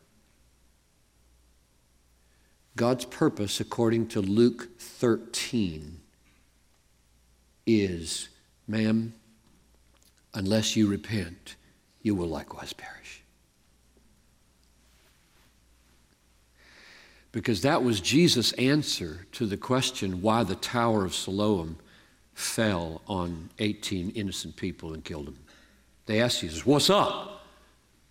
God's 2.76 3.06
purpose, 3.06 3.60
according 3.60 4.08
to 4.10 4.22
Luke 4.22 4.80
13, 4.80 6.00
is, 7.68 8.30
ma'am, 8.68 9.14
unless 10.36 10.76
you 10.76 10.88
repent, 10.88 11.56
you 12.02 12.14
will 12.14 12.28
likewise 12.28 12.74
perish. 12.74 13.24
Because 17.32 17.62
that 17.62 17.84
was 17.84 18.00
Jesus' 18.00 18.54
answer 18.54 19.26
to 19.34 19.46
the 19.46 19.58
question 19.58 20.22
why 20.22 20.44
the 20.44 20.56
Tower 20.56 21.04
of 21.04 21.14
Siloam 21.14 21.78
fell 22.34 23.02
on 23.08 23.50
18 23.60 24.12
innocent 24.12 24.56
people 24.56 24.94
and 24.94 25.04
killed 25.04 25.28
them. 25.28 25.40
They 26.06 26.22
asked 26.22 26.42
Jesus, 26.42 26.66
What's 26.66 26.90
up? 26.90 27.46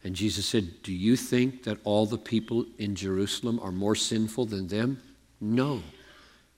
And 0.03 0.15
Jesus 0.15 0.45
said, 0.45 0.83
Do 0.83 0.93
you 0.93 1.17
think 1.17 1.63
that 1.63 1.79
all 1.85 2.05
the 2.05 2.19
people 2.19 2.67
in 2.79 2.95
Jerusalem 2.95 3.59
are 3.63 3.73
more 3.73 3.95
sinful 3.95 4.47
than 4.47 4.69
them? 4.69 5.01
No. 5.41 5.83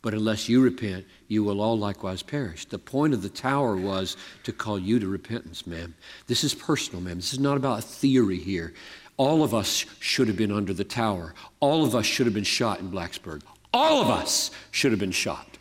But 0.02 0.14
unless 0.14 0.48
you 0.48 0.62
repent, 0.62 1.04
you 1.26 1.42
will 1.42 1.61
all 1.61 1.76
likewise 1.76 2.22
perish. 2.22 2.64
The 2.66 2.78
point 2.78 3.12
of 3.12 3.22
the 3.22 3.28
tower 3.28 3.76
was 3.76 4.16
to 4.44 4.52
call 4.52 4.78
you 4.78 5.00
to 5.00 5.09
repentance, 5.09 5.66
ma'am. 5.66 5.94
This 6.26 6.44
is 6.44 6.54
personal, 6.54 7.00
ma'am. 7.00 7.16
This 7.16 7.32
is 7.32 7.40
not 7.40 7.56
about 7.56 7.80
a 7.80 7.82
theory 7.82 8.38
here. 8.38 8.72
All 9.16 9.42
of 9.42 9.54
us 9.54 9.87
should 9.98 10.28
have 10.28 10.37
been 10.37 10.52
under 10.52 10.74
the 10.74 10.85
tower. 10.85 11.35
All 11.59 11.85
of 11.85 11.94
us 11.94 12.06
should 12.06 12.26
have 12.26 12.35
been 12.35 12.44
shot 12.44 12.80
in 12.80 12.90
Blacksburg. 12.90 13.42
All 13.72 14.02
of 14.02 14.09
us 14.09 14.50
should 14.70 14.92
have 14.92 15.00
been 15.00 15.11
shot. 15.11 15.59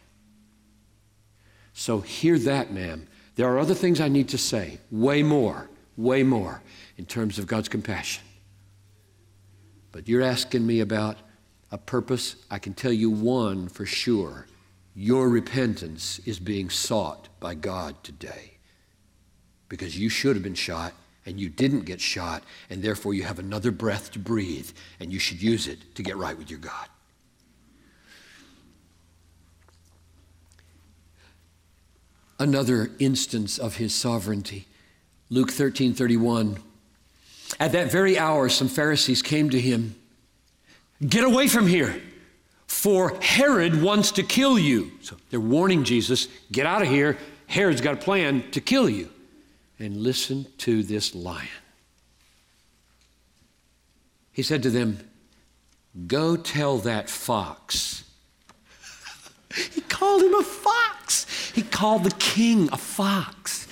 So 1.74 2.00
hear 2.02 2.38
that, 2.40 2.72
ma'am. 2.72 3.08
There 3.36 3.48
are 3.48 3.60
other 3.60 3.74
things 3.74 4.00
I 4.00 4.08
need 4.08 4.30
to 4.30 4.38
say, 4.38 4.80
way 4.92 5.24
more, 5.24 5.70
way 5.98 6.24
more, 6.24 6.62
in 6.98 7.06
terms 7.06 7.40
of 7.40 7.48
God's 7.48 7.68
compassion. 7.68 8.24
But 9.92 10.08
you're 10.08 10.22
asking 10.22 10.66
me 10.66 10.80
about 10.80 11.18
a 11.72 11.78
purpose, 11.78 12.36
I 12.50 12.60
can 12.60 12.74
tell 12.74 12.94
you 12.94 13.10
one 13.10 13.68
for 13.68 13.86
sure. 13.86 14.48
Your 14.96 15.30
repentance 15.30 16.20
is 16.20 16.40
being 16.40 16.70
sought 16.70 17.28
by 17.40 17.56
God 17.56 18.02
today 18.04 18.52
because 19.68 19.98
you 19.98 20.10
should 20.10 20.36
have 20.36 20.44
been 20.44 20.56
shot 20.56 20.94
and 21.26 21.40
you 21.40 21.50
didn't 21.50 21.82
get 21.82 22.00
shot, 22.00 22.44
and 22.70 22.84
therefore 22.84 23.14
you 23.14 23.24
have 23.24 23.40
another 23.40 23.72
breath 23.72 24.12
to 24.12 24.20
breathe, 24.20 24.70
and 25.00 25.12
you 25.12 25.18
should 25.18 25.42
use 25.42 25.68
it 25.68 25.96
to 25.96 26.04
get 26.04 26.18
right 26.18 26.38
with 26.38 26.52
your 26.52 26.60
God. 26.60 26.88
Another 32.38 32.92
instance 33.00 33.58
of 33.58 33.78
his 33.78 33.96
sovereignty. 33.96 34.68
Luke 35.30 35.52
13 35.52 35.96
31. 35.96 36.60
At 37.60 37.72
that 37.72 37.92
very 37.92 38.20
hour, 38.20 38.50
some 38.50 38.68
Pharisees 38.68 39.22
came 39.22 39.50
to 39.50 39.60
him 39.60 39.96
Get 41.08 41.24
away 41.24 41.48
from 41.48 41.68
here, 41.68 42.02
for 42.68 43.20
Herod 43.22 43.82
wants 43.82 44.12
to 44.14 44.24
kill 44.24 44.58
you. 44.58 44.92
So 45.02 45.18
they're 45.30 45.40
warning 45.40 45.84
Jesus, 45.84 46.28
get 46.52 46.66
out 46.66 46.82
of 46.82 46.88
here. 46.88 47.18
Herod's 47.48 47.82
got 47.82 47.96
a 47.96 47.98
plan 47.98 48.50
to 48.52 48.62
kill 48.62 48.90
you. 48.90 49.10
And 49.78 49.98
listen 49.98 50.48
to 50.60 50.84
this 50.84 51.14
lion. 51.14 51.48
He 54.32 54.42
said 54.42 54.64
to 54.64 54.70
them, 54.70 55.00
Go 56.08 56.38
tell 56.38 56.78
that 56.80 57.10
fox. 57.10 58.04
he 59.74 59.82
called 59.82 60.24
him 60.24 60.34
a 60.34 60.44
fox. 60.44 61.52
He 61.52 61.62
called 61.62 62.04
the 62.04 62.16
king 62.20 62.70
a 62.72 62.78
fox. 62.78 63.65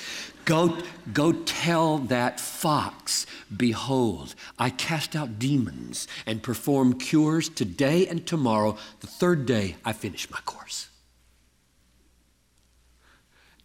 Go, 0.46 0.78
go 1.14 1.32
tell 1.32 2.00
that 2.00 2.40
fox, 2.40 3.26
behold, 3.56 4.36
I 4.60 4.70
cast 4.72 5.16
out 5.16 5.40
demons 5.40 6.08
and 6.26 6.44
perform 6.44 7.00
cures 7.00 7.48
today 7.48 8.08
and 8.08 8.26
tomorrow. 8.28 8.78
The 9.00 9.08
third 9.08 9.46
day, 9.46 9.78
I 9.86 9.94
finish 9.94 10.30
my 10.30 10.40
course. 10.40 10.90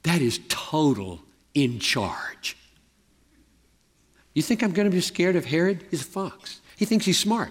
That 0.04 0.20
is 0.20 0.38
total 0.48 1.20
in 1.52 1.80
charge. 1.80 2.56
You 4.34 4.42
think 4.42 4.62
I'm 4.62 4.72
going 4.72 4.88
to 4.88 4.94
be 4.94 5.00
scared 5.00 5.34
of 5.34 5.46
Herod? 5.46 5.84
He's 5.90 6.02
a 6.02 6.04
fox. 6.04 6.60
He 6.76 6.84
thinks 6.84 7.04
he's 7.04 7.18
smart. 7.18 7.50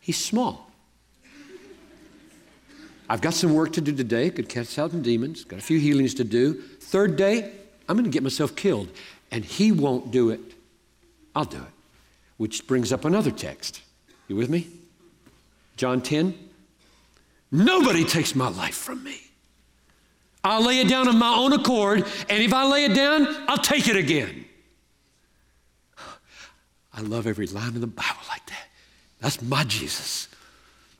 He's 0.00 0.16
small. 0.16 0.70
I've 3.08 3.20
got 3.20 3.34
some 3.34 3.52
work 3.52 3.74
to 3.74 3.80
do 3.82 3.92
today. 3.92 4.30
Could 4.30 4.48
cast 4.48 4.78
out 4.78 4.92
some 4.92 5.02
demons. 5.02 5.44
Got 5.44 5.58
a 5.58 5.62
few 5.62 5.78
healings 5.78 6.14
to 6.14 6.24
do. 6.24 6.54
Third 6.54 7.16
day, 7.16 7.52
I'm 7.88 7.96
going 7.96 8.04
to 8.04 8.10
get 8.10 8.22
myself 8.22 8.56
killed. 8.56 8.88
And 9.30 9.44
he 9.44 9.72
won't 9.72 10.10
do 10.10 10.30
it. 10.30 10.40
I'll 11.34 11.44
do 11.44 11.58
it. 11.58 11.74
Which 12.36 12.66
brings 12.66 12.92
up 12.92 13.04
another 13.04 13.30
text. 13.30 13.82
You 14.28 14.36
with 14.36 14.48
me? 14.48 14.68
John 15.76 16.00
10. 16.00 16.34
Nobody 17.50 18.04
takes 18.04 18.34
my 18.34 18.48
life 18.48 18.74
from 18.74 19.02
me. 19.04 19.20
I'll 20.42 20.64
lay 20.64 20.80
it 20.80 20.88
down 20.88 21.08
of 21.08 21.14
my 21.16 21.34
own 21.34 21.52
accord, 21.52 22.06
and 22.28 22.42
if 22.42 22.52
I 22.52 22.70
lay 22.70 22.84
it 22.84 22.94
down, 22.94 23.26
I'll 23.48 23.58
take 23.58 23.88
it 23.88 23.96
again. 23.96 24.44
I 26.94 27.00
love 27.00 27.26
every 27.26 27.48
line 27.48 27.74
in 27.74 27.80
the 27.80 27.88
Bible 27.88 28.20
like 28.28 28.46
that. 28.46 28.68
That's 29.20 29.42
my 29.42 29.64
Jesus. 29.64 30.28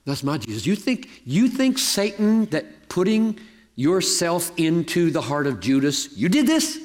That's 0.05 0.25
my 0.25 0.39
Jesus. 0.39 0.67
You 0.67 0.75
think, 0.75 1.23
you 1.25 1.49
think 1.49 1.79
Satan, 1.79 2.47
that 2.47 2.89
putting 2.89 3.39
yourself 3.77 4.51
into 4.57 5.11
the 5.11 5.21
heart 5.21 5.47
of 5.47 5.61
Judas, 5.61 6.17
you 6.17 6.29
did 6.29 6.47
this? 6.47 6.81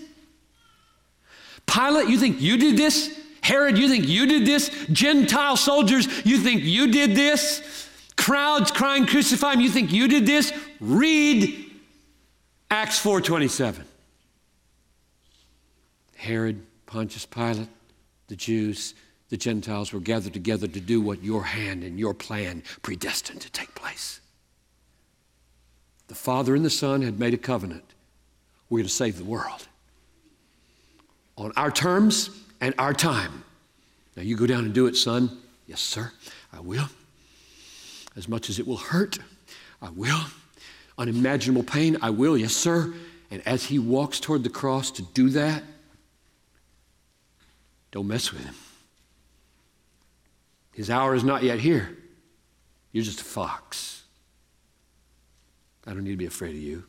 Pilate, 1.65 2.09
you 2.09 2.17
think 2.19 2.39
you 2.39 2.57
did 2.57 2.77
this? 2.77 3.17
Herod, 3.41 3.77
you 3.77 3.89
think 3.89 4.07
you 4.07 4.27
did 4.27 4.45
this? 4.45 4.69
Gentile 4.91 5.57
soldiers, 5.57 6.07
you 6.25 6.37
think 6.37 6.63
you 6.63 6.91
did 6.91 7.15
this? 7.15 7.89
Crowds 8.15 8.69
crying, 8.69 9.07
crucify 9.07 9.53
him, 9.53 9.61
you 9.61 9.69
think 9.69 9.91
you 9.91 10.07
did 10.07 10.25
this? 10.25 10.53
Read 10.79 11.71
Acts 12.69 13.03
4.27. 13.03 13.83
Herod, 16.15 16.61
Pontius 16.85 17.25
Pilate, 17.25 17.67
the 18.27 18.35
Jews, 18.35 18.93
the 19.29 19.37
Gentiles 19.37 19.91
were 19.91 19.99
gathered 19.99 20.33
together 20.33 20.67
to 20.67 20.79
do 20.79 21.01
what 21.01 21.23
your 21.23 21.43
hand 21.43 21.83
and 21.83 21.99
your 21.99 22.13
plan 22.13 22.63
predestined 22.81 23.41
to 23.41 23.51
take 23.51 23.73
place. 23.73 24.20
The 26.12 26.16
Father 26.16 26.55
and 26.55 26.66
the 26.66 26.70
Son 26.70 27.03
had 27.03 27.22
made 27.22 27.34
a 27.34 27.38
covenant. 27.38 27.86
We're 28.70 28.80
going 28.80 28.88
to 28.89 28.93
save 28.93 29.18
the 29.18 29.24
world 29.24 29.66
on 31.38 31.53
our 31.55 31.72
terms 31.72 32.32
and 32.59 32.76
our 32.78 32.93
time. 32.93 33.45
Now, 34.18 34.24
you 34.24 34.36
go 34.36 34.45
down 34.45 34.66
and 34.66 34.74
do 34.74 34.88
it, 34.88 34.97
son. 34.97 35.39
Yes, 35.68 35.80
sir, 35.80 36.12
I 36.51 36.59
will. 36.59 36.89
As 38.18 38.28
much 38.28 38.49
as 38.49 38.59
it 38.59 38.68
will 38.68 38.76
hurt, 38.76 39.20
I 39.82 39.89
will. 39.89 40.20
Unimaginable 40.97 41.64
pain, 41.64 41.97
I 42.01 42.09
will. 42.09 42.38
Yes, 42.38 42.51
sir. 42.51 42.93
And 43.32 43.41
as 43.47 43.64
he 43.64 43.80
walks 43.80 44.20
toward 44.20 44.43
the 44.43 44.49
cross 44.49 44.91
to 44.91 45.03
do 45.03 45.30
that, 45.30 45.64
don't 47.91 48.09
mess 48.09 48.34
with 48.34 48.43
him. 48.43 48.55
His 50.74 50.89
hour 50.89 51.16
is 51.16 51.24
not 51.24 51.43
yet 51.43 51.59
here. 51.59 51.97
You're 52.91 53.05
just 53.05 53.22
a 53.22 53.24
fox. 53.24 54.00
I 55.86 55.93
don't 55.93 56.03
need 56.03 56.11
to 56.11 56.17
be 56.17 56.25
afraid 56.25 56.55
of 56.55 56.61
you. 56.61 56.86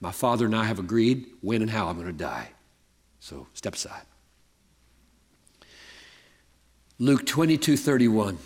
My 0.00 0.12
father 0.12 0.46
and 0.46 0.56
I 0.56 0.64
have 0.64 0.78
agreed 0.78 1.26
when 1.42 1.60
and 1.60 1.70
how 1.70 1.88
I'm 1.88 1.96
going 1.96 2.06
to 2.06 2.12
die. 2.12 2.50
So 3.18 3.46
step 3.52 3.74
aside. 3.74 4.02
Luke 6.98 7.26
22 7.26 7.76
31. 7.76 8.38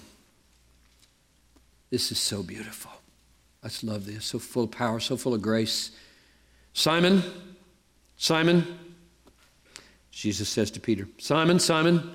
This 1.91 2.11
is 2.11 2.19
so 2.19 2.43
beautiful. 2.43 2.91
I 3.63 3.69
just 3.69 3.85
love 3.85 4.07
this. 4.07 4.27
So 4.27 4.39
full 4.39 4.65
of 4.65 4.71
power, 4.73 4.99
so 5.01 5.17
full 5.17 5.35
of 5.35 5.43
grace. 5.43 5.93
Simon, 6.73 7.23
Simon, 8.17 8.67
Jesus 10.11 10.49
says 10.49 10.71
to 10.73 10.81
Peter, 10.81 11.09
Simon, 11.19 11.59
Simon, 11.59 12.15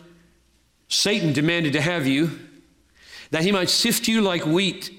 Satan 0.89 1.33
demanded 1.33 1.73
to 1.73 1.81
have 1.81 2.07
you 2.07 2.31
that 3.31 3.43
he 3.43 3.51
might 3.51 3.69
sift 3.69 4.07
you 4.07 4.21
like 4.21 4.45
wheat. 4.45 4.91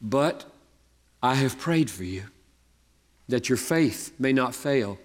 But 0.00 0.44
I 1.22 1.34
have 1.34 1.58
prayed 1.58 1.90
for 1.90 2.04
you 2.04 2.24
that 3.28 3.48
your 3.48 3.58
faith 3.58 4.12
may 4.18 4.32
not 4.32 4.54
fail. 4.54 4.98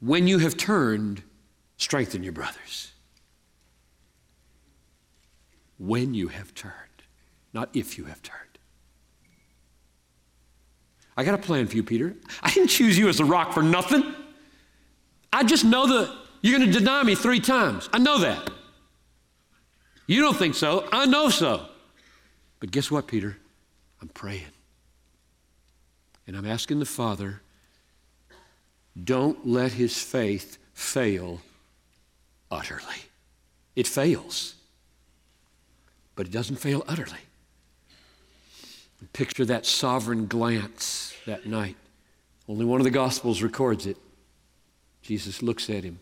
When 0.00 0.26
you 0.26 0.38
have 0.38 0.56
turned, 0.56 1.22
strengthen 1.76 2.22
your 2.22 2.32
brothers. 2.32 2.92
When 5.78 6.14
you 6.14 6.28
have 6.28 6.54
turned, 6.54 6.72
not 7.52 7.68
if 7.74 7.98
you 7.98 8.04
have 8.04 8.22
turned. 8.22 8.40
I 11.16 11.24
got 11.24 11.34
a 11.34 11.38
plan 11.38 11.66
for 11.66 11.76
you, 11.76 11.82
Peter. 11.82 12.14
I 12.42 12.50
didn't 12.50 12.68
choose 12.68 12.98
you 12.98 13.08
as 13.08 13.20
a 13.20 13.24
rock 13.24 13.52
for 13.52 13.62
nothing. 13.62 14.14
I 15.32 15.44
just 15.44 15.64
know 15.64 15.86
that 15.86 16.14
you're 16.42 16.58
going 16.58 16.70
to 16.70 16.78
deny 16.78 17.02
me 17.02 17.14
three 17.14 17.40
times. 17.40 17.88
I 17.92 17.98
know 17.98 18.18
that. 18.20 18.50
You 20.06 20.20
don't 20.22 20.36
think 20.36 20.54
so. 20.54 20.88
I 20.92 21.06
know 21.06 21.30
so. 21.30 21.66
But 22.60 22.70
guess 22.70 22.90
what, 22.90 23.06
Peter? 23.06 23.36
I'm 24.00 24.08
praying. 24.08 24.44
And 26.26 26.36
I'm 26.36 26.46
asking 26.46 26.78
the 26.78 26.86
Father, 26.86 27.40
don't 29.02 29.46
let 29.46 29.72
his 29.72 30.02
faith 30.02 30.58
fail 30.74 31.40
utterly. 32.50 33.04
It 33.74 33.86
fails, 33.86 34.54
but 36.14 36.26
it 36.26 36.32
doesn't 36.32 36.56
fail 36.56 36.82
utterly. 36.88 37.18
Picture 39.12 39.44
that 39.44 39.64
sovereign 39.64 40.26
glance 40.26 41.14
that 41.26 41.46
night. 41.46 41.76
Only 42.48 42.64
one 42.64 42.80
of 42.80 42.84
the 42.84 42.90
Gospels 42.90 43.42
records 43.42 43.86
it. 43.86 43.96
Jesus 45.02 45.42
looks 45.42 45.70
at 45.70 45.84
him. 45.84 45.98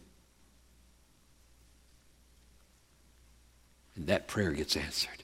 And 3.95 4.07
that 4.09 4.27
prayer 4.27 4.53
gets 4.53 4.77
answered 4.77 5.23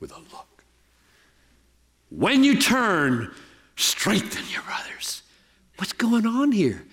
with 0.00 0.12
a 0.12 0.18
look. 0.18 0.53
When 2.16 2.44
you 2.44 2.60
turn, 2.60 3.32
strengthen 3.76 4.44
your 4.52 4.62
brothers. 4.62 5.22
What's 5.78 5.92
going 5.92 6.26
on 6.26 6.52
here? 6.52 6.84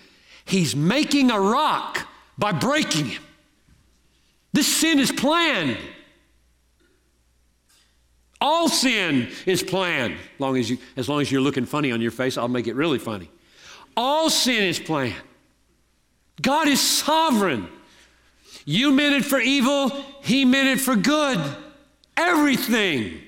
He's 0.46 0.76
making 0.76 1.30
a 1.30 1.40
rock 1.40 2.08
by 2.38 2.52
breaking 2.52 3.06
him. 3.06 3.24
This 4.54 4.68
sin 4.68 5.00
is 5.00 5.12
planned. 5.12 5.78
All 8.42 8.68
sin 8.68 9.30
is 9.46 9.62
planned. 9.62 10.16
Long 10.40 10.58
as, 10.58 10.70
you, 10.70 10.80
as 10.98 11.08
long 11.08 11.22
as 11.22 11.32
you're 11.32 11.42
looking 11.42 11.66
funny 11.66 11.92
on 11.92 12.02
your 12.02 12.12
face, 12.12 12.38
I'll 12.38 12.48
make 12.48 12.66
it 12.66 12.76
really 12.76 12.98
funny. 12.98 13.30
All 13.96 14.32
sin 14.32 14.64
is 14.64 14.80
planned. 14.80 15.16
God 16.42 16.68
is 16.68 16.82
sovereign. 16.82 17.68
You 18.66 18.92
meant 18.92 19.16
it 19.16 19.26
for 19.26 19.40
evil, 19.40 19.90
He 20.24 20.46
meant 20.46 20.68
it 20.68 20.82
for 20.82 20.96
good. 20.96 21.40
Everything 22.18 23.22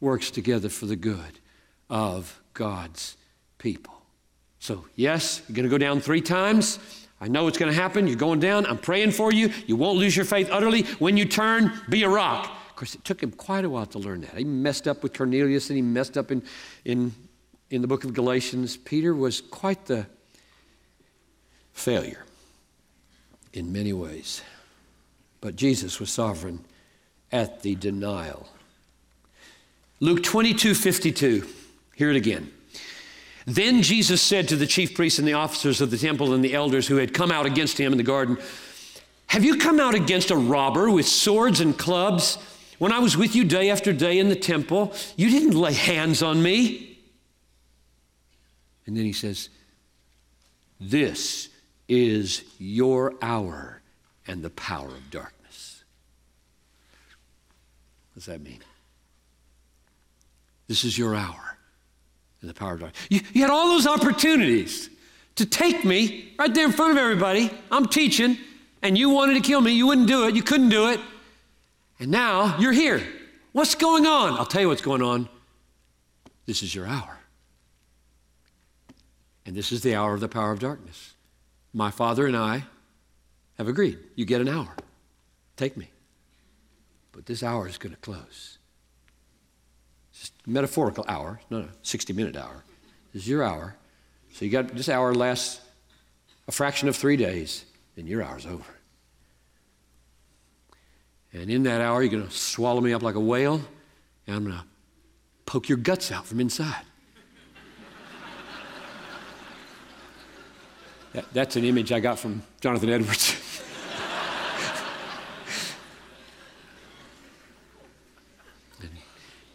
works 0.00 0.30
together 0.30 0.68
for 0.68 0.86
the 0.86 0.96
good 0.96 1.40
of 1.88 2.40
God's 2.52 3.16
people. 3.58 3.94
So, 4.58 4.86
yes, 4.94 5.42
you're 5.46 5.54
going 5.54 5.64
to 5.64 5.70
go 5.70 5.78
down 5.78 6.00
three 6.00 6.20
times. 6.20 6.78
I 7.20 7.28
know 7.28 7.48
it's 7.48 7.58
going 7.58 7.72
to 7.72 7.78
happen. 7.78 8.06
You're 8.06 8.16
going 8.16 8.40
down. 8.40 8.66
I'm 8.66 8.78
praying 8.78 9.12
for 9.12 9.32
you. 9.32 9.50
You 9.66 9.76
won't 9.76 9.98
lose 9.98 10.16
your 10.16 10.24
faith 10.24 10.48
utterly. 10.50 10.82
When 10.98 11.16
you 11.16 11.24
turn, 11.24 11.72
be 11.88 12.02
a 12.02 12.08
rock. 12.08 12.50
Of 12.68 12.76
course, 12.76 12.94
it 12.94 13.04
took 13.04 13.22
him 13.22 13.30
quite 13.30 13.64
a 13.64 13.70
while 13.70 13.86
to 13.86 13.98
learn 13.98 14.22
that. 14.22 14.36
He 14.36 14.44
messed 14.44 14.88
up 14.88 15.02
with 15.02 15.12
Cornelius 15.14 15.70
and 15.70 15.76
he 15.76 15.82
messed 15.82 16.18
up 16.18 16.32
in, 16.32 16.42
in, 16.84 17.12
in 17.70 17.82
the 17.82 17.86
book 17.86 18.04
of 18.04 18.14
Galatians. 18.14 18.76
Peter 18.76 19.14
was 19.14 19.40
quite 19.40 19.86
the 19.86 20.06
failure 21.72 22.24
in 23.52 23.72
many 23.72 23.92
ways. 23.92 24.42
But 25.40 25.56
Jesus 25.56 26.00
was 26.00 26.10
sovereign 26.10 26.64
at 27.30 27.62
the 27.62 27.74
denial. 27.74 28.48
Luke 30.04 30.22
22 30.22 30.74
52. 30.74 31.48
Hear 31.96 32.10
it 32.10 32.16
again. 32.16 32.52
Then 33.46 33.80
Jesus 33.80 34.20
said 34.20 34.48
to 34.48 34.56
the 34.56 34.66
chief 34.66 34.94
priests 34.94 35.18
and 35.18 35.26
the 35.26 35.32
officers 35.32 35.80
of 35.80 35.90
the 35.90 35.96
temple 35.96 36.34
and 36.34 36.44
the 36.44 36.52
elders 36.52 36.86
who 36.86 36.96
had 36.96 37.14
come 37.14 37.32
out 37.32 37.46
against 37.46 37.78
him 37.78 37.90
in 37.90 37.96
the 37.96 38.04
garden, 38.04 38.36
Have 39.28 39.44
you 39.44 39.56
come 39.56 39.80
out 39.80 39.94
against 39.94 40.30
a 40.30 40.36
robber 40.36 40.90
with 40.90 41.08
swords 41.08 41.60
and 41.60 41.78
clubs? 41.78 42.36
When 42.78 42.92
I 42.92 42.98
was 42.98 43.16
with 43.16 43.34
you 43.34 43.44
day 43.44 43.70
after 43.70 43.94
day 43.94 44.18
in 44.18 44.28
the 44.28 44.36
temple, 44.36 44.92
you 45.16 45.30
didn't 45.30 45.58
lay 45.58 45.72
hands 45.72 46.22
on 46.22 46.42
me. 46.42 46.98
And 48.84 48.94
then 48.94 49.06
he 49.06 49.14
says, 49.14 49.48
This 50.78 51.48
is 51.88 52.44
your 52.58 53.14
hour 53.22 53.80
and 54.26 54.42
the 54.42 54.50
power 54.50 54.88
of 54.88 55.10
darkness. 55.10 55.82
What 58.12 58.16
does 58.16 58.26
that 58.26 58.42
mean? 58.42 58.60
This 60.74 60.82
is 60.82 60.98
your 60.98 61.14
hour 61.14 61.56
and 62.40 62.50
the 62.50 62.52
power 62.52 62.72
of 62.72 62.80
darkness. 62.80 63.06
You, 63.08 63.20
you 63.32 63.42
had 63.42 63.50
all 63.52 63.68
those 63.68 63.86
opportunities 63.86 64.90
to 65.36 65.46
take 65.46 65.84
me 65.84 66.32
right 66.36 66.52
there 66.52 66.66
in 66.66 66.72
front 66.72 66.90
of 66.90 66.98
everybody. 66.98 67.48
I'm 67.70 67.86
teaching, 67.86 68.36
and 68.82 68.98
you 68.98 69.10
wanted 69.10 69.34
to 69.34 69.40
kill 69.40 69.60
me. 69.60 69.70
You 69.70 69.86
wouldn't 69.86 70.08
do 70.08 70.26
it. 70.26 70.34
You 70.34 70.42
couldn't 70.42 70.70
do 70.70 70.88
it. 70.88 70.98
And 72.00 72.10
now 72.10 72.58
you're 72.58 72.72
here. 72.72 73.06
What's 73.52 73.76
going 73.76 74.04
on? 74.04 74.32
I'll 74.32 74.46
tell 74.46 74.62
you 74.62 74.68
what's 74.68 74.82
going 74.82 75.00
on. 75.00 75.28
This 76.44 76.60
is 76.64 76.74
your 76.74 76.88
hour. 76.88 77.20
And 79.46 79.54
this 79.54 79.70
is 79.70 79.82
the 79.82 79.94
hour 79.94 80.12
of 80.12 80.18
the 80.18 80.26
power 80.26 80.50
of 80.50 80.58
darkness. 80.58 81.14
My 81.72 81.92
father 81.92 82.26
and 82.26 82.36
I 82.36 82.64
have 83.58 83.68
agreed. 83.68 84.00
You 84.16 84.24
get 84.24 84.40
an 84.40 84.48
hour. 84.48 84.74
Take 85.56 85.76
me. 85.76 85.92
But 87.12 87.26
this 87.26 87.44
hour 87.44 87.68
is 87.68 87.78
going 87.78 87.94
to 87.94 88.00
close. 88.00 88.53
Metaphorical 90.46 91.04
hour, 91.08 91.40
not 91.50 91.64
a 91.64 91.68
60 91.82 92.12
minute 92.12 92.36
hour. 92.36 92.64
This 93.12 93.22
is 93.22 93.28
your 93.28 93.42
hour. 93.42 93.76
So 94.32 94.44
you 94.44 94.50
got 94.50 94.68
this 94.68 94.88
hour 94.88 95.14
lasts 95.14 95.60
a 96.46 96.52
fraction 96.52 96.88
of 96.88 96.96
three 96.96 97.16
days, 97.16 97.64
and 97.96 98.06
your 98.08 98.22
hour's 98.22 98.44
over. 98.44 98.64
And 101.32 101.50
in 101.50 101.62
that 101.64 101.80
hour, 101.80 102.02
you're 102.02 102.10
going 102.10 102.26
to 102.26 102.34
swallow 102.34 102.80
me 102.80 102.92
up 102.92 103.02
like 103.02 103.14
a 103.14 103.20
whale, 103.20 103.60
and 104.26 104.36
I'm 104.36 104.44
going 104.44 104.56
to 104.56 104.64
poke 105.46 105.68
your 105.68 105.78
guts 105.78 106.12
out 106.12 106.26
from 106.26 106.40
inside. 106.40 106.84
that, 111.12 111.24
that's 111.32 111.56
an 111.56 111.64
image 111.64 111.90
I 111.92 112.00
got 112.00 112.18
from 112.18 112.42
Jonathan 112.60 112.90
Edwards. 112.90 113.40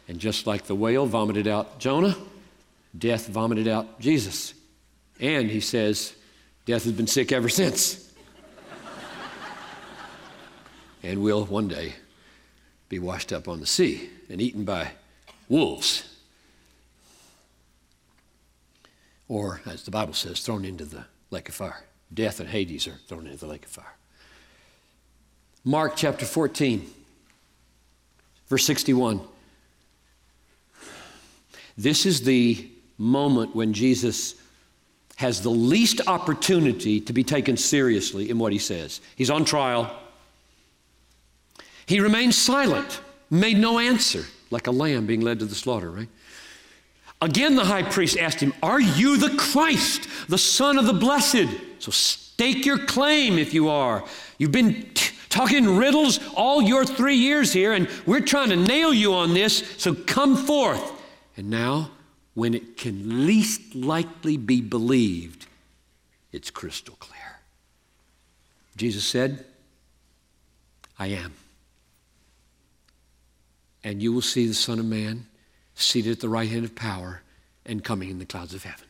And 0.10 0.20
just 0.20 0.47
like 0.47 0.64
the 0.64 0.74
whale 0.74 1.05
vomited 1.05 1.47
out 1.47 1.78
Jonah, 1.78 2.18
death 2.97 3.28
vomited 3.28 3.68
out 3.68 3.99
Jesus. 3.99 4.55
And 5.20 5.51
he 5.51 5.60
says, 5.60 6.16
death 6.66 6.84
has 6.86 6.93
been 6.93 7.05
sick 7.05 7.32
ever 7.32 7.47
since. 7.47 8.12
and 11.03 11.22
will 11.22 11.45
one 11.45 11.68
day 11.68 11.93
be 12.89 12.97
washed 12.97 13.32
up 13.32 13.47
on 13.47 13.60
the 13.60 13.68
sea 13.68 14.10
and 14.30 14.41
eaten 14.41 14.66
by 14.66 14.93
wolves. 15.47 16.12
Or, 19.28 19.62
as 19.68 19.84
the 19.84 19.91
Bible 19.91 20.14
says, 20.14 20.39
thrown 20.39 20.66
into 20.66 20.86
the 20.86 21.05
lake 21.30 21.49
of 21.49 21.55
fire. 21.55 21.84
Death 22.12 22.39
and 22.39 22.49
Hades 22.49 22.88
are 22.88 22.97
thrown 23.07 23.28
into 23.28 23.38
the 23.38 23.45
lake 23.45 23.66
of 23.66 23.72
fire. 23.72 23.95
Mark 25.64 25.95
chapter 25.95 26.26
14, 26.26 26.89
verse 28.47 28.66
61. 28.66 29.22
This 31.80 32.05
is 32.05 32.23
the 32.23 32.69
moment 32.97 33.55
when 33.55 33.71
Jesus 33.71 34.36
has 35.15 35.41
the 35.41 35.49
least 35.49 36.01
opportunity 36.07 36.99
to 36.99 37.13
be 37.13 37.23
taken 37.23 37.55
seriously 37.55 38.30
in 38.30 38.38
what 38.38 38.51
he 38.51 38.59
says. 38.59 38.99
He's 39.15 39.30
on 39.30 39.45
trial. 39.45 39.89
He 41.86 42.01
remained 42.01 42.36
silent, 42.36 42.99
made 43.30 43.57
no 43.57 43.80
answer, 43.80 44.25
like 44.51 44.67
a 44.67 44.71
lamb 44.71 45.05
being 45.05 45.21
led 45.21 45.39
to 45.39 45.45
the 45.45 45.55
slaughter, 45.55 45.89
right? 45.89 46.09
Again, 47.21 47.55
the 47.55 47.63
high 47.63 47.84
priest 47.84 48.17
asked 48.17 48.41
him, 48.41 48.53
Are 48.61 48.82
you 48.82 49.15
the 49.15 49.38
Christ, 49.38 50.09
the 50.27 50.38
Son 50.38 50.77
of 50.77 50.86
the 50.86 50.93
Blessed? 50.93 51.47
So 51.80 51.91
stake 51.91 52.65
your 52.65 52.77
claim 52.77 53.39
if 53.39 53.53
you 53.53 53.69
are. 53.69 54.03
You've 54.38 54.51
been 54.51 54.84
t- 54.93 55.15
talking 55.30 55.77
riddles 55.77 56.19
all 56.36 56.61
your 56.61 56.86
three 56.86 57.15
years 57.15 57.53
here, 57.53 57.71
and 57.71 57.88
we're 58.05 58.19
trying 58.19 58.49
to 58.49 58.57
nail 58.57 58.93
you 58.93 59.13
on 59.13 59.34
this, 59.34 59.63
so 59.77 59.95
come 59.95 60.36
forth. 60.36 60.99
And 61.40 61.50
now, 61.50 61.92
when 62.34 62.54
it 62.54 62.76
can 62.76 63.26
least 63.26 63.74
likely 63.74 64.36
be 64.36 64.60
believed, 64.60 65.48
it's 66.32 66.52
crystal 66.52 66.98
clear. 67.00 67.40
Jesus 68.76 69.06
said, 69.06 69.46
I 71.00 71.08
am 71.08 71.34
and 73.84 74.02
you 74.02 74.12
will 74.14 74.22
see 74.22 74.48
the 74.48 74.54
Son 74.54 74.80
of 74.80 74.86
Man 74.86 75.26
seated 75.76 76.12
at 76.12 76.20
the 76.20 76.30
right 76.30 76.50
hand 76.50 76.66
of 76.66 76.76
power 76.76 77.22
and 77.66 77.84
coming 77.84 78.10
in 78.10 78.20
the 78.20 78.26
clouds 78.26 78.54
of 78.54 78.64
heaven. 78.64 78.86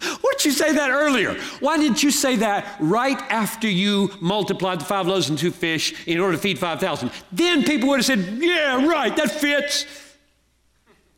Why 0.00 0.30
didn't 0.32 0.44
you 0.44 0.50
say 0.52 0.72
that 0.72 0.90
earlier? 0.90 1.34
Why 1.60 1.76
didn't 1.76 2.02
you 2.02 2.10
say 2.10 2.36
that 2.36 2.76
right 2.80 3.20
after 3.30 3.68
you 3.68 4.10
multiplied 4.20 4.80
the 4.80 4.84
five 4.84 5.06
loaves 5.06 5.28
and 5.28 5.38
two 5.38 5.50
fish 5.50 6.06
in 6.06 6.18
order 6.18 6.36
to 6.36 6.42
feed 6.42 6.58
5,000? 6.58 7.10
Then 7.32 7.64
people 7.64 7.88
would 7.90 7.98
have 7.98 8.06
said, 8.06 8.38
Yeah, 8.40 8.86
right, 8.86 9.14
that 9.16 9.30
fits. 9.30 9.86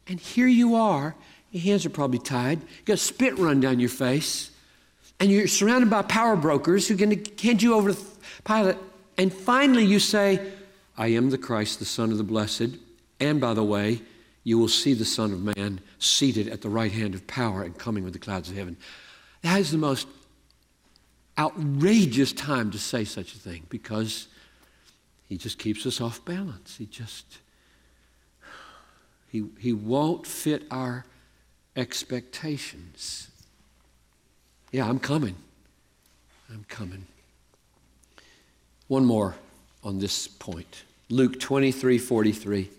And 0.09 0.19
here 0.19 0.47
you 0.47 0.75
are. 0.75 1.15
Your 1.51 1.63
hands 1.63 1.87
are 1.87 1.91
probably 1.91 2.19
tied. 2.19 2.61
You 2.61 2.85
got 2.85 2.99
spit 2.99 3.39
run 3.39 3.61
down 3.61 3.81
your 3.81 3.89
face. 3.89 4.51
And 5.21 5.31
you're 5.31 5.49
surrounded 5.49 5.91
by 5.91 6.03
power 6.03 6.37
brokers 6.37 6.89
who 6.89 6.95
are 6.95 6.99
going 6.99 7.23
to 7.23 7.47
hand 7.47 7.63
you 7.63 7.75
over 7.75 7.93
to 7.93 7.99
Pilate. 8.45 8.77
And 9.17 9.33
finally 9.33 9.85
you 9.85 9.99
say, 9.99 10.53
I 10.97 11.09
am 11.09 11.31
the 11.31 11.39
Christ, 11.39 11.79
the 11.79 11.85
Son 11.85 12.13
of 12.13 12.19
the 12.19 12.25
Blessed. 12.25 12.77
And 13.21 13.41
by 13.41 13.55
the 13.55 13.65
way, 13.65 14.01
you 14.45 14.59
will 14.59 14.69
see 14.69 14.95
the 14.95 15.05
Son 15.05 15.33
of 15.33 15.43
Man 15.57 15.81
seated 15.99 16.49
at 16.49 16.63
the 16.63 16.69
right 16.69 16.93
hand 16.93 17.15
of 17.15 17.27
power 17.27 17.63
and 17.63 17.77
coming 17.77 18.05
with 18.05 18.13
the 18.13 18.19
clouds 18.19 18.49
of 18.49 18.57
heaven. 18.57 18.77
That 19.43 19.61
is 19.61 19.71
the 19.71 19.79
most 19.79 20.07
outrageous 21.37 22.33
time 22.33 22.71
to 22.71 22.79
say 22.79 23.05
such 23.05 23.35
a 23.35 23.39
thing 23.39 23.65
because 23.69 24.29
he 25.29 25.37
just 25.37 25.59
keeps 25.59 25.87
us 25.87 26.01
off 26.01 26.25
balance. 26.25 26.77
He 26.77 26.87
just, 26.87 27.39
he, 29.31 29.45
he 29.59 29.73
won't 29.73 30.27
fit 30.27 30.65
our 30.71 31.05
expectations. 31.77 33.29
Yeah, 34.73 34.89
I'm 34.89 34.99
coming. 34.99 35.37
I'm 36.51 36.65
coming. 36.69 37.07
One 38.89 39.05
more 39.05 39.37
on 39.85 39.99
this 39.99 40.27
point. 40.27 40.85
Luke 41.11 41.39
23 41.41 41.99
43, 41.99 42.71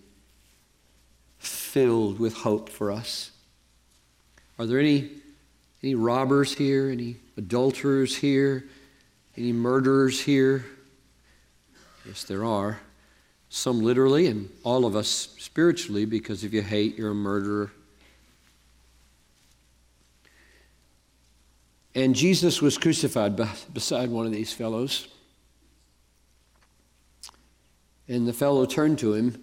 filled 1.38 2.18
with 2.18 2.34
hope 2.34 2.68
for 2.68 2.90
us. 2.92 3.30
Are 4.58 4.66
there 4.66 4.78
any, 4.78 5.10
any 5.82 5.94
robbers 5.94 6.54
here, 6.54 6.90
any 6.90 7.16
adulterers 7.36 8.16
here, 8.16 8.64
any 9.36 9.52
murderers 9.52 10.20
here? 10.20 10.64
Yes, 12.06 12.24
there 12.24 12.44
are. 12.44 12.80
Some 13.50 13.80
literally, 13.80 14.28
and 14.28 14.48
all 14.62 14.86
of 14.86 14.94
us 14.94 15.34
spiritually, 15.38 16.04
because 16.04 16.44
if 16.44 16.52
you 16.52 16.62
hate, 16.62 16.96
you're 16.96 17.10
a 17.10 17.14
murderer. 17.14 17.72
And 21.96 22.14
Jesus 22.14 22.62
was 22.62 22.78
crucified 22.78 23.36
beside 23.74 24.08
one 24.08 24.24
of 24.24 24.30
these 24.30 24.52
fellows. 24.52 25.08
And 28.06 28.26
the 28.26 28.32
fellow 28.32 28.64
turned 28.66 29.00
to 29.00 29.14
him. 29.14 29.42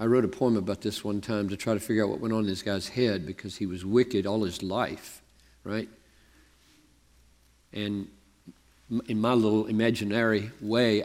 I 0.00 0.06
wrote 0.06 0.24
a 0.24 0.28
poem 0.28 0.56
about 0.56 0.80
this 0.80 1.04
one 1.04 1.20
time 1.20 1.48
to 1.50 1.56
try 1.56 1.74
to 1.74 1.80
figure 1.80 2.02
out 2.02 2.10
what 2.10 2.20
went 2.20 2.34
on 2.34 2.40
in 2.40 2.46
this 2.46 2.62
guy's 2.62 2.88
head 2.88 3.26
because 3.26 3.56
he 3.56 3.66
was 3.66 3.84
wicked 3.84 4.26
all 4.26 4.42
his 4.42 4.60
life, 4.60 5.22
right? 5.62 5.88
And 7.72 8.08
in 9.06 9.20
my 9.20 9.34
little 9.34 9.66
imaginary 9.66 10.50
way, 10.60 11.04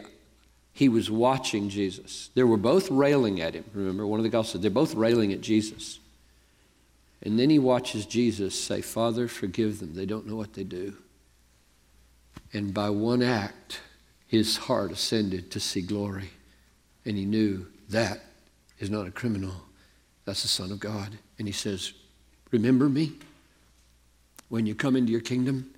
he 0.76 0.90
was 0.90 1.10
watching 1.10 1.70
Jesus. 1.70 2.28
They 2.34 2.42
were 2.42 2.58
both 2.58 2.90
railing 2.90 3.40
at 3.40 3.54
him. 3.54 3.64
Remember, 3.72 4.06
one 4.06 4.20
of 4.20 4.24
the 4.24 4.28
guys 4.28 4.50
said 4.50 4.60
they're 4.60 4.70
both 4.70 4.94
railing 4.94 5.32
at 5.32 5.40
Jesus. 5.40 6.00
And 7.22 7.38
then 7.38 7.48
he 7.48 7.58
watches 7.58 8.04
Jesus 8.04 8.60
say, 8.62 8.82
Father, 8.82 9.26
forgive 9.26 9.80
them. 9.80 9.94
They 9.94 10.04
don't 10.04 10.26
know 10.26 10.36
what 10.36 10.52
they 10.52 10.64
do. 10.64 10.94
And 12.52 12.74
by 12.74 12.90
one 12.90 13.22
act, 13.22 13.80
his 14.26 14.58
heart 14.58 14.92
ascended 14.92 15.50
to 15.52 15.60
see 15.60 15.80
glory. 15.80 16.28
And 17.06 17.16
he 17.16 17.24
knew 17.24 17.66
that 17.88 18.20
is 18.78 18.90
not 18.90 19.06
a 19.06 19.10
criminal, 19.10 19.54
that's 20.26 20.42
the 20.42 20.48
Son 20.48 20.70
of 20.70 20.78
God. 20.78 21.16
And 21.38 21.48
he 21.48 21.52
says, 21.52 21.94
Remember 22.50 22.90
me 22.90 23.14
when 24.50 24.66
you 24.66 24.74
come 24.74 24.94
into 24.94 25.10
your 25.10 25.22
kingdom? 25.22 25.72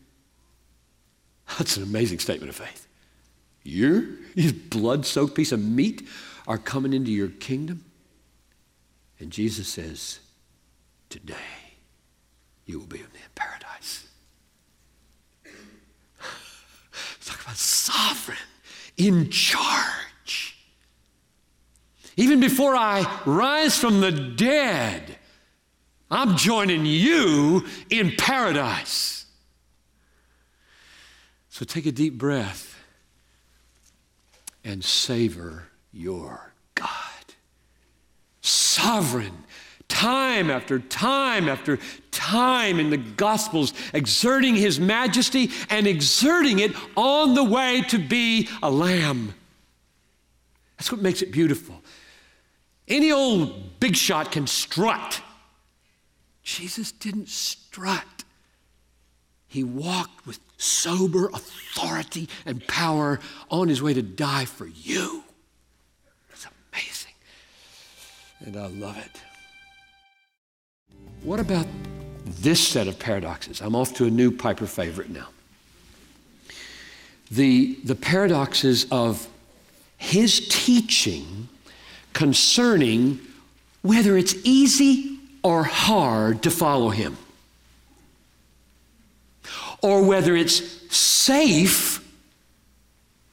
That's 1.56 1.76
an 1.76 1.84
amazing 1.84 2.18
statement 2.18 2.50
of 2.50 2.56
faith. 2.56 2.87
You, 3.68 4.16
you 4.34 4.54
blood 4.54 5.04
soaked 5.04 5.34
piece 5.34 5.52
of 5.52 5.62
meat, 5.62 6.08
are 6.46 6.56
coming 6.56 6.94
into 6.94 7.10
your 7.10 7.28
kingdom? 7.28 7.84
And 9.20 9.30
Jesus 9.30 9.68
says, 9.68 10.20
Today 11.10 11.34
you 12.64 12.78
will 12.78 12.86
be 12.86 13.00
in 13.00 13.06
paradise. 13.34 14.06
Talk 17.24 17.42
about 17.42 17.56
sovereign, 17.56 18.38
in 18.96 19.28
charge. 19.28 20.56
Even 22.16 22.40
before 22.40 22.74
I 22.74 23.20
rise 23.26 23.78
from 23.78 24.00
the 24.00 24.10
dead, 24.10 25.18
I'm 26.10 26.38
joining 26.38 26.86
you 26.86 27.66
in 27.90 28.14
paradise. 28.16 29.26
So 31.50 31.66
take 31.66 31.84
a 31.84 31.92
deep 31.92 32.16
breath 32.16 32.77
and 34.68 34.84
savor 34.84 35.64
your 35.92 36.52
God. 36.74 36.90
Sovereign, 38.42 39.44
time 39.88 40.50
after 40.50 40.78
time 40.78 41.48
after 41.48 41.78
time 42.10 42.78
in 42.78 42.90
the 42.90 42.98
Gospels, 42.98 43.72
exerting 43.94 44.54
his 44.54 44.78
majesty 44.78 45.50
and 45.70 45.86
exerting 45.86 46.58
it 46.58 46.72
on 46.96 47.34
the 47.34 47.42
way 47.42 47.82
to 47.88 47.98
be 47.98 48.48
a 48.62 48.70
lamb. 48.70 49.34
That's 50.76 50.92
what 50.92 51.00
makes 51.00 51.22
it 51.22 51.32
beautiful. 51.32 51.82
Any 52.86 53.10
old 53.10 53.80
big 53.80 53.96
shot 53.96 54.32
can 54.32 54.46
strut. 54.46 55.22
Jesus 56.42 56.92
didn't 56.92 57.28
strut. 57.28 58.24
He 59.46 59.64
walked 59.64 60.26
with 60.26 60.40
sober 60.58 61.28
authority 61.28 62.28
and 62.44 62.66
power 62.66 63.20
on 63.50 63.68
his 63.68 63.80
way 63.80 63.94
to 63.94 64.02
die 64.02 64.44
for 64.44 64.66
you. 64.66 65.24
It's 66.30 66.46
amazing. 66.72 67.12
And 68.40 68.56
I 68.56 68.66
love 68.66 68.98
it. 68.98 69.22
What 71.22 71.40
about 71.40 71.66
this 72.24 72.66
set 72.66 72.86
of 72.86 72.98
paradoxes? 72.98 73.60
I'm 73.60 73.74
off 73.74 73.94
to 73.94 74.04
a 74.04 74.10
new 74.10 74.30
Piper 74.30 74.66
favorite 74.66 75.10
now. 75.10 75.28
The, 77.30 77.74
the 77.84 77.94
paradoxes 77.94 78.86
of 78.90 79.26
his 79.96 80.48
teaching 80.48 81.48
concerning 82.12 83.20
whether 83.82 84.16
it's 84.16 84.34
easy 84.44 85.18
or 85.42 85.64
hard 85.64 86.42
to 86.42 86.50
follow 86.50 86.90
him, 86.90 87.16
or 89.82 90.02
whether 90.02 90.36
it's 90.36 90.94
safe 90.94 92.04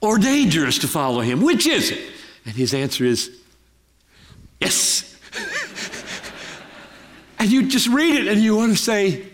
or 0.02 0.18
dangerous 0.18 0.80
to 0.80 0.88
follow 0.88 1.22
him. 1.22 1.42
Which 1.42 1.66
is 1.66 1.92
it? 1.92 2.00
And 2.46 2.56
his 2.56 2.74
answer 2.74 3.04
is 3.04 3.36
yes. 4.60 5.18
and 7.40 7.52
you 7.52 7.68
just 7.68 7.88
read 7.88 8.16
it 8.16 8.28
and 8.28 8.42
you 8.42 8.56
want 8.56 8.72
to 8.72 8.78
say, 8.78 9.26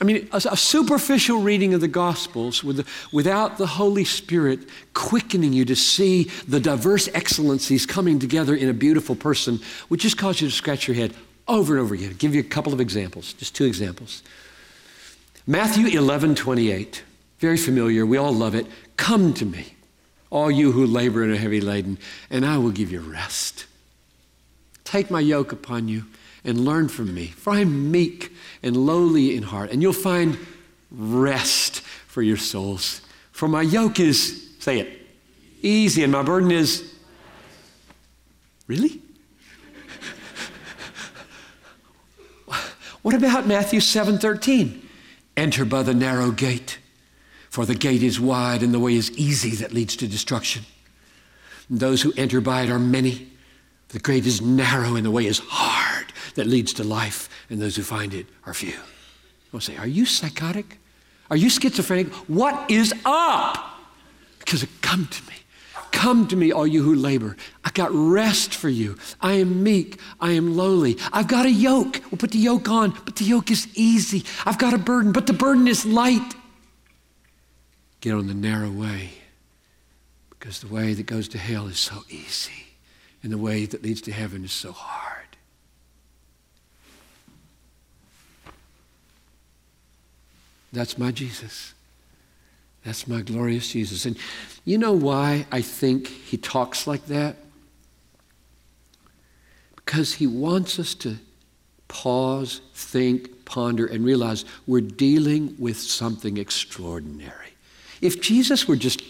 I 0.00 0.04
mean, 0.04 0.28
a, 0.32 0.40
a 0.50 0.56
superficial 0.56 1.40
reading 1.40 1.74
of 1.74 1.80
the 1.80 1.88
Gospels 1.88 2.62
with 2.62 2.78
the, 2.78 2.86
without 3.12 3.58
the 3.58 3.66
Holy 3.66 4.04
Spirit 4.04 4.68
quickening 4.94 5.52
you 5.52 5.64
to 5.64 5.76
see 5.76 6.24
the 6.46 6.60
diverse 6.60 7.08
excellencies 7.14 7.86
coming 7.86 8.18
together 8.18 8.54
in 8.54 8.68
a 8.68 8.74
beautiful 8.74 9.16
person 9.16 9.60
would 9.88 10.00
just 10.00 10.16
cause 10.16 10.40
you 10.40 10.48
to 10.48 10.54
scratch 10.54 10.86
your 10.86 10.96
head 10.96 11.14
over 11.46 11.74
and 11.74 11.82
over 11.82 11.94
again. 11.94 12.10
I'll 12.10 12.16
give 12.16 12.34
you 12.34 12.40
a 12.40 12.44
couple 12.44 12.72
of 12.72 12.80
examples, 12.80 13.32
just 13.32 13.56
two 13.56 13.64
examples. 13.64 14.22
Matthew 15.48 15.86
11, 15.86 16.34
28. 16.34 17.02
Very 17.38 17.56
familiar. 17.56 18.04
We 18.04 18.18
all 18.18 18.34
love 18.34 18.54
it. 18.54 18.66
Come 18.98 19.32
to 19.32 19.46
me, 19.46 19.68
all 20.28 20.50
you 20.50 20.72
who 20.72 20.84
labor 20.84 21.22
and 21.22 21.32
are 21.32 21.36
heavy 21.36 21.62
laden, 21.62 21.96
and 22.28 22.44
I 22.44 22.58
will 22.58 22.70
give 22.70 22.92
you 22.92 23.00
rest. 23.00 23.64
Take 24.84 25.10
my 25.10 25.20
yoke 25.20 25.50
upon 25.50 25.88
you 25.88 26.04
and 26.44 26.66
learn 26.66 26.90
from 26.90 27.14
me, 27.14 27.28
for 27.28 27.54
I 27.54 27.60
am 27.60 27.90
meek 27.90 28.30
and 28.62 28.76
lowly 28.76 29.34
in 29.34 29.42
heart, 29.42 29.70
and 29.70 29.80
you'll 29.80 29.94
find 29.94 30.36
rest 30.90 31.80
for 31.80 32.20
your 32.20 32.36
souls. 32.36 33.00
For 33.32 33.48
my 33.48 33.62
yoke 33.62 34.00
is, 34.00 34.50
say 34.58 34.80
it, 34.80 35.00
easy, 35.62 36.02
and 36.02 36.12
my 36.12 36.22
burden 36.22 36.50
is. 36.50 36.94
Really? 38.66 39.00
what 43.00 43.14
about 43.14 43.46
Matthew 43.46 43.80
7:13? 43.80 44.82
Enter 45.38 45.64
by 45.64 45.84
the 45.84 45.94
narrow 45.94 46.32
gate, 46.32 46.80
for 47.48 47.64
the 47.64 47.76
gate 47.76 48.02
is 48.02 48.18
wide 48.18 48.60
and 48.60 48.74
the 48.74 48.80
way 48.80 48.96
is 48.96 49.12
easy 49.12 49.50
that 49.50 49.72
leads 49.72 49.94
to 49.94 50.08
destruction. 50.08 50.64
And 51.68 51.78
those 51.78 52.02
who 52.02 52.12
enter 52.16 52.40
by 52.40 52.62
it 52.62 52.70
are 52.70 52.78
many. 52.80 53.30
The 53.90 54.00
gate 54.00 54.26
is 54.26 54.42
narrow 54.42 54.96
and 54.96 55.06
the 55.06 55.12
way 55.12 55.26
is 55.26 55.38
hard 55.38 56.12
that 56.34 56.48
leads 56.48 56.72
to 56.74 56.84
life, 56.84 57.28
and 57.48 57.60
those 57.60 57.76
who 57.76 57.82
find 57.82 58.14
it 58.14 58.26
are 58.46 58.52
few. 58.52 58.74
I'll 59.54 59.60
say, 59.60 59.76
Are 59.76 59.86
you 59.86 60.06
psychotic? 60.06 60.80
Are 61.30 61.36
you 61.36 61.50
schizophrenic? 61.50 62.12
What 62.26 62.68
is 62.68 62.92
up? 63.04 63.78
Because 64.40 64.64
it 64.64 64.70
come 64.82 65.06
to 65.06 65.22
me. 65.28 65.34
Come 65.92 66.28
to 66.28 66.36
me, 66.36 66.52
all 66.52 66.66
you 66.66 66.82
who 66.82 66.94
labor. 66.94 67.36
I've 67.64 67.74
got 67.74 67.90
rest 67.92 68.54
for 68.54 68.68
you. 68.68 68.96
I 69.20 69.34
am 69.34 69.62
meek. 69.62 70.00
I 70.20 70.32
am 70.32 70.56
lowly. 70.56 70.96
I've 71.12 71.28
got 71.28 71.46
a 71.46 71.50
yoke. 71.50 72.00
We'll 72.10 72.18
put 72.18 72.30
the 72.30 72.38
yoke 72.38 72.68
on, 72.68 72.94
but 73.04 73.16
the 73.16 73.24
yoke 73.24 73.50
is 73.50 73.68
easy. 73.74 74.24
I've 74.46 74.58
got 74.58 74.74
a 74.74 74.78
burden, 74.78 75.12
but 75.12 75.26
the 75.26 75.32
burden 75.32 75.66
is 75.68 75.84
light. 75.84 76.34
Get 78.00 78.14
on 78.14 78.26
the 78.26 78.34
narrow 78.34 78.70
way 78.70 79.10
because 80.30 80.60
the 80.60 80.68
way 80.68 80.94
that 80.94 81.06
goes 81.06 81.28
to 81.28 81.38
hell 81.38 81.66
is 81.66 81.78
so 81.78 82.04
easy, 82.08 82.66
and 83.22 83.32
the 83.32 83.38
way 83.38 83.66
that 83.66 83.82
leads 83.82 84.00
to 84.02 84.12
heaven 84.12 84.44
is 84.44 84.52
so 84.52 84.72
hard. 84.72 85.24
That's 90.72 90.96
my 90.98 91.10
Jesus. 91.10 91.74
That's 92.88 93.06
my 93.06 93.20
glorious 93.20 93.70
Jesus. 93.70 94.06
And 94.06 94.16
you 94.64 94.78
know 94.78 94.92
why 94.92 95.44
I 95.52 95.60
think 95.60 96.06
he 96.06 96.38
talks 96.38 96.86
like 96.86 97.04
that? 97.08 97.36
Because 99.76 100.14
he 100.14 100.26
wants 100.26 100.78
us 100.78 100.94
to 100.94 101.16
pause, 101.88 102.62
think, 102.72 103.44
ponder, 103.44 103.84
and 103.84 104.06
realize 104.06 104.46
we're 104.66 104.80
dealing 104.80 105.54
with 105.58 105.76
something 105.78 106.38
extraordinary. 106.38 107.52
If 108.00 108.22
Jesus 108.22 108.66
were 108.66 108.76
just, 108.76 109.02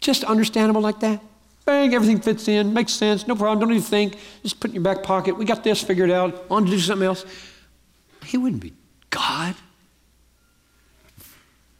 just 0.00 0.24
understandable 0.24 0.82
like 0.82 1.00
that, 1.00 1.22
bang, 1.64 1.94
everything 1.94 2.20
fits 2.20 2.48
in, 2.48 2.74
makes 2.74 2.92
sense, 2.92 3.26
no 3.26 3.34
problem, 3.34 3.60
don't 3.60 3.70
even 3.70 3.82
think, 3.82 4.18
just 4.42 4.60
put 4.60 4.72
in 4.72 4.74
your 4.74 4.84
back 4.84 5.02
pocket, 5.02 5.38
we 5.38 5.46
got 5.46 5.64
this 5.64 5.82
figured 5.82 6.10
out, 6.10 6.44
on 6.50 6.66
to 6.66 6.70
do 6.70 6.78
something 6.78 7.06
else, 7.06 7.24
he 8.26 8.36
wouldn't 8.36 8.60
be 8.60 8.74
God. 9.08 9.54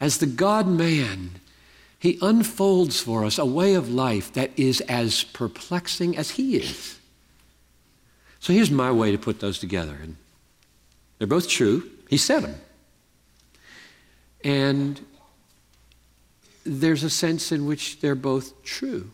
As 0.01 0.17
the 0.17 0.25
God 0.25 0.65
man, 0.67 1.29
he 2.03 2.19
unfolds 2.21 2.99
for 2.99 3.23
us 3.23 3.37
a 3.37 3.45
way 3.45 3.75
of 3.75 3.89
life 3.89 4.33
that 4.33 4.51
is 4.59 4.81
as 4.81 5.23
perplexing 5.23 6.17
as 6.17 6.31
he 6.31 6.57
is. 6.57 6.99
So 8.41 8.51
here's 8.51 8.69
my 8.69 8.91
way 8.91 9.13
to 9.13 9.17
put 9.17 9.39
those 9.39 9.57
together. 9.57 9.97
And 10.03 10.17
they're 11.17 11.29
both 11.29 11.47
true. 11.47 11.89
He 12.09 12.17
said 12.17 12.41
them. 12.41 12.55
And 14.43 14.99
there's 16.65 17.03
a 17.03 17.09
sense 17.09 17.53
in 17.53 17.65
which 17.65 18.01
they're 18.01 18.15
both 18.15 18.61
true. 18.63 19.09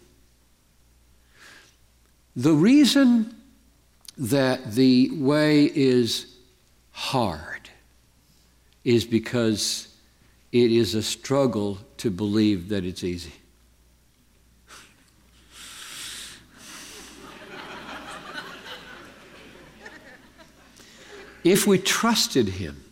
The 2.35 2.53
reason 2.53 3.35
that 4.17 4.71
the 4.73 5.11
way 5.13 5.65
is 5.65 6.35
hard 6.89 7.69
is 8.83 9.05
because 9.05 9.88
it 10.51 10.71
is 10.71 10.95
a 10.95 11.03
struggle 11.03 11.77
to 11.97 12.09
believe 12.09 12.69
that 12.69 12.83
it's 12.85 13.03
easy. 13.03 13.33
if 21.43 21.65
we 21.65 21.77
trusted 21.77 22.47
Him 22.47 22.83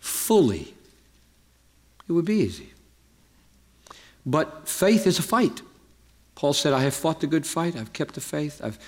fully, 0.00 0.74
it 2.08 2.12
would 2.12 2.24
be 2.24 2.36
easy. 2.36 2.72
But 4.24 4.68
faith 4.68 5.06
is 5.06 5.18
a 5.18 5.22
fight. 5.22 5.62
Paul 6.34 6.52
said, 6.52 6.72
I 6.72 6.80
have 6.80 6.94
fought 6.94 7.20
the 7.20 7.26
good 7.26 7.46
fight, 7.46 7.76
I've 7.76 7.92
kept 7.92 8.14
the 8.14 8.20
faith, 8.20 8.60
I've, 8.62 8.78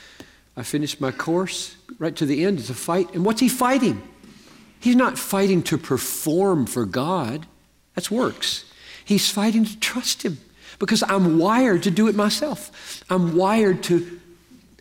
I've 0.56 0.66
finished 0.66 1.00
my 1.00 1.10
course. 1.10 1.76
Right 1.98 2.14
to 2.16 2.26
the 2.26 2.44
end, 2.44 2.60
it's 2.60 2.70
a 2.70 2.74
fight. 2.74 3.12
And 3.14 3.24
what's 3.24 3.40
he 3.40 3.48
fighting? 3.48 4.02
He's 4.78 4.96
not 4.96 5.18
fighting 5.18 5.62
to 5.64 5.76
perform 5.76 6.66
for 6.66 6.84
God. 6.84 7.46
That's 8.00 8.10
works. 8.10 8.64
He's 9.04 9.28
fighting 9.28 9.66
to 9.66 9.78
trust 9.78 10.22
Him 10.22 10.38
because 10.78 11.04
I'm 11.06 11.38
wired 11.38 11.82
to 11.82 11.90
do 11.90 12.08
it 12.08 12.14
myself. 12.14 13.04
I'm 13.10 13.36
wired 13.36 13.82
to, 13.84 14.18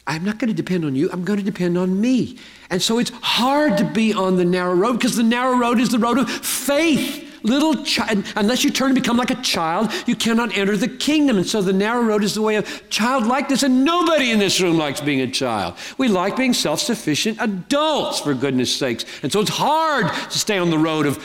I'm 0.08 0.24
not 0.24 0.40
going 0.40 0.48
to 0.48 0.54
depend 0.54 0.86
on 0.86 0.96
you, 0.96 1.10
I'm 1.12 1.26
going 1.26 1.38
to 1.38 1.44
depend 1.44 1.78
on 1.78 2.00
me. 2.00 2.38
And 2.70 2.82
so 2.82 2.98
it's 2.98 3.10
hard 3.22 3.78
to 3.80 3.84
be 3.84 4.14
on 4.14 4.38
the 4.38 4.46
narrow 4.46 4.74
road 4.74 4.94
because 4.94 5.18
the 5.18 5.24
narrow 5.24 5.58
road 5.58 5.82
is 5.82 5.90
the 5.90 6.00
road 6.00 6.18
of 6.18 6.30
faith. 6.30 7.26
Little 7.44 7.84
child, 7.84 8.24
unless 8.38 8.64
you 8.64 8.72
turn 8.72 8.92
and 8.92 8.96
become 8.96 9.18
like 9.18 9.32
a 9.32 9.42
child, 9.42 9.92
you 10.08 10.16
cannot 10.16 10.58
enter 10.58 10.78
the 10.78 10.88
kingdom. 10.88 11.36
And 11.36 11.46
so 11.46 11.62
the 11.62 11.74
narrow 11.74 12.04
road 12.04 12.24
is 12.24 12.36
the 12.36 12.42
way 12.42 12.56
of 12.56 12.90
childlikeness, 12.90 13.64
and 13.64 13.84
nobody 13.84 14.32
in 14.32 14.40
this 14.40 14.62
room 14.62 14.78
likes 14.78 15.02
being 15.02 15.20
a 15.20 15.28
child. 15.28 15.76
We 15.98 16.08
like 16.08 16.38
being 16.38 16.54
self 16.54 16.80
sufficient 16.80 17.38
adults, 17.42 18.22
for 18.22 18.34
goodness 18.34 18.74
sakes. 18.74 19.04
And 19.24 19.32
so 19.32 19.42
it's 19.42 19.50
hard 19.50 20.08
to 20.08 20.38
stay 20.40 20.58
on 20.58 20.70
the 20.70 20.78
road 20.78 21.06
of 21.06 21.18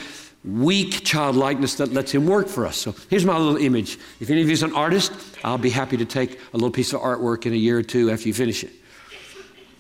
weak 0.45 1.05
childlikeness 1.05 1.77
that 1.77 1.93
lets 1.93 2.13
him 2.13 2.27
work 2.27 2.49
for 2.49 2.67
us. 2.67 2.77
So 2.77 2.95
here's 3.09 3.25
my 3.25 3.37
little 3.37 3.57
image. 3.57 3.99
If 4.21 4.31
any 4.31 4.43
of 4.43 4.47
you 4.47 4.53
is 4.53 4.63
an 4.63 4.75
artist, 4.75 5.13
I'll 5.43 5.59
be 5.59 5.71
happy 5.71 5.97
to 5.97 6.05
take 6.05 6.39
a 6.53 6.57
little 6.57 6.71
piece 6.71 6.93
of 6.93 7.01
artwork 7.01 7.47
in 7.47 7.53
a 7.53 7.57
year 7.57 7.79
or 7.79 7.83
two 7.83 8.11
after 8.11 8.29
you 8.29 8.35
finish 8.35 8.63
it. 8.63 8.73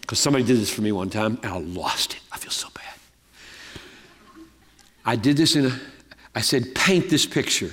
Because 0.00 0.18
somebody 0.18 0.44
did 0.44 0.58
this 0.58 0.72
for 0.72 0.82
me 0.82 0.92
one 0.92 1.10
time 1.10 1.38
and 1.42 1.52
I 1.52 1.58
lost 1.58 2.14
it. 2.14 2.20
I 2.32 2.38
feel 2.38 2.50
so 2.50 2.68
bad. 2.74 2.84
I 5.04 5.16
did 5.16 5.36
this 5.36 5.54
in 5.54 5.66
a, 5.66 5.80
I 6.34 6.40
said, 6.40 6.74
paint 6.74 7.10
this 7.10 7.26
picture. 7.26 7.70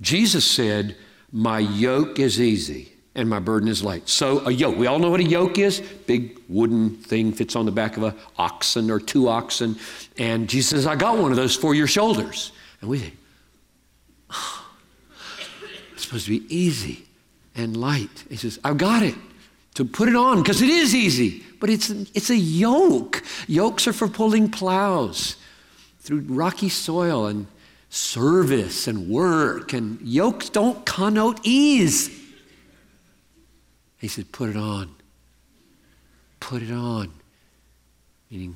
Jesus 0.00 0.44
said, 0.44 0.96
My 1.30 1.60
yoke 1.60 2.18
is 2.18 2.40
easy 2.40 2.95
and 3.16 3.28
my 3.28 3.40
burden 3.40 3.68
is 3.68 3.82
light. 3.82 4.08
So, 4.08 4.46
a 4.46 4.50
yoke, 4.50 4.76
we 4.76 4.86
all 4.86 4.98
know 4.98 5.10
what 5.10 5.20
a 5.20 5.24
yoke 5.24 5.58
is 5.58 5.80
big 6.06 6.38
wooden 6.48 6.90
thing 6.90 7.32
fits 7.32 7.56
on 7.56 7.64
the 7.66 7.72
back 7.72 7.96
of 7.96 8.04
an 8.04 8.14
oxen 8.36 8.90
or 8.90 9.00
two 9.00 9.28
oxen. 9.28 9.76
And 10.18 10.48
Jesus 10.48 10.70
says, 10.70 10.86
I 10.86 10.94
got 10.94 11.18
one 11.18 11.30
of 11.32 11.36
those 11.36 11.56
for 11.56 11.74
your 11.74 11.86
shoulders. 11.86 12.52
And 12.80 12.90
we 12.90 12.98
think, 12.98 13.16
oh, 14.30 14.68
it's 15.92 16.04
supposed 16.04 16.26
to 16.26 16.38
be 16.38 16.54
easy 16.54 17.06
and 17.56 17.76
light. 17.76 18.24
He 18.28 18.36
says, 18.36 18.60
I've 18.62 18.78
got 18.78 19.02
it 19.02 19.16
to 19.74 19.84
put 19.84 20.08
it 20.08 20.14
on 20.14 20.42
because 20.42 20.60
it 20.60 20.68
is 20.68 20.94
easy, 20.94 21.42
but 21.58 21.70
it's, 21.70 21.90
it's 21.90 22.30
a 22.30 22.36
yoke. 22.36 23.22
Yokes 23.48 23.88
are 23.88 23.92
for 23.92 24.08
pulling 24.08 24.50
plows 24.50 25.36
through 26.00 26.20
rocky 26.28 26.68
soil 26.68 27.26
and 27.26 27.46
service 27.88 28.86
and 28.86 29.08
work, 29.08 29.72
and 29.72 30.00
yokes 30.02 30.50
don't 30.50 30.84
connote 30.84 31.40
ease. 31.42 32.25
He 34.06 34.08
said, 34.08 34.30
Put 34.30 34.50
it 34.50 34.56
on. 34.56 34.94
Put 36.38 36.62
it 36.62 36.70
on. 36.70 37.10
Meaning 38.30 38.54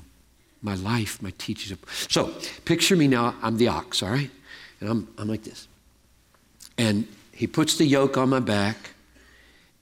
my 0.61 0.75
life, 0.75 1.21
my 1.21 1.33
teachings. 1.37 1.77
So 2.07 2.33
picture 2.63 2.95
me 2.95 3.09
now, 3.09 3.35
I'm 3.41 3.57
the 3.57 3.67
ox, 3.67 4.01
all 4.01 4.11
right? 4.11 4.31
And 4.79 4.89
I'm, 4.89 5.13
I'm 5.17 5.27
like 5.27 5.43
this. 5.43 5.67
And 6.77 7.05
he 7.33 7.47
puts 7.47 7.77
the 7.77 7.83
yoke 7.83 8.17
on 8.17 8.29
my 8.29 8.39
back, 8.39 8.91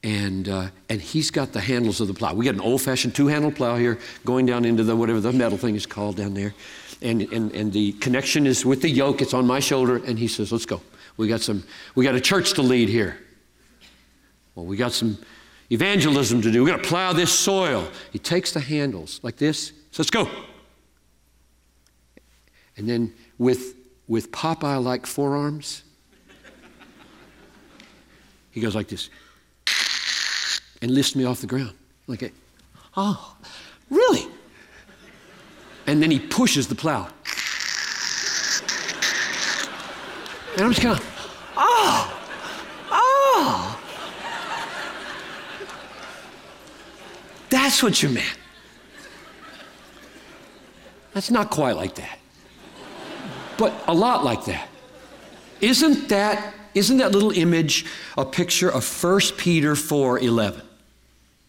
and, 0.01 0.49
uh, 0.49 0.70
and 0.89 0.99
he's 0.99 1.30
got 1.30 1.53
the 1.53 1.61
handles 1.61 2.01
of 2.01 2.07
the 2.07 2.15
plow. 2.15 2.34
We 2.34 2.45
got 2.45 2.55
an 2.55 2.61
old 2.61 2.82
fashioned 2.82 3.13
two 3.13 3.28
handle 3.28 3.51
plow 3.51 3.76
here 3.76 3.99
going 4.26 4.47
down 4.47 4.65
into 4.65 4.84
the 4.84 4.95
whatever 4.95 5.20
the 5.20 5.32
metal 5.32 5.59
thing 5.59 5.76
is 5.76 5.86
called 5.86 6.15
down 6.15 6.34
there. 6.34 6.55
And, 7.03 7.22
and, 7.32 7.53
and 7.53 7.72
the 7.72 7.91
connection 7.91 8.47
is 8.47 8.65
with 8.65 8.82
the 8.82 8.89
yoke, 8.89 9.22
it's 9.22 9.36
on 9.36 9.45
my 9.45 9.59
shoulder, 9.59 9.97
and 9.97 10.17
he 10.17 10.28
says, 10.28 10.51
Let's 10.51 10.65
go. 10.65 10.82
We 11.17 11.28
got 11.28 11.41
some, 11.41 11.63
we 11.93 12.05
got 12.05 12.15
a 12.15 12.22
church 12.22 12.53
to 12.53 12.63
lead 12.63 12.89
here. 12.89 13.20
Well, 14.55 14.65
we 14.65 14.76
got 14.76 14.93
some 14.93 15.20
evangelism 15.70 16.41
to 16.41 16.51
do. 16.51 16.63
We're 16.63 16.70
going 16.70 16.82
to 16.82 16.88
plow 16.88 17.13
this 17.13 17.32
soil. 17.32 17.88
He 18.11 18.20
takes 18.20 18.51
the 18.51 18.59
handles 18.59 19.20
like 19.24 19.38
this, 19.38 19.72
says, 19.91 20.09
Go. 20.09 20.30
And 22.78 22.88
then 22.88 23.13
with, 23.38 23.76
with 24.07 24.32
Popeye 24.32 24.82
like 24.82 25.05
forearms, 25.05 25.84
he 28.51 28.61
goes 28.61 28.74
like 28.76 28.88
this 28.88 29.09
and 30.82 30.91
lifts 30.91 31.15
me 31.15 31.26
off 31.26 31.41
the 31.41 31.47
ground. 31.47 31.74
Like, 32.07 32.34
oh, 32.95 33.36
really? 33.89 34.28
And 35.88 36.01
then 36.01 36.09
he 36.09 36.20
pushes 36.20 36.67
the 36.67 36.76
plow. 36.76 37.09
And 40.53 40.61
I'm 40.61 40.72
just 40.72 40.82
kind 40.82 40.97
of, 40.97 41.51
oh. 41.57 42.18
That's 47.49 47.81
what 47.81 48.01
you 48.03 48.09
meant. 48.09 48.37
That's 51.13 51.31
not 51.31 51.49
quite 51.49 51.75
like 51.75 51.95
that, 51.95 52.19
but 53.57 53.73
a 53.87 53.93
lot 53.93 54.23
like 54.23 54.45
that. 54.45 54.69
Isn't 55.59 56.07
that, 56.09 56.53
isn't 56.75 56.97
that 56.97 57.11
little 57.11 57.31
image 57.31 57.85
a 58.17 58.25
picture 58.25 58.69
of 58.69 58.85
1 59.03 59.21
Peter 59.37 59.75
4 59.75 60.19
11? 60.19 60.61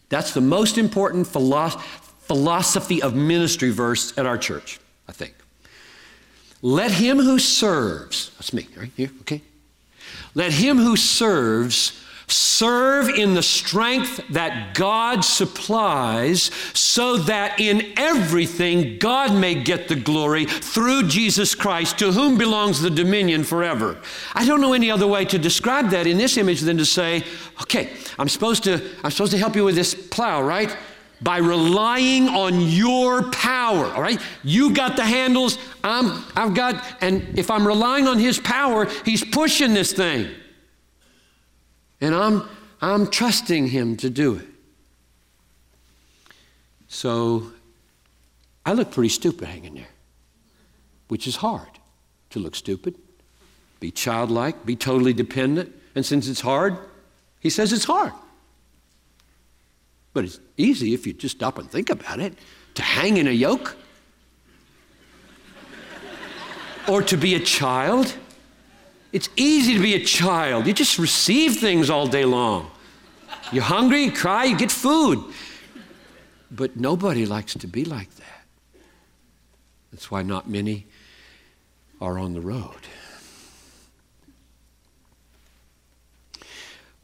That's 0.09 0.33
the 0.33 0.41
most 0.41 0.77
important 0.77 1.25
philosophy 1.27 3.01
of 3.01 3.15
ministry 3.15 3.69
verse 3.69 4.17
at 4.17 4.25
our 4.25 4.37
church, 4.37 4.79
I 5.07 5.13
think. 5.13 5.35
Let 6.61 6.91
him 6.91 7.17
who 7.17 7.39
serves, 7.39 8.31
that's 8.31 8.51
me, 8.51 8.67
right 8.75 8.91
here, 8.97 9.09
okay? 9.21 9.41
Let 10.35 10.51
him 10.51 10.77
who 10.77 10.95
serves 10.95 11.97
serve 12.27 13.09
in 13.09 13.33
the 13.33 13.43
strength 13.43 14.21
that 14.29 14.73
God 14.75 15.23
supplies, 15.23 16.51
so 16.73 17.17
that 17.17 17.59
in 17.59 17.93
everything 17.97 18.97
God 18.99 19.33
may 19.33 19.55
get 19.55 19.87
the 19.87 19.95
glory 19.95 20.45
through 20.45 21.07
Jesus 21.07 21.55
Christ, 21.55 21.99
to 21.99 22.11
whom 22.11 22.37
belongs 22.37 22.81
the 22.81 22.89
dominion 22.89 23.43
forever. 23.43 23.99
I 24.33 24.45
don't 24.45 24.61
know 24.61 24.73
any 24.73 24.91
other 24.91 25.07
way 25.07 25.25
to 25.25 25.39
describe 25.39 25.89
that 25.89 26.07
in 26.07 26.17
this 26.17 26.37
image 26.37 26.61
than 26.61 26.77
to 26.77 26.85
say, 26.85 27.23
okay, 27.61 27.93
I'm 28.17 28.29
supposed 28.29 28.63
to, 28.65 28.81
I'm 29.03 29.11
supposed 29.11 29.31
to 29.31 29.37
help 29.37 29.55
you 29.55 29.63
with 29.63 29.75
this 29.75 29.93
plow, 29.95 30.41
right? 30.41 30.75
by 31.23 31.37
relying 31.37 32.27
on 32.29 32.61
your 32.61 33.29
power. 33.29 33.85
All 33.85 34.01
right? 34.01 34.19
You 34.43 34.73
got 34.73 34.95
the 34.95 35.05
handles, 35.05 35.57
I'm, 35.83 36.23
I've 36.35 36.55
got, 36.55 36.83
and 37.01 37.37
if 37.37 37.51
I'm 37.51 37.65
relying 37.65 38.07
on 38.07 38.17
his 38.17 38.39
power, 38.39 38.85
he's 39.05 39.23
pushing 39.23 39.73
this 39.73 39.93
thing. 39.93 40.29
And 42.01 42.15
I'm, 42.15 42.43
I'm 42.81 43.07
trusting 43.07 43.67
him 43.67 43.95
to 43.97 44.09
do 44.09 44.35
it. 44.35 44.47
So 46.87 47.51
I 48.65 48.73
look 48.73 48.91
pretty 48.91 49.09
stupid 49.09 49.47
hanging 49.47 49.75
there, 49.75 49.87
which 51.07 51.27
is 51.27 51.37
hard 51.37 51.69
to 52.31 52.39
look 52.39 52.55
stupid, 52.55 52.95
be 53.79 53.91
childlike, 53.91 54.65
be 54.65 54.75
totally 54.75 55.13
dependent. 55.13 55.73
And 55.95 56.05
since 56.05 56.27
it's 56.27 56.41
hard, 56.41 56.77
he 57.39 57.49
says 57.49 57.71
it's 57.71 57.85
hard. 57.85 58.13
But 60.13 60.25
it's 60.25 60.39
easy 60.57 60.93
if 60.93 61.07
you 61.07 61.13
just 61.13 61.37
stop 61.37 61.57
and 61.57 61.69
think 61.69 61.89
about 61.89 62.19
it 62.19 62.33
to 62.75 62.81
hang 62.81 63.17
in 63.17 63.27
a 63.27 63.31
yoke 63.31 63.77
or 66.87 67.01
to 67.03 67.15
be 67.17 67.35
a 67.35 67.39
child. 67.39 68.15
It's 69.11 69.29
easy 69.35 69.73
to 69.73 69.79
be 69.81 69.93
a 69.95 70.03
child. 70.03 70.67
You 70.67 70.73
just 70.73 70.97
receive 70.97 71.57
things 71.57 71.89
all 71.89 72.07
day 72.07 72.25
long. 72.25 72.71
You're 73.51 73.63
hungry, 73.63 74.03
you 74.03 74.11
cry, 74.11 74.45
you 74.45 74.57
get 74.57 74.71
food. 74.71 75.23
But 76.49 76.77
nobody 76.77 77.25
likes 77.25 77.53
to 77.53 77.67
be 77.67 77.85
like 77.85 78.13
that. 78.15 78.45
That's 79.91 80.09
why 80.09 80.21
not 80.21 80.49
many 80.49 80.85
are 81.99 82.17
on 82.17 82.33
the 82.33 82.41
road. 82.41 82.87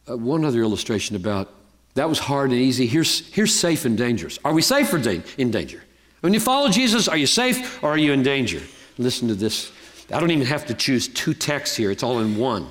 Uh, 0.09 0.17
one 0.17 0.45
other 0.45 0.61
illustration 0.61 1.15
about 1.15 1.53
that 1.95 2.07
was 2.07 2.19
hard 2.19 2.51
and 2.51 2.59
easy. 2.59 2.87
Here's, 2.87 3.27
here's 3.33 3.53
safe 3.53 3.83
and 3.83 3.97
dangerous. 3.97 4.39
Are 4.45 4.53
we 4.53 4.61
safe 4.61 4.93
or 4.93 4.99
da- 4.99 5.21
in 5.37 5.51
danger? 5.51 5.83
When 6.21 6.33
you 6.33 6.39
follow 6.39 6.69
Jesus, 6.69 7.07
are 7.07 7.17
you 7.17 7.27
safe 7.27 7.83
or 7.83 7.91
are 7.91 7.97
you 7.97 8.13
in 8.13 8.23
danger? 8.23 8.61
Listen 8.97 9.27
to 9.27 9.35
this. 9.35 9.71
I 10.11 10.19
don't 10.19 10.31
even 10.31 10.47
have 10.47 10.65
to 10.67 10.73
choose 10.73 11.07
two 11.07 11.33
texts 11.33 11.75
here, 11.75 11.91
it's 11.91 12.03
all 12.03 12.19
in 12.19 12.37
one. 12.37 12.67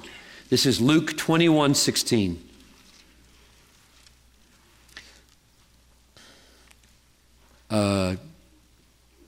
This 0.49 0.65
is 0.65 0.81
Luke 0.81 1.17
21 1.17 1.75
16. 1.75 2.43
Uh, 7.69 8.17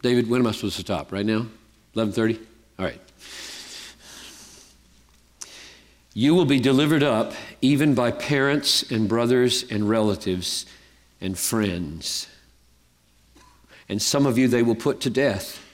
David, 0.00 0.30
when 0.30 0.40
am 0.40 0.46
I 0.46 0.52
supposed 0.52 0.76
to 0.76 0.82
stop? 0.82 1.12
Right 1.12 1.26
now? 1.26 1.46
11:30? 1.94 2.38
All 2.78 2.84
right. 2.84 3.00
You 6.14 6.34
will 6.34 6.44
be 6.44 6.60
delivered 6.60 7.02
up 7.02 7.34
even 7.60 7.94
by 7.94 8.10
parents 8.10 8.88
and 8.90 9.08
brothers 9.08 9.64
and 9.70 9.88
relatives 9.88 10.66
and 11.20 11.38
friends. 11.38 12.28
And 13.88 14.00
some 14.00 14.26
of 14.26 14.38
you 14.38 14.48
they 14.48 14.62
will 14.62 14.74
put 14.74 15.00
to 15.00 15.10
death. 15.10 15.64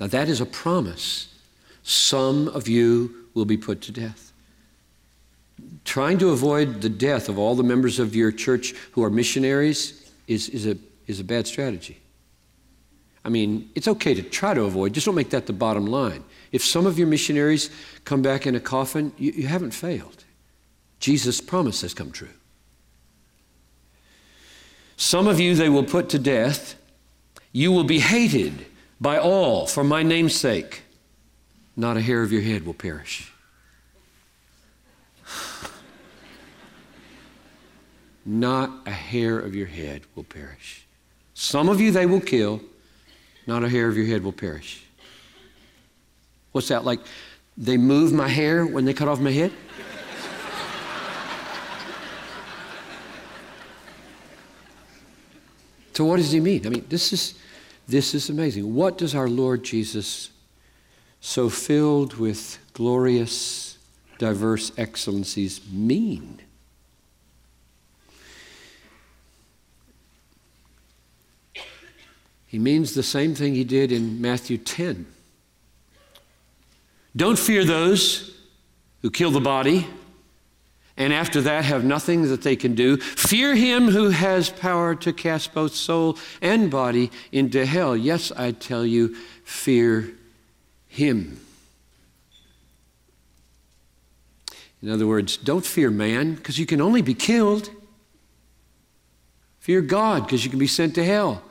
Now, 0.00 0.06
that 0.08 0.28
is 0.28 0.40
a 0.40 0.46
promise. 0.46 1.31
Some 1.92 2.48
of 2.48 2.68
you 2.68 3.14
will 3.34 3.44
be 3.44 3.58
put 3.58 3.82
to 3.82 3.92
death. 3.92 4.32
Trying 5.84 6.16
to 6.18 6.30
avoid 6.30 6.80
the 6.80 6.88
death 6.88 7.28
of 7.28 7.38
all 7.38 7.54
the 7.54 7.62
members 7.62 7.98
of 7.98 8.16
your 8.16 8.32
church 8.32 8.72
who 8.92 9.04
are 9.04 9.10
missionaries 9.10 10.10
is, 10.26 10.48
is, 10.48 10.66
a, 10.66 10.78
is 11.06 11.20
a 11.20 11.24
bad 11.24 11.46
strategy. 11.46 11.98
I 13.26 13.28
mean, 13.28 13.68
it's 13.74 13.86
okay 13.88 14.14
to 14.14 14.22
try 14.22 14.54
to 14.54 14.62
avoid, 14.62 14.94
just 14.94 15.04
don't 15.04 15.14
make 15.14 15.28
that 15.30 15.46
the 15.46 15.52
bottom 15.52 15.84
line. 15.84 16.24
If 16.50 16.64
some 16.64 16.86
of 16.86 16.98
your 16.98 17.08
missionaries 17.08 17.68
come 18.06 18.22
back 18.22 18.46
in 18.46 18.54
a 18.54 18.60
coffin, 18.60 19.12
you, 19.18 19.32
you 19.32 19.46
haven't 19.46 19.72
failed. 19.72 20.24
Jesus' 20.98 21.42
promise 21.42 21.82
has 21.82 21.92
come 21.92 22.10
true. 22.10 22.28
Some 24.96 25.26
of 25.26 25.38
you 25.38 25.54
they 25.54 25.68
will 25.68 25.84
put 25.84 26.08
to 26.08 26.18
death. 26.18 26.74
You 27.52 27.70
will 27.70 27.84
be 27.84 27.98
hated 27.98 28.64
by 28.98 29.18
all 29.18 29.66
for 29.66 29.84
my 29.84 30.02
name's 30.02 30.34
sake. 30.34 30.84
Not 31.76 31.96
a 31.96 32.00
hair 32.00 32.22
of 32.22 32.32
your 32.32 32.42
head 32.42 32.66
will 32.66 32.74
perish. 32.74 33.32
Not 38.24 38.70
a 38.86 38.90
hair 38.90 39.38
of 39.38 39.54
your 39.54 39.66
head 39.66 40.02
will 40.14 40.24
perish. 40.24 40.86
Some 41.34 41.68
of 41.68 41.80
you 41.80 41.90
they 41.90 42.06
will 42.06 42.20
kill. 42.20 42.60
Not 43.46 43.64
a 43.64 43.68
hair 43.68 43.88
of 43.88 43.96
your 43.96 44.06
head 44.06 44.22
will 44.22 44.32
perish. 44.32 44.84
What's 46.52 46.68
that 46.68 46.84
like? 46.84 47.00
They 47.56 47.76
move 47.76 48.12
my 48.12 48.28
hair 48.28 48.64
when 48.64 48.84
they 48.84 48.94
cut 48.94 49.08
off 49.08 49.18
my 49.18 49.32
head? 49.32 49.52
so 55.92 56.04
what 56.04 56.18
does 56.18 56.30
he 56.30 56.40
mean? 56.40 56.66
I 56.66 56.70
mean, 56.70 56.86
this 56.88 57.12
is 57.12 57.34
this 57.88 58.14
is 58.14 58.30
amazing. 58.30 58.74
What 58.74 58.96
does 58.98 59.14
our 59.14 59.28
Lord 59.28 59.64
Jesus, 59.64 60.30
so 61.22 61.48
filled 61.48 62.14
with 62.14 62.58
glorious, 62.74 63.78
diverse 64.18 64.72
excellencies, 64.76 65.60
mean? 65.70 66.40
He 72.44 72.58
means 72.58 72.92
the 72.92 73.04
same 73.04 73.34
thing 73.34 73.54
he 73.54 73.64
did 73.64 73.92
in 73.92 74.20
Matthew 74.20 74.58
10. 74.58 75.06
Don't 77.14 77.38
fear 77.38 77.64
those 77.64 78.36
who 79.00 79.10
kill 79.10 79.30
the 79.30 79.40
body 79.40 79.86
and 80.96 81.12
after 81.12 81.40
that 81.40 81.64
have 81.64 81.84
nothing 81.84 82.28
that 82.28 82.42
they 82.42 82.56
can 82.56 82.74
do. 82.74 82.96
Fear 82.96 83.54
him 83.54 83.88
who 83.88 84.10
has 84.10 84.50
power 84.50 84.94
to 84.96 85.12
cast 85.12 85.54
both 85.54 85.74
soul 85.74 86.18
and 86.42 86.70
body 86.70 87.10
into 87.30 87.64
hell. 87.64 87.96
Yes, 87.96 88.32
I 88.32 88.50
tell 88.50 88.84
you, 88.84 89.14
fear 89.44 90.12
him. 90.92 91.40
In 94.82 94.90
other 94.90 95.06
words, 95.06 95.38
don't 95.38 95.64
fear 95.64 95.90
man 95.90 96.34
because 96.34 96.58
you 96.58 96.66
can 96.66 96.80
only 96.80 97.00
be 97.00 97.14
killed. 97.14 97.70
Fear 99.60 99.82
God 99.82 100.24
because 100.24 100.44
you 100.44 100.50
can 100.50 100.58
be 100.58 100.66
sent 100.66 100.94
to 100.96 101.04
hell. 101.04 101.42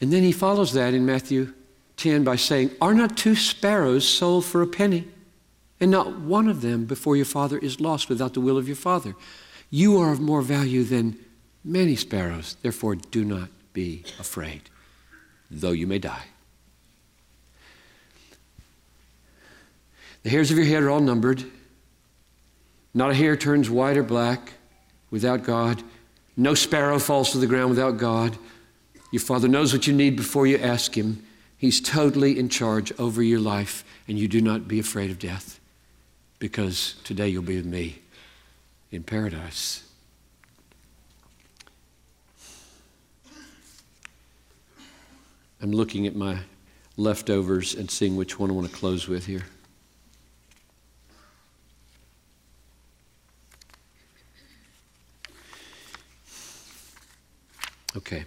And 0.00 0.12
then 0.12 0.22
he 0.22 0.32
follows 0.32 0.74
that 0.74 0.92
in 0.92 1.06
Matthew 1.06 1.54
10 1.96 2.24
by 2.24 2.36
saying, 2.36 2.72
Are 2.80 2.92
not 2.92 3.16
two 3.16 3.34
sparrows 3.34 4.06
sold 4.06 4.44
for 4.44 4.60
a 4.60 4.66
penny? 4.66 5.08
And 5.80 5.90
not 5.90 6.18
one 6.18 6.48
of 6.48 6.60
them 6.60 6.84
before 6.84 7.16
your 7.16 7.24
Father 7.24 7.58
is 7.58 7.80
lost 7.80 8.08
without 8.10 8.34
the 8.34 8.40
will 8.40 8.58
of 8.58 8.66
your 8.66 8.76
Father. 8.76 9.14
You 9.70 9.98
are 9.98 10.12
of 10.12 10.20
more 10.20 10.42
value 10.42 10.84
than 10.84 11.16
many 11.64 11.96
sparrows. 11.96 12.56
Therefore, 12.60 12.96
do 12.96 13.24
not 13.24 13.48
be 13.72 14.04
afraid, 14.18 14.62
though 15.50 15.72
you 15.72 15.86
may 15.86 15.98
die. 15.98 16.24
The 20.24 20.30
hairs 20.30 20.50
of 20.50 20.56
your 20.56 20.66
head 20.66 20.82
are 20.82 20.90
all 20.90 21.00
numbered. 21.00 21.44
Not 22.94 23.10
a 23.10 23.14
hair 23.14 23.36
turns 23.36 23.68
white 23.68 23.98
or 23.98 24.02
black 24.02 24.54
without 25.10 25.44
God. 25.44 25.82
No 26.36 26.54
sparrow 26.54 26.98
falls 26.98 27.30
to 27.32 27.38
the 27.38 27.46
ground 27.46 27.70
without 27.70 27.98
God. 27.98 28.36
Your 29.12 29.20
Father 29.20 29.48
knows 29.48 29.72
what 29.72 29.86
you 29.86 29.92
need 29.92 30.16
before 30.16 30.46
you 30.46 30.56
ask 30.58 30.96
Him. 30.96 31.24
He's 31.58 31.80
totally 31.80 32.38
in 32.38 32.48
charge 32.48 32.90
over 32.98 33.22
your 33.22 33.38
life, 33.38 33.84
and 34.08 34.18
you 34.18 34.26
do 34.26 34.40
not 34.40 34.66
be 34.66 34.80
afraid 34.80 35.10
of 35.10 35.18
death 35.18 35.60
because 36.38 36.96
today 37.04 37.28
you'll 37.28 37.42
be 37.42 37.56
with 37.56 37.66
me 37.66 38.00
in 38.90 39.02
paradise. 39.02 39.84
I'm 45.60 45.72
looking 45.72 46.06
at 46.06 46.16
my 46.16 46.38
leftovers 46.96 47.74
and 47.74 47.90
seeing 47.90 48.16
which 48.16 48.38
one 48.38 48.50
I 48.50 48.54
want 48.54 48.70
to 48.70 48.74
close 48.74 49.06
with 49.06 49.26
here. 49.26 49.44
Okay. 57.96 58.24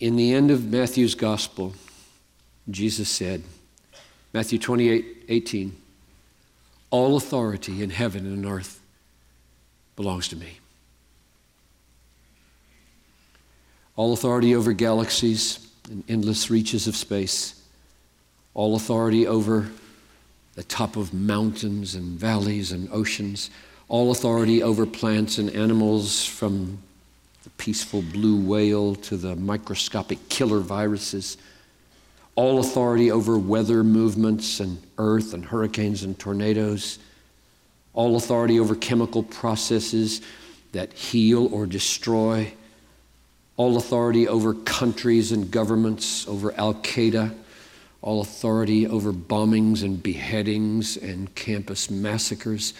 In 0.00 0.16
the 0.16 0.34
end 0.34 0.50
of 0.50 0.64
Matthew's 0.64 1.14
gospel, 1.14 1.74
Jesus 2.68 3.08
said, 3.08 3.42
Matthew 4.32 4.58
28 4.58 5.24
18, 5.28 5.76
all 6.90 7.16
authority 7.16 7.82
in 7.82 7.90
heaven 7.90 8.26
and 8.26 8.44
on 8.44 8.52
earth 8.52 8.80
belongs 9.96 10.28
to 10.28 10.36
me. 10.36 10.58
All 13.96 14.12
authority 14.12 14.54
over 14.54 14.72
galaxies 14.72 15.70
and 15.88 16.02
endless 16.08 16.50
reaches 16.50 16.88
of 16.88 16.96
space, 16.96 17.62
all 18.54 18.74
authority 18.74 19.26
over 19.26 19.70
the 20.54 20.64
top 20.64 20.96
of 20.96 21.12
mountains 21.12 21.94
and 21.94 22.18
valleys 22.18 22.72
and 22.72 22.88
oceans, 22.92 23.50
all 23.88 24.10
authority 24.10 24.62
over 24.62 24.86
plants 24.86 25.38
and 25.38 25.50
animals 25.50 26.24
from 26.24 26.78
the 27.42 27.50
peaceful 27.50 28.02
blue 28.02 28.40
whale 28.40 28.94
to 28.94 29.16
the 29.16 29.36
microscopic 29.36 30.28
killer 30.28 30.60
viruses, 30.60 31.36
all 32.36 32.58
authority 32.58 33.10
over 33.10 33.36
weather 33.38 33.84
movements 33.84 34.60
and 34.60 34.80
earth 34.98 35.34
and 35.34 35.44
hurricanes 35.44 36.02
and 36.02 36.18
tornadoes, 36.18 36.98
all 37.92 38.16
authority 38.16 38.58
over 38.58 38.74
chemical 38.74 39.22
processes 39.22 40.20
that 40.72 40.92
heal 40.92 41.52
or 41.54 41.66
destroy, 41.66 42.52
all 43.56 43.76
authority 43.76 44.26
over 44.26 44.54
countries 44.54 45.30
and 45.30 45.50
governments, 45.50 46.26
over 46.26 46.52
Al 46.54 46.74
Qaeda, 46.74 47.32
all 48.04 48.20
authority 48.20 48.86
over 48.86 49.14
bombings 49.14 49.82
and 49.82 50.02
beheadings 50.02 50.98
and 50.98 51.34
campus 51.34 51.90
massacres, 51.90 52.74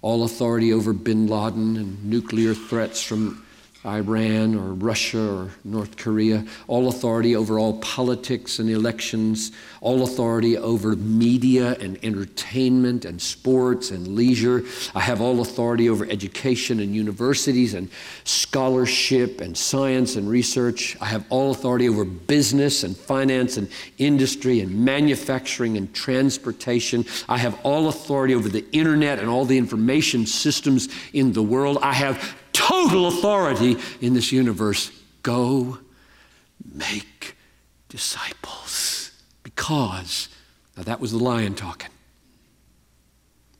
all 0.00 0.24
authority 0.24 0.72
over 0.72 0.94
bin 0.94 1.26
Laden 1.26 1.76
and 1.76 2.02
nuclear 2.02 2.54
threats 2.54 3.02
from 3.02 3.44
Iran 3.86 4.54
or 4.54 4.74
Russia 4.74 5.26
or 5.26 5.50
North 5.64 5.96
Korea, 5.96 6.44
all 6.68 6.88
authority 6.88 7.34
over 7.34 7.58
all 7.58 7.78
politics 7.80 8.58
and 8.58 8.68
elections, 8.68 9.52
all 9.80 10.02
authority 10.02 10.58
over 10.58 10.94
media 10.96 11.78
and 11.80 11.98
entertainment 12.04 13.06
and 13.06 13.22
sports 13.22 13.90
and 13.90 14.08
leisure. 14.08 14.64
I 14.94 15.00
have 15.00 15.22
all 15.22 15.40
authority 15.40 15.88
over 15.88 16.04
education 16.04 16.80
and 16.80 16.94
universities 16.94 17.72
and 17.72 17.88
scholarship 18.24 19.40
and 19.40 19.56
science 19.56 20.16
and 20.16 20.28
research. 20.28 20.98
I 21.00 21.06
have 21.06 21.24
all 21.30 21.50
authority 21.50 21.88
over 21.88 22.04
business 22.04 22.84
and 22.84 22.94
finance 22.94 23.56
and 23.56 23.70
industry 23.96 24.60
and 24.60 24.84
manufacturing 24.84 25.78
and 25.78 25.92
transportation. 25.94 27.06
I 27.30 27.38
have 27.38 27.58
all 27.62 27.88
authority 27.88 28.34
over 28.34 28.50
the 28.50 28.70
internet 28.72 29.20
and 29.20 29.30
all 29.30 29.46
the 29.46 29.56
information 29.56 30.26
systems 30.26 30.90
in 31.14 31.32
the 31.32 31.42
world. 31.42 31.78
I 31.80 31.94
have 31.94 32.36
total 32.60 33.08
authority 33.08 33.76
in 34.00 34.12
this 34.14 34.30
universe. 34.32 34.92
Go 35.22 35.78
make 36.74 37.36
disciples. 37.88 39.12
Because, 39.42 40.28
now 40.76 40.82
that 40.82 41.00
was 41.00 41.12
the 41.12 41.18
lion 41.18 41.54
talking. 41.54 41.90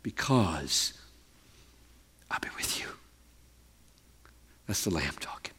Because 0.02 0.92
I'll 2.30 2.40
be 2.40 2.48
with 2.56 2.78
you. 2.78 2.86
That's 4.66 4.84
the 4.84 4.90
lamb 4.90 5.14
talking. 5.18 5.54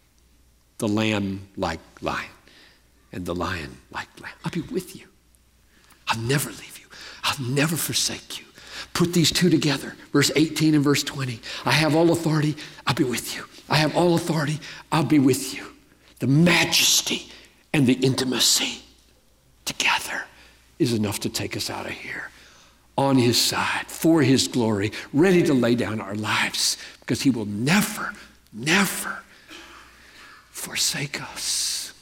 The 0.77 0.87
lamb 0.87 1.47
like 1.57 1.79
lion, 2.01 2.29
and 3.11 3.25
the 3.25 3.35
lion 3.35 3.77
like 3.91 4.07
lamb. 4.21 4.33
I'll 4.45 4.51
be 4.51 4.61
with 4.61 4.95
you. 4.95 5.07
I'll 6.07 6.21
never 6.21 6.49
leave 6.49 6.79
you. 6.79 6.87
I'll 7.23 7.41
never 7.45 7.75
forsake 7.75 8.39
you. 8.39 8.45
Put 8.93 9.13
these 9.13 9.31
two 9.31 9.49
together, 9.49 9.95
verse 10.11 10.31
18 10.35 10.75
and 10.75 10.83
verse 10.83 11.03
20. 11.03 11.39
I 11.65 11.71
have 11.71 11.95
all 11.95 12.11
authority, 12.11 12.55
I'll 12.85 12.93
be 12.93 13.03
with 13.03 13.35
you. 13.35 13.45
I 13.69 13.77
have 13.77 13.95
all 13.95 14.15
authority, 14.15 14.59
I'll 14.91 15.05
be 15.05 15.19
with 15.19 15.55
you. 15.55 15.65
The 16.19 16.27
majesty 16.27 17.31
and 17.73 17.87
the 17.87 17.93
intimacy 17.93 18.83
together 19.65 20.23
is 20.77 20.93
enough 20.93 21.19
to 21.21 21.29
take 21.29 21.55
us 21.55 21.69
out 21.69 21.85
of 21.85 21.93
here. 21.93 22.29
On 22.97 23.17
his 23.17 23.39
side, 23.39 23.85
for 23.87 24.21
his 24.21 24.47
glory, 24.47 24.91
ready 25.13 25.41
to 25.43 25.53
lay 25.53 25.75
down 25.75 26.01
our 26.01 26.15
lives 26.15 26.77
because 26.99 27.21
he 27.21 27.29
will 27.29 27.45
never, 27.45 28.13
never 28.51 29.23
forsake 30.51 31.21
us 31.21 31.93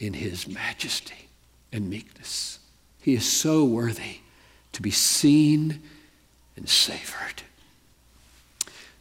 in 0.00 0.12
his 0.12 0.48
majesty 0.48 1.28
and 1.72 1.88
meekness. 1.88 2.58
He 3.00 3.14
is 3.14 3.30
so 3.30 3.64
worthy 3.64 4.18
to 4.72 4.82
be 4.82 4.90
seen 4.90 5.82
and 6.56 6.68
savored. 6.68 7.42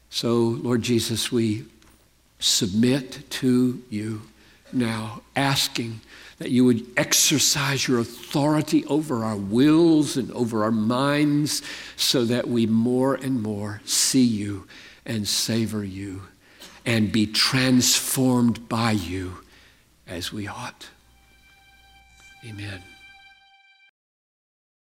So, 0.09 0.35
Lord 0.35 0.81
Jesus, 0.81 1.31
we 1.31 1.65
submit 2.39 3.29
to 3.29 3.81
you 3.89 4.21
now, 4.71 5.21
asking 5.35 6.01
that 6.39 6.49
you 6.49 6.65
would 6.65 6.85
exercise 6.97 7.87
your 7.87 7.99
authority 7.99 8.83
over 8.85 9.23
our 9.23 9.35
wills 9.35 10.17
and 10.17 10.31
over 10.31 10.63
our 10.63 10.71
minds 10.71 11.61
so 11.95 12.25
that 12.25 12.47
we 12.47 12.65
more 12.65 13.15
and 13.15 13.41
more 13.41 13.81
see 13.85 14.23
you 14.23 14.67
and 15.05 15.27
savor 15.27 15.83
you 15.83 16.23
and 16.85 17.11
be 17.11 17.25
transformed 17.25 18.67
by 18.67 18.91
you 18.91 19.37
as 20.07 20.33
we 20.33 20.47
ought. 20.47 20.89
Amen. 22.45 22.83